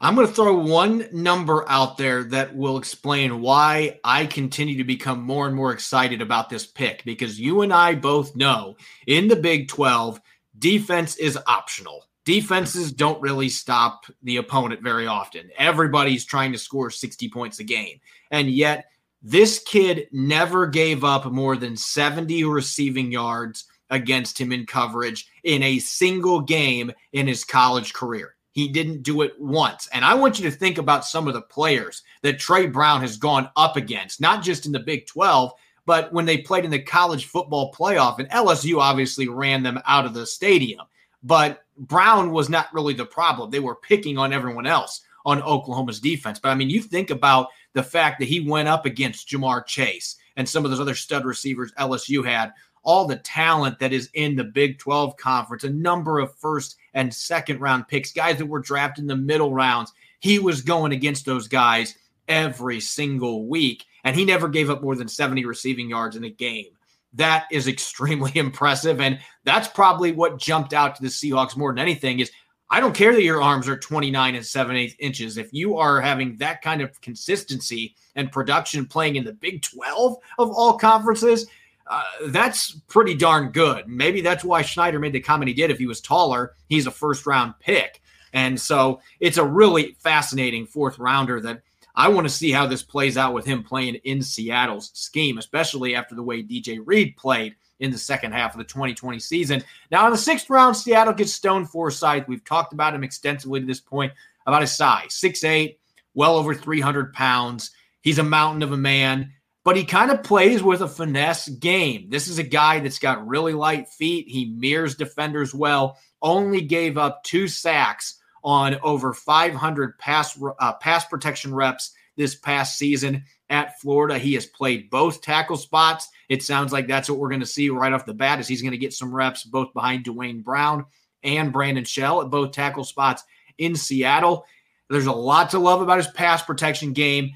I'm 0.00 0.16
going 0.16 0.26
to 0.26 0.32
throw 0.32 0.56
one 0.56 1.06
number 1.12 1.64
out 1.68 1.96
there 1.96 2.24
that 2.24 2.56
will 2.56 2.76
explain 2.76 3.40
why 3.40 4.00
I 4.02 4.26
continue 4.26 4.76
to 4.78 4.84
become 4.84 5.22
more 5.22 5.46
and 5.46 5.54
more 5.54 5.72
excited 5.72 6.20
about 6.20 6.50
this 6.50 6.66
pick 6.66 7.04
because 7.04 7.38
you 7.38 7.62
and 7.62 7.72
I 7.72 7.94
both 7.94 8.34
know 8.34 8.76
in 9.06 9.28
the 9.28 9.36
Big 9.36 9.68
12, 9.68 10.20
defense 10.58 11.16
is 11.18 11.38
optional. 11.46 12.08
Defenses 12.24 12.92
don't 12.92 13.22
really 13.22 13.48
stop 13.48 14.06
the 14.24 14.38
opponent 14.38 14.82
very 14.82 15.06
often. 15.06 15.50
Everybody's 15.56 16.24
trying 16.24 16.50
to 16.50 16.58
score 16.58 16.90
60 16.90 17.28
points 17.28 17.60
a 17.60 17.64
game. 17.64 18.00
And 18.32 18.50
yet, 18.50 18.86
this 19.22 19.60
kid 19.60 20.08
never 20.10 20.66
gave 20.66 21.04
up 21.04 21.26
more 21.26 21.56
than 21.56 21.76
70 21.76 22.42
receiving 22.42 23.12
yards 23.12 23.66
against 23.92 24.40
him 24.40 24.50
in 24.50 24.66
coverage 24.66 25.28
in 25.44 25.62
a 25.62 25.78
single 25.78 26.40
game 26.40 26.90
in 27.12 27.28
his 27.28 27.44
college 27.44 27.92
career. 27.92 28.34
He 28.50 28.68
didn't 28.68 29.02
do 29.02 29.22
it 29.22 29.34
once. 29.38 29.88
And 29.92 30.04
I 30.04 30.14
want 30.14 30.38
you 30.38 30.50
to 30.50 30.56
think 30.56 30.78
about 30.78 31.04
some 31.04 31.28
of 31.28 31.34
the 31.34 31.42
players 31.42 32.02
that 32.22 32.38
Tre 32.38 32.66
Brown 32.66 33.00
has 33.02 33.16
gone 33.16 33.48
up 33.56 33.76
against, 33.76 34.20
not 34.20 34.42
just 34.42 34.66
in 34.66 34.72
the 34.72 34.80
Big 34.80 35.06
12, 35.06 35.52
but 35.86 36.12
when 36.12 36.26
they 36.26 36.38
played 36.38 36.64
in 36.64 36.70
the 36.70 36.78
college 36.78 37.26
football 37.26 37.72
playoff. 37.72 38.18
And 38.18 38.28
LSU 38.30 38.78
obviously 38.80 39.28
ran 39.28 39.62
them 39.62 39.80
out 39.86 40.06
of 40.06 40.14
the 40.14 40.26
stadium. 40.26 40.86
But 41.22 41.64
Brown 41.78 42.32
was 42.32 42.48
not 42.48 42.72
really 42.74 42.94
the 42.94 43.06
problem. 43.06 43.50
They 43.50 43.60
were 43.60 43.76
picking 43.76 44.18
on 44.18 44.32
everyone 44.32 44.66
else 44.66 45.02
on 45.24 45.42
Oklahoma's 45.42 46.00
defense. 46.00 46.38
But 46.38 46.50
I 46.50 46.54
mean, 46.54 46.70
you 46.70 46.82
think 46.82 47.10
about 47.10 47.48
the 47.74 47.82
fact 47.82 48.18
that 48.18 48.28
he 48.28 48.40
went 48.40 48.68
up 48.68 48.86
against 48.86 49.28
Ja'Marr 49.28 49.64
Chase 49.66 50.16
and 50.36 50.48
some 50.48 50.64
of 50.64 50.70
those 50.70 50.80
other 50.80 50.94
stud 50.94 51.24
receivers 51.24 51.72
LSU 51.78 52.24
had 52.24 52.52
all 52.82 53.06
the 53.06 53.16
talent 53.16 53.78
that 53.78 53.92
is 53.92 54.10
in 54.14 54.36
the 54.36 54.44
Big 54.44 54.78
12 54.78 55.16
conference, 55.16 55.64
a 55.64 55.70
number 55.70 56.18
of 56.18 56.34
first 56.36 56.76
and 56.94 57.12
second 57.12 57.60
round 57.60 57.88
picks, 57.88 58.12
guys 58.12 58.38
that 58.38 58.46
were 58.46 58.60
drafted 58.60 59.02
in 59.02 59.08
the 59.08 59.16
middle 59.16 59.52
rounds. 59.52 59.92
He 60.20 60.38
was 60.38 60.62
going 60.62 60.92
against 60.92 61.24
those 61.24 61.48
guys 61.48 61.96
every 62.28 62.80
single 62.80 63.46
week, 63.46 63.84
and 64.04 64.16
he 64.16 64.24
never 64.24 64.48
gave 64.48 64.70
up 64.70 64.82
more 64.82 64.96
than 64.96 65.08
70 65.08 65.44
receiving 65.44 65.90
yards 65.90 66.16
in 66.16 66.24
a 66.24 66.30
game. 66.30 66.66
That 67.14 67.46
is 67.50 67.68
extremely 67.68 68.32
impressive. 68.34 69.00
And 69.00 69.18
that's 69.44 69.68
probably 69.68 70.12
what 70.12 70.38
jumped 70.38 70.72
out 70.72 70.96
to 70.96 71.02
the 71.02 71.08
Seahawks 71.08 71.56
more 71.56 71.72
than 71.72 71.78
anything 71.78 72.20
is 72.20 72.30
I 72.72 72.80
don't 72.80 72.94
care 72.94 73.12
that 73.12 73.22
your 73.22 73.42
arms 73.42 73.68
are 73.68 73.76
29 73.76 74.34
and 74.34 74.46
7 74.46 74.74
8 74.74 74.96
inches. 74.98 75.36
If 75.36 75.52
you 75.52 75.76
are 75.76 76.00
having 76.00 76.36
that 76.38 76.62
kind 76.62 76.80
of 76.80 76.98
consistency 77.02 77.94
and 78.16 78.32
production 78.32 78.86
playing 78.86 79.16
in 79.16 79.24
the 79.24 79.34
Big 79.34 79.60
12 79.60 80.16
of 80.38 80.50
all 80.50 80.78
conferences, 80.78 81.46
uh, 81.86 82.02
that's 82.26 82.72
pretty 82.88 83.14
darn 83.14 83.50
good. 83.50 83.88
Maybe 83.88 84.20
that's 84.20 84.44
why 84.44 84.62
Schneider 84.62 84.98
made 84.98 85.12
the 85.12 85.20
comment 85.20 85.48
he 85.48 85.54
did. 85.54 85.70
If 85.70 85.78
he 85.78 85.86
was 85.86 86.00
taller, 86.00 86.54
he's 86.68 86.86
a 86.86 86.90
first 86.90 87.26
round 87.26 87.54
pick. 87.60 88.00
And 88.32 88.58
so 88.58 89.00
it's 89.20 89.36
a 89.36 89.44
really 89.44 89.96
fascinating 89.98 90.66
fourth 90.66 90.98
rounder 90.98 91.40
that 91.40 91.62
I 91.94 92.08
want 92.08 92.26
to 92.26 92.32
see 92.32 92.50
how 92.50 92.66
this 92.66 92.82
plays 92.82 93.18
out 93.18 93.34
with 93.34 93.44
him 93.44 93.62
playing 93.62 93.96
in 94.04 94.22
Seattle's 94.22 94.90
scheme, 94.94 95.38
especially 95.38 95.94
after 95.94 96.14
the 96.14 96.22
way 96.22 96.42
DJ 96.42 96.80
Reed 96.82 97.16
played 97.16 97.54
in 97.80 97.90
the 97.90 97.98
second 97.98 98.32
half 98.32 98.54
of 98.54 98.58
the 98.58 98.64
2020 98.64 99.18
season. 99.18 99.62
Now, 99.90 100.06
in 100.06 100.12
the 100.12 100.18
sixth 100.18 100.48
round, 100.48 100.76
Seattle 100.76 101.12
gets 101.12 101.32
Stone 101.32 101.66
Forsythe. 101.66 102.24
We've 102.28 102.44
talked 102.44 102.72
about 102.72 102.94
him 102.94 103.04
extensively 103.04 103.60
to 103.60 103.66
this 103.66 103.80
point 103.80 104.12
about 104.46 104.62
his 104.62 104.74
size 104.74 105.12
six 105.12 105.44
eight, 105.44 105.78
well 106.14 106.36
over 106.36 106.54
300 106.54 107.12
pounds. 107.12 107.72
He's 108.00 108.18
a 108.18 108.24
mountain 108.24 108.62
of 108.62 108.72
a 108.72 108.76
man 108.76 109.32
but 109.64 109.76
he 109.76 109.84
kind 109.84 110.10
of 110.10 110.22
plays 110.22 110.62
with 110.62 110.82
a 110.82 110.88
finesse 110.88 111.48
game. 111.48 112.08
This 112.08 112.28
is 112.28 112.38
a 112.38 112.44
guy 112.44 112.80
that's 112.80 112.98
got 112.98 113.26
really 113.26 113.52
light 113.52 113.88
feet. 113.88 114.28
He 114.28 114.46
mirrors 114.46 114.96
defenders 114.96 115.54
well, 115.54 115.98
only 116.20 116.62
gave 116.62 116.98
up 116.98 117.22
two 117.24 117.48
sacks 117.48 118.18
on 118.44 118.76
over 118.82 119.12
500 119.12 119.98
pass 119.98 120.38
uh, 120.58 120.72
pass 120.74 121.04
protection 121.04 121.54
reps 121.54 121.92
this 122.16 122.34
past 122.34 122.76
season 122.76 123.24
at 123.48 123.78
Florida. 123.80 124.18
He 124.18 124.34
has 124.34 124.46
played 124.46 124.90
both 124.90 125.20
tackle 125.20 125.56
spots. 125.56 126.08
It 126.28 126.42
sounds 126.42 126.72
like 126.72 126.88
that's 126.88 127.08
what 127.08 127.18
we're 127.18 127.28
going 127.28 127.40
to 127.40 127.46
see 127.46 127.70
right 127.70 127.92
off 127.92 128.06
the 128.06 128.14
bat 128.14 128.40
is 128.40 128.48
he's 128.48 128.62
going 128.62 128.72
to 128.72 128.78
get 128.78 128.92
some 128.92 129.14
reps 129.14 129.44
both 129.44 129.72
behind 129.72 130.04
Duane 130.04 130.42
Brown 130.42 130.86
and 131.22 131.52
Brandon 131.52 131.84
Shell 131.84 132.22
at 132.22 132.30
both 132.30 132.52
tackle 132.52 132.84
spots 132.84 133.22
in 133.58 133.76
Seattle. 133.76 134.44
There's 134.90 135.06
a 135.06 135.12
lot 135.12 135.50
to 135.50 135.58
love 135.58 135.80
about 135.80 135.98
his 135.98 136.08
pass 136.08 136.42
protection 136.42 136.92
game 136.92 137.32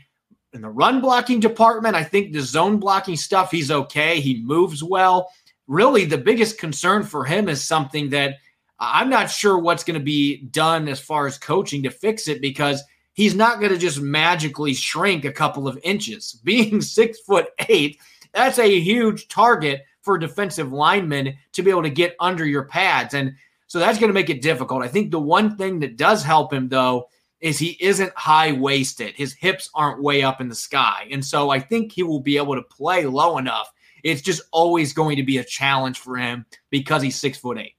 in 0.53 0.63
the 0.63 0.71
run 0.71 1.01
blocking 1.01 1.41
department, 1.41 1.97
I 1.97 2.05
think 2.05 2.33
the 2.33 2.41
zone 2.41 2.79
blocking 2.79 3.17
stuff, 3.17 3.51
he's 3.51 3.71
okay. 3.71 4.21
He 4.21 4.43
moves 4.43 4.83
well. 4.83 5.31
Really, 5.67 6.05
the 6.05 6.19
biggest 6.19 6.59
concern 6.59 7.03
for 7.03 7.25
him 7.25 7.49
is 7.49 7.63
something 7.63 8.11
that 8.11 8.37
I'm 8.79 9.11
not 9.11 9.31
sure 9.31 9.59
what's 9.59 9.85
going 9.85 9.99
to 9.99 10.05
be 10.05 10.43
done 10.45 10.89
as 10.89 11.01
far 11.01 11.27
as 11.27 11.39
coaching 11.39 11.83
to 11.83 11.91
fix 11.91 12.29
it 12.29 12.41
because 12.41 12.83
he's 13.15 13.35
not 13.35 13.59
going 13.59 13.73
to 13.73 13.79
just 13.79 14.01
magically 14.01 14.75
shrink 14.75 15.25
a 15.25 15.33
couple 15.33 15.67
of 15.67 15.79
inches. 15.83 16.41
Being 16.45 16.81
six 16.81 17.21
foot 17.21 17.49
eight, 17.69 18.01
that's 18.33 18.59
a 18.59 18.81
huge 18.81 19.29
target 19.29 19.83
for 20.03 20.19
defensive 20.19 20.73
linemen 20.73 21.37
to 21.53 21.63
be 21.63 21.71
able 21.71 21.83
to 21.83 21.91
get 21.91 22.15
under 22.21 22.47
your 22.47 22.65
pads. 22.65 23.15
And 23.15 23.35
so 23.67 23.81
that's 23.81 23.99
going 23.99 24.11
to 24.11 24.15
make 24.15 24.31
it 24.31 24.43
difficult. 24.43 24.83
I 24.83 24.89
think 24.89 25.11
the 25.11 25.19
one 25.19 25.57
thing 25.57 25.81
that 25.81 25.97
does 25.97 26.23
help 26.23 26.53
him, 26.53 26.69
though, 26.69 27.09
is 27.41 27.59
he 27.59 27.77
isn't 27.81 28.13
high 28.17 28.53
waisted. 28.53 29.15
His 29.15 29.35
hips 29.35 29.71
aren't 29.75 30.03
way 30.03 30.23
up 30.23 30.41
in 30.41 30.49
the 30.49 30.55
sky. 30.55 31.07
And 31.11 31.25
so 31.25 31.51
I 31.51 31.61
think 31.61 31.93
he 31.93 32.03
will 32.03 32.21
be 32.21 32.37
able 32.37 32.55
to 32.55 32.63
play 32.63 33.05
low 33.05 33.39
enough 33.39 33.73
it's 34.07 34.23
just 34.23 34.43
always 34.53 34.93
going 34.93 35.17
to 35.17 35.25
be 35.25 35.39
a 35.39 35.45
challenge 35.45 35.99
for 35.99 36.17
him 36.17 36.47
because 36.71 37.03
he's 37.03 37.17
six 37.17 37.39
foot 37.39 37.59
eight. 37.59 37.75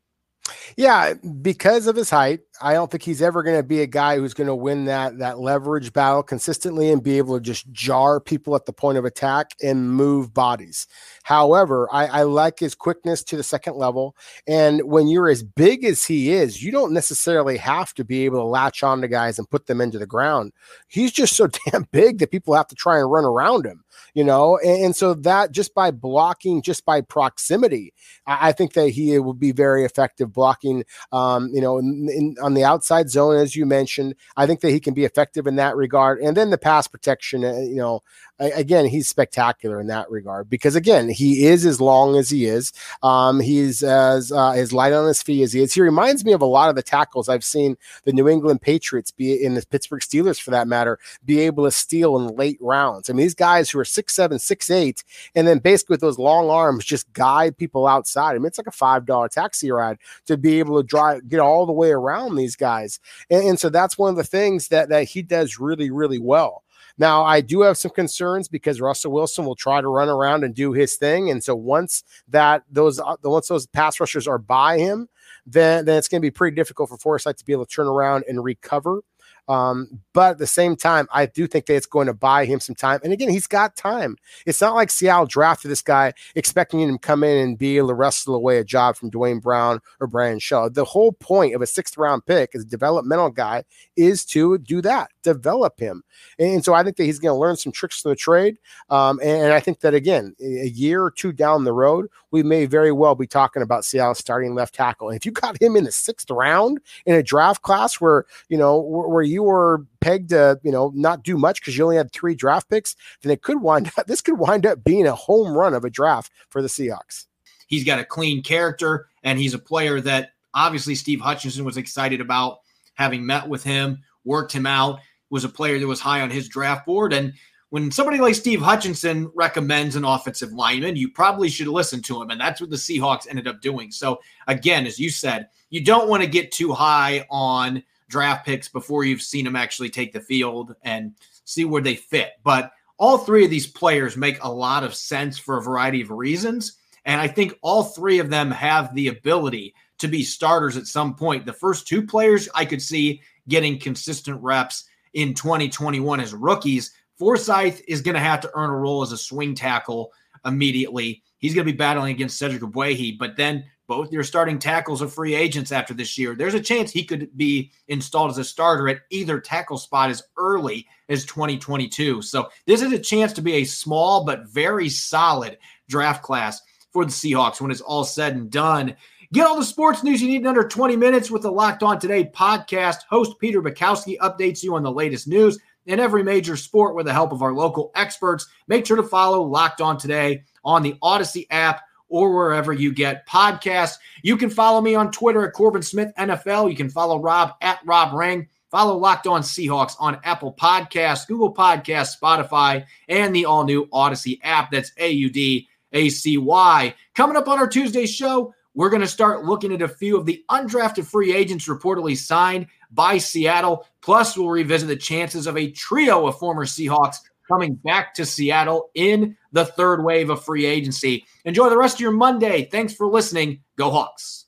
Yeah, 0.75 1.13
because 1.41 1.87
of 1.87 1.95
his 1.95 2.09
height, 2.09 2.41
I 2.61 2.73
don't 2.73 2.89
think 2.89 3.03
he's 3.03 3.21
ever 3.21 3.43
going 3.43 3.57
to 3.57 3.63
be 3.63 3.81
a 3.81 3.87
guy 3.87 4.17
who's 4.17 4.33
going 4.33 4.47
to 4.47 4.55
win 4.55 4.85
that 4.85 5.17
that 5.19 5.39
leverage 5.39 5.93
battle 5.93 6.23
consistently 6.23 6.91
and 6.91 7.03
be 7.03 7.17
able 7.17 7.35
to 7.35 7.41
just 7.41 7.71
jar 7.71 8.19
people 8.19 8.55
at 8.55 8.65
the 8.65 8.73
point 8.73 8.97
of 8.97 9.05
attack 9.05 9.51
and 9.63 9.91
move 9.91 10.33
bodies. 10.33 10.87
However, 11.23 11.87
I, 11.91 12.05
I 12.07 12.23
like 12.23 12.59
his 12.59 12.75
quickness 12.75 13.23
to 13.25 13.37
the 13.37 13.43
second 13.43 13.75
level, 13.75 14.15
and 14.47 14.81
when 14.83 15.07
you're 15.07 15.29
as 15.29 15.43
big 15.43 15.83
as 15.83 16.05
he 16.05 16.31
is, 16.31 16.63
you 16.63 16.71
don't 16.71 16.93
necessarily 16.93 17.57
have 17.57 17.93
to 17.95 18.03
be 18.03 18.25
able 18.25 18.39
to 18.39 18.45
latch 18.45 18.83
on 18.83 19.01
to 19.01 19.07
guys 19.07 19.37
and 19.37 19.49
put 19.49 19.67
them 19.67 19.81
into 19.81 19.99
the 19.99 20.07
ground. 20.07 20.53
He's 20.87 21.11
just 21.11 21.35
so 21.35 21.47
damn 21.71 21.87
big 21.91 22.19
that 22.19 22.31
people 22.31 22.53
have 22.55 22.67
to 22.67 22.75
try 22.75 22.99
and 22.99 23.11
run 23.11 23.25
around 23.25 23.65
him 23.65 23.83
you 24.13 24.23
know, 24.23 24.57
and, 24.57 24.85
and, 24.85 24.95
so 24.95 25.13
that 25.13 25.51
just 25.51 25.73
by 25.73 25.91
blocking, 25.91 26.61
just 26.61 26.85
by 26.85 27.01
proximity, 27.01 27.93
I, 28.25 28.49
I 28.49 28.51
think 28.51 28.73
that 28.73 28.89
he 28.89 29.17
will 29.19 29.33
be 29.33 29.51
very 29.51 29.85
effective 29.85 30.33
blocking, 30.33 30.83
um, 31.11 31.49
you 31.53 31.61
know, 31.61 31.77
in, 31.77 32.09
in, 32.09 32.35
on 32.47 32.53
the 32.53 32.63
outside 32.63 33.09
zone, 33.09 33.35
as 33.35 33.57
you 33.57 33.65
mentioned. 33.65 34.15
I 34.37 34.47
think 34.47 34.61
that 34.61 34.71
he 34.71 34.79
can 34.79 34.93
be 34.93 35.03
effective 35.03 35.47
in 35.47 35.57
that 35.57 35.75
regard. 35.75 36.19
And 36.19 36.35
then 36.35 36.49
the 36.49 36.57
pass 36.57 36.87
protection, 36.87 37.43
uh, 37.43 37.59
you 37.59 37.75
know, 37.75 38.03
again, 38.39 38.85
he's 38.85 39.07
spectacular 39.07 39.79
in 39.79 39.88
that 39.88 40.09
regard 40.09 40.49
because 40.49 40.75
again, 40.75 41.09
he 41.09 41.45
is 41.45 41.65
as 41.65 41.81
long 41.81 42.15
as 42.15 42.29
he 42.29 42.45
is. 42.45 42.71
Um, 43.03 43.39
he's 43.39 43.83
as 43.83 44.31
uh, 44.31 44.51
as 44.51 44.73
light 44.73 44.93
on 44.93 45.07
his 45.07 45.21
feet 45.21 45.43
as 45.43 45.53
he 45.53 45.61
is. 45.61 45.73
He 45.73 45.81
reminds 45.81 46.23
me 46.23 46.33
of 46.33 46.41
a 46.41 46.45
lot 46.45 46.69
of 46.69 46.75
the 46.75 46.83
tackles 46.83 47.29
I've 47.29 47.43
seen 47.43 47.77
the 48.03 48.13
New 48.13 48.27
England 48.27 48.61
Patriots 48.61 49.11
be 49.11 49.43
in 49.43 49.53
the 49.53 49.65
Pittsburgh 49.65 50.01
Steelers, 50.01 50.39
for 50.39 50.51
that 50.51 50.67
matter, 50.67 50.99
be 51.25 51.39
able 51.41 51.65
to 51.65 51.71
steal 51.71 52.17
in 52.17 52.35
late 52.35 52.59
rounds. 52.61 53.09
I 53.09 53.13
mean, 53.13 53.25
these 53.25 53.35
guys 53.35 53.69
who 53.69 53.79
are 53.79 53.85
six 53.85 54.13
seven, 54.13 54.39
six 54.39 54.69
eight, 54.69 55.03
and 55.35 55.47
then 55.47 55.59
basically 55.59 55.95
with 55.95 56.01
those 56.01 56.19
long 56.19 56.49
arms 56.49 56.85
just 56.85 57.11
guide 57.13 57.57
people 57.57 57.88
outside. 57.88 58.31
I 58.31 58.38
mean, 58.39 58.45
it's 58.45 58.57
like 58.57 58.67
a 58.67 58.71
five 58.71 59.05
dollar 59.05 59.29
taxi 59.29 59.71
ride 59.71 59.97
to 60.25 60.38
be 60.38 60.59
able 60.59 60.81
to 60.81 60.88
drive 60.88 61.27
get 61.27 61.39
all 61.39 61.65
the 61.65 61.73
way 61.73 61.91
around 61.91 62.35
these 62.35 62.55
guys, 62.55 62.99
and, 63.29 63.43
and 63.43 63.59
so 63.59 63.69
that's 63.69 63.97
one 63.97 64.11
of 64.11 64.15
the 64.15 64.23
things 64.23 64.67
that 64.69 64.89
that 64.89 65.05
he 65.05 65.21
does 65.21 65.59
really 65.59 65.89
really 65.89 66.19
well. 66.19 66.63
Now, 66.97 67.23
I 67.23 67.41
do 67.41 67.61
have 67.61 67.77
some 67.77 67.91
concerns 67.91 68.47
because 68.47 68.81
Russell 68.81 69.11
Wilson 69.11 69.45
will 69.45 69.55
try 69.55 69.81
to 69.81 69.87
run 69.87 70.09
around 70.09 70.43
and 70.43 70.55
do 70.55 70.73
his 70.73 70.95
thing, 70.95 71.29
and 71.29 71.43
so 71.43 71.55
once 71.55 72.03
that 72.27 72.63
those 72.69 72.99
uh, 72.99 73.15
once 73.23 73.47
those 73.47 73.67
pass 73.67 73.99
rushers 73.99 74.27
are 74.27 74.39
by 74.39 74.77
him, 74.79 75.07
then 75.45 75.85
then 75.85 75.97
it's 75.97 76.07
going 76.07 76.21
to 76.21 76.25
be 76.25 76.31
pretty 76.31 76.55
difficult 76.55 76.89
for 76.89 76.97
Forsythe 76.97 77.37
to 77.37 77.45
be 77.45 77.53
able 77.53 77.65
to 77.65 77.73
turn 77.73 77.87
around 77.87 78.23
and 78.27 78.43
recover. 78.43 79.01
Um, 79.47 80.01
but 80.13 80.31
at 80.31 80.37
the 80.39 80.47
same 80.47 80.75
time, 80.75 81.07
I 81.11 81.25
do 81.25 81.47
think 81.47 81.67
that 81.67 81.75
it's 81.75 81.85
going 81.85 82.07
to 82.07 82.13
buy 82.13 82.45
him 82.45 82.59
some 82.59 82.75
time. 82.75 82.99
And 83.03 83.13
again, 83.13 83.29
he's 83.29 83.47
got 83.47 83.77
time. 83.77 84.17
It's 84.45 84.59
not 84.59 84.75
like 84.75 84.91
Seattle 84.91 85.25
drafted 85.25 85.71
this 85.71 85.81
guy 85.81 86.13
expecting 86.35 86.81
him 86.81 86.93
to 86.93 86.99
come 86.99 87.23
in 87.23 87.37
and 87.37 87.57
be 87.57 87.77
able 87.77 87.87
to 87.89 87.93
wrestle 87.93 88.35
away 88.35 88.57
a 88.57 88.65
job 88.65 88.97
from 88.97 89.09
Duane 89.09 89.39
Brown 89.39 89.79
or 90.01 90.07
Brian 90.07 90.39
Shaw. 90.39 90.67
The 90.69 90.83
whole 90.83 91.13
point 91.13 91.55
of 91.55 91.61
a 91.61 91.67
sixth 91.67 91.97
round 91.97 92.25
pick 92.25 92.55
as 92.55 92.63
a 92.63 92.67
developmental 92.67 93.29
guy 93.29 93.63
is 93.95 94.25
to 94.25 94.57
do 94.57 94.81
that, 94.81 95.11
develop 95.34 95.80
him. 95.80 96.03
And 96.39 96.63
so 96.63 96.73
I 96.73 96.84
think 96.84 96.95
that 96.97 97.03
he's 97.03 97.19
going 97.19 97.36
to 97.36 97.39
learn 97.39 97.57
some 97.57 97.71
tricks 97.71 98.01
to 98.01 98.09
the 98.09 98.15
trade. 98.15 98.57
Um, 98.89 99.19
and, 99.21 99.43
and 99.43 99.53
I 99.53 99.59
think 99.59 99.82
that 99.82 99.93
again, 99.93 100.36
a 100.41 100.67
year 100.67 101.03
or 101.03 101.11
two 101.11 101.34
down 101.34 101.65
the 101.65 101.73
road, 101.73 102.07
we 102.32 102.43
may 102.43 102.65
very 102.65 102.91
well 102.91 103.15
be 103.15 103.28
talking 103.28 103.61
about 103.61 103.84
Seattle 103.84 104.15
starting 104.15 104.55
left 104.55 104.73
tackle. 104.73 105.09
And 105.09 105.17
if 105.17 105.25
you 105.25 105.32
got 105.32 105.61
him 105.61 105.75
in 105.75 105.84
the 105.84 105.91
sixth 105.91 106.32
round 106.32 106.80
in 107.05 107.15
a 107.15 107.23
draft 107.23 107.61
class 107.61 107.95
where, 107.95 108.25
you 108.47 108.57
know, 108.57 108.80
where, 108.80 109.07
where 109.07 109.23
you 109.23 109.43
were 109.43 109.86
pegged 109.99 110.30
to, 110.30 110.59
you 110.63 110.71
know, 110.71 110.91
not 110.95 111.23
do 111.23 111.38
much 111.38 111.61
because 111.61 111.78
you 111.78 111.84
only 111.84 111.97
had 111.97 112.11
three 112.11 112.36
draft 112.36 112.69
picks, 112.69 112.95
then 113.21 113.32
it 113.32 113.41
could 113.41 113.61
wind 113.61 113.91
up, 113.97 114.07
this 114.07 114.21
could 114.21 114.39
wind 114.39 114.65
up 114.65 114.84
being 114.84 115.05
a 115.05 115.15
home 115.15 115.57
run 115.57 115.73
of 115.73 115.84
a 115.84 115.89
draft 115.89 116.32
for 116.49 116.61
the 116.61 116.69
Seahawks. 116.69 117.25
He's 117.67 117.84
got 117.84 117.99
a 117.99 118.05
clean 118.05 118.43
character 118.43 119.07
and 119.23 119.38
he's 119.38 119.53
a 119.53 119.59
player 119.59 119.99
that 120.01 120.32
obviously 120.53 120.95
Steve 120.95 121.19
Hutchinson 121.19 121.65
was 121.65 121.75
excited 121.75 122.21
about 122.21 122.59
having 122.97 123.25
met 123.25 123.47
with 123.47 123.63
him, 123.63 124.03
worked 124.25 124.51
him 124.51 124.65
out, 124.65 124.99
was 125.30 125.43
a 125.43 125.49
player 125.49 125.80
that 125.80 125.88
was 125.88 125.99
high 125.99 126.21
on 126.21 126.30
his 126.30 126.47
draft 126.47 126.86
board. 126.86 127.13
And 127.13 127.34
when 127.69 127.91
somebody 127.91 128.19
like 128.19 128.36
Steve 128.36 128.61
Hutchinson 128.61 129.30
recommends 129.36 129.95
an 129.95 130.05
offensive 130.05 130.53
lineman, 130.53 130.95
you 130.95 131.09
probably 131.09 131.49
should 131.49 131.67
listen 131.67 132.01
to 132.03 132.21
him. 132.21 132.30
And 132.30 132.39
that's 132.39 132.61
what 132.61 132.69
the 132.69 132.78
Seahawks 132.78 133.28
ended 133.30 133.47
up 133.47 133.61
doing. 133.61 133.91
So, 133.91 134.19
again, 134.47 134.86
as 134.86 134.99
you 134.99 135.09
said, 135.09 135.49
you 135.69 135.84
don't 135.84 136.09
want 136.09 136.23
to 136.23 136.30
get 136.30 136.51
too 136.51 136.71
high 136.71 137.25
on 137.30 137.84
draft 138.09 138.45
picks 138.45 138.69
before 138.69 139.03
you've 139.03 139.21
seen 139.21 139.43
them 139.43 139.57
actually 139.57 139.89
take 139.89 140.13
the 140.13 140.21
field 140.21 140.75
and 140.84 141.13
see 141.43 141.65
where 141.65 141.82
they 141.82 141.95
fit. 141.95 142.34
But 142.43 142.71
all 142.97 143.17
three 143.17 143.43
of 143.43 143.51
these 143.51 143.67
players 143.67 144.15
make 144.15 144.41
a 144.41 144.51
lot 144.51 144.84
of 144.84 144.95
sense 144.95 145.38
for 145.38 145.57
a 145.57 145.61
variety 145.61 146.01
of 146.01 146.09
reasons. 146.09 146.78
And 147.05 147.21
I 147.21 147.28
think 147.28 147.53
all 147.61 147.84
three 147.84 148.19
of 148.19 148.30
them 148.30 148.49
have 148.51 148.93
the 148.95 149.09
ability 149.09 149.75
to 149.99 150.07
be 150.07 150.23
starters 150.23 150.78
at 150.78 150.88
some 150.88 151.15
point. 151.15 151.45
The 151.45 151.53
first 151.53 151.88
two 151.88 152.05
players 152.05 152.49
I 152.55 152.65
could 152.65 152.82
see 152.82 153.21
getting 153.47 153.80
consistent 153.80 154.41
reps 154.41 154.86
in 155.18 155.34
2021 155.34 156.20
as 156.20 156.34
rookies. 156.34 156.93
Forsythe 157.18 157.80
is 157.88 158.01
going 158.01 158.13
to 158.13 158.22
have 158.22 158.39
to 158.41 158.51
earn 158.53 158.70
a 158.70 158.76
role 158.76 159.01
as 159.01 159.11
a 159.11 159.18
swing 159.18 159.55
tackle 159.55 160.11
immediately. 160.45 161.24
He's 161.39 161.55
going 161.55 161.65
to 161.65 161.74
be 161.74 161.76
battling 161.76 162.13
against 162.13 162.38
Cedric 162.38 162.61
Ogbuehi, 162.61 163.18
but 163.18 163.36
then 163.36 163.65
both 163.88 164.11
your 164.11 164.24
starting 164.24 164.59
tackles 164.59 165.01
are 165.01 165.07
free 165.07 165.34
agents 165.34 165.72
after 165.72 165.95
this 165.95 166.20
year. 166.20 166.36
There's 166.36 166.53
a 166.53 166.59
chance 166.59 166.91
he 166.91 167.03
could 167.03 167.36
be 167.36 167.72
installed 167.88 168.30
as 168.30 168.38
a 168.38 168.43
starter 168.43 168.89
at 168.89 169.01
either 169.09 169.39
tackle 169.39 169.80
spot 169.80 170.11
as 170.11 170.22
early 170.38 170.86
as 171.09 171.26
2022. 171.26 172.22
So 172.22 172.49
this 172.68 172.84
is 172.84 172.91
a 172.91 172.99
chance 172.99 173.34
to 173.34 173.41
be 173.41 173.53
a 173.53 173.63
small 173.63 174.24
but 174.24 174.47
very 174.49 174.88
solid 174.88 175.57
draft 175.89 176.22
class 176.22 176.61
for 176.93 177.05
the 177.05 177.11
Seahawks 177.11 177.59
when 177.59 177.72
it's 177.72 177.82
all 177.82 178.03
said 178.03 178.36
and 178.36 178.51
done. 178.51 178.95
Get 179.34 179.45
all 179.45 179.57
the 179.57 179.65
sports 179.65 180.03
news 180.03 180.21
you 180.21 180.30
need 180.30 180.41
in 180.41 180.47
under 180.47 180.65
20 180.65 180.95
minutes 180.95 181.30
with 181.30 181.41
the 181.41 181.51
Locked 181.51 181.84
On 181.84 181.99
Today 181.99 182.32
podcast. 182.34 182.99
Host 183.09 183.38
Peter 183.39 183.61
Bukowski 183.61 184.17
updates 184.19 184.63
you 184.63 184.73
on 184.73 184.84
the 184.84 184.91
latest 184.91 185.28
news 185.28 185.59
in 185.86 185.99
every 185.99 186.23
major 186.23 186.55
sport 186.55 186.95
with 186.95 187.07
the 187.07 187.13
help 187.13 187.34
of 187.34 187.41
our 187.41 187.53
local 187.53 187.91
experts. 187.93 188.47
Make 188.69 188.86
sure 188.86 188.95
to 188.95 189.03
follow 189.03 189.41
Locked 189.43 189.82
On 189.82 189.97
Today 189.97 190.43
on 190.63 190.82
the 190.82 190.93
Audacy 191.03 191.45
app 191.49 191.82
or 192.07 192.34
wherever 192.34 192.71
you 192.71 192.93
get 192.93 193.28
podcasts. 193.28 193.97
You 194.23 194.38
can 194.38 194.49
follow 194.49 194.80
me 194.80 194.95
on 194.95 195.11
Twitter 195.11 195.45
at 195.45 195.53
Corbin 195.53 195.82
Smith 195.82 196.13
NFL. 196.17 196.69
You 196.69 196.78
can 196.78 196.89
follow 196.89 197.19
Rob 197.19 197.55
at 197.61 197.80
Rob 197.86 198.13
Rang. 198.13 198.47
Follow 198.71 198.97
Locked 198.97 199.28
On 199.28 199.41
Seahawks 199.41 199.95
on 199.99 200.21
Apple 200.23 200.53
Podcasts, 200.53 201.28
Google 201.28 201.53
Podcasts, 201.53 202.17
Spotify, 202.17 202.86
and 203.09 203.36
the 203.36 203.43
all 203.45 203.65
new 203.65 203.88
Audacy 203.88 204.39
app. 204.43 204.71
That's 204.71 204.93
A 204.97 205.09
U 205.09 205.30
D 205.30 205.67
A 205.91 206.07
C 206.07 206.38
Y. 206.38 206.95
Coming 207.13 207.36
up 207.36 207.49
on 207.49 207.59
our 207.59 207.67
Tuesday 207.67 208.05
show, 208.05 208.53
we're 208.78 208.91
going 208.91 209.01
to 209.01 209.07
start 209.07 209.43
looking 209.43 209.73
at 209.73 209.82
a 209.82 209.88
few 209.88 210.15
of 210.15 210.28
the 210.28 210.45
undrafted 210.51 211.03
free 211.03 211.34
agents 211.34 211.67
reportedly 211.67 212.15
signed 212.15 212.67
by 212.91 213.17
Seattle. 213.17 213.88
Plus, 214.01 214.38
we'll 214.38 214.49
revisit 214.49 214.88
the 214.88 214.95
chances 214.95 215.47
of 215.47 215.57
a 215.57 215.71
trio 215.71 216.28
of 216.28 216.38
former 216.38 216.63
Seahawks 216.63 217.17
coming 217.47 217.73
back 217.73 218.13
to 218.13 218.23
Seattle 218.23 218.91
in 218.93 219.36
the 219.51 219.65
third 219.65 220.03
wave 220.03 220.30
of 220.30 220.45
free 220.45 220.67
agency. 220.67 221.25
Enjoy 221.43 221.69
the 221.69 221.78
rest 221.78 221.95
of 221.95 222.01
your 222.01 222.11
Monday. 222.11 222.65
Thanks 222.65 222.93
for 222.93 223.07
listening. 223.07 223.63
Go 223.78 223.89
Hawks. 223.89 224.46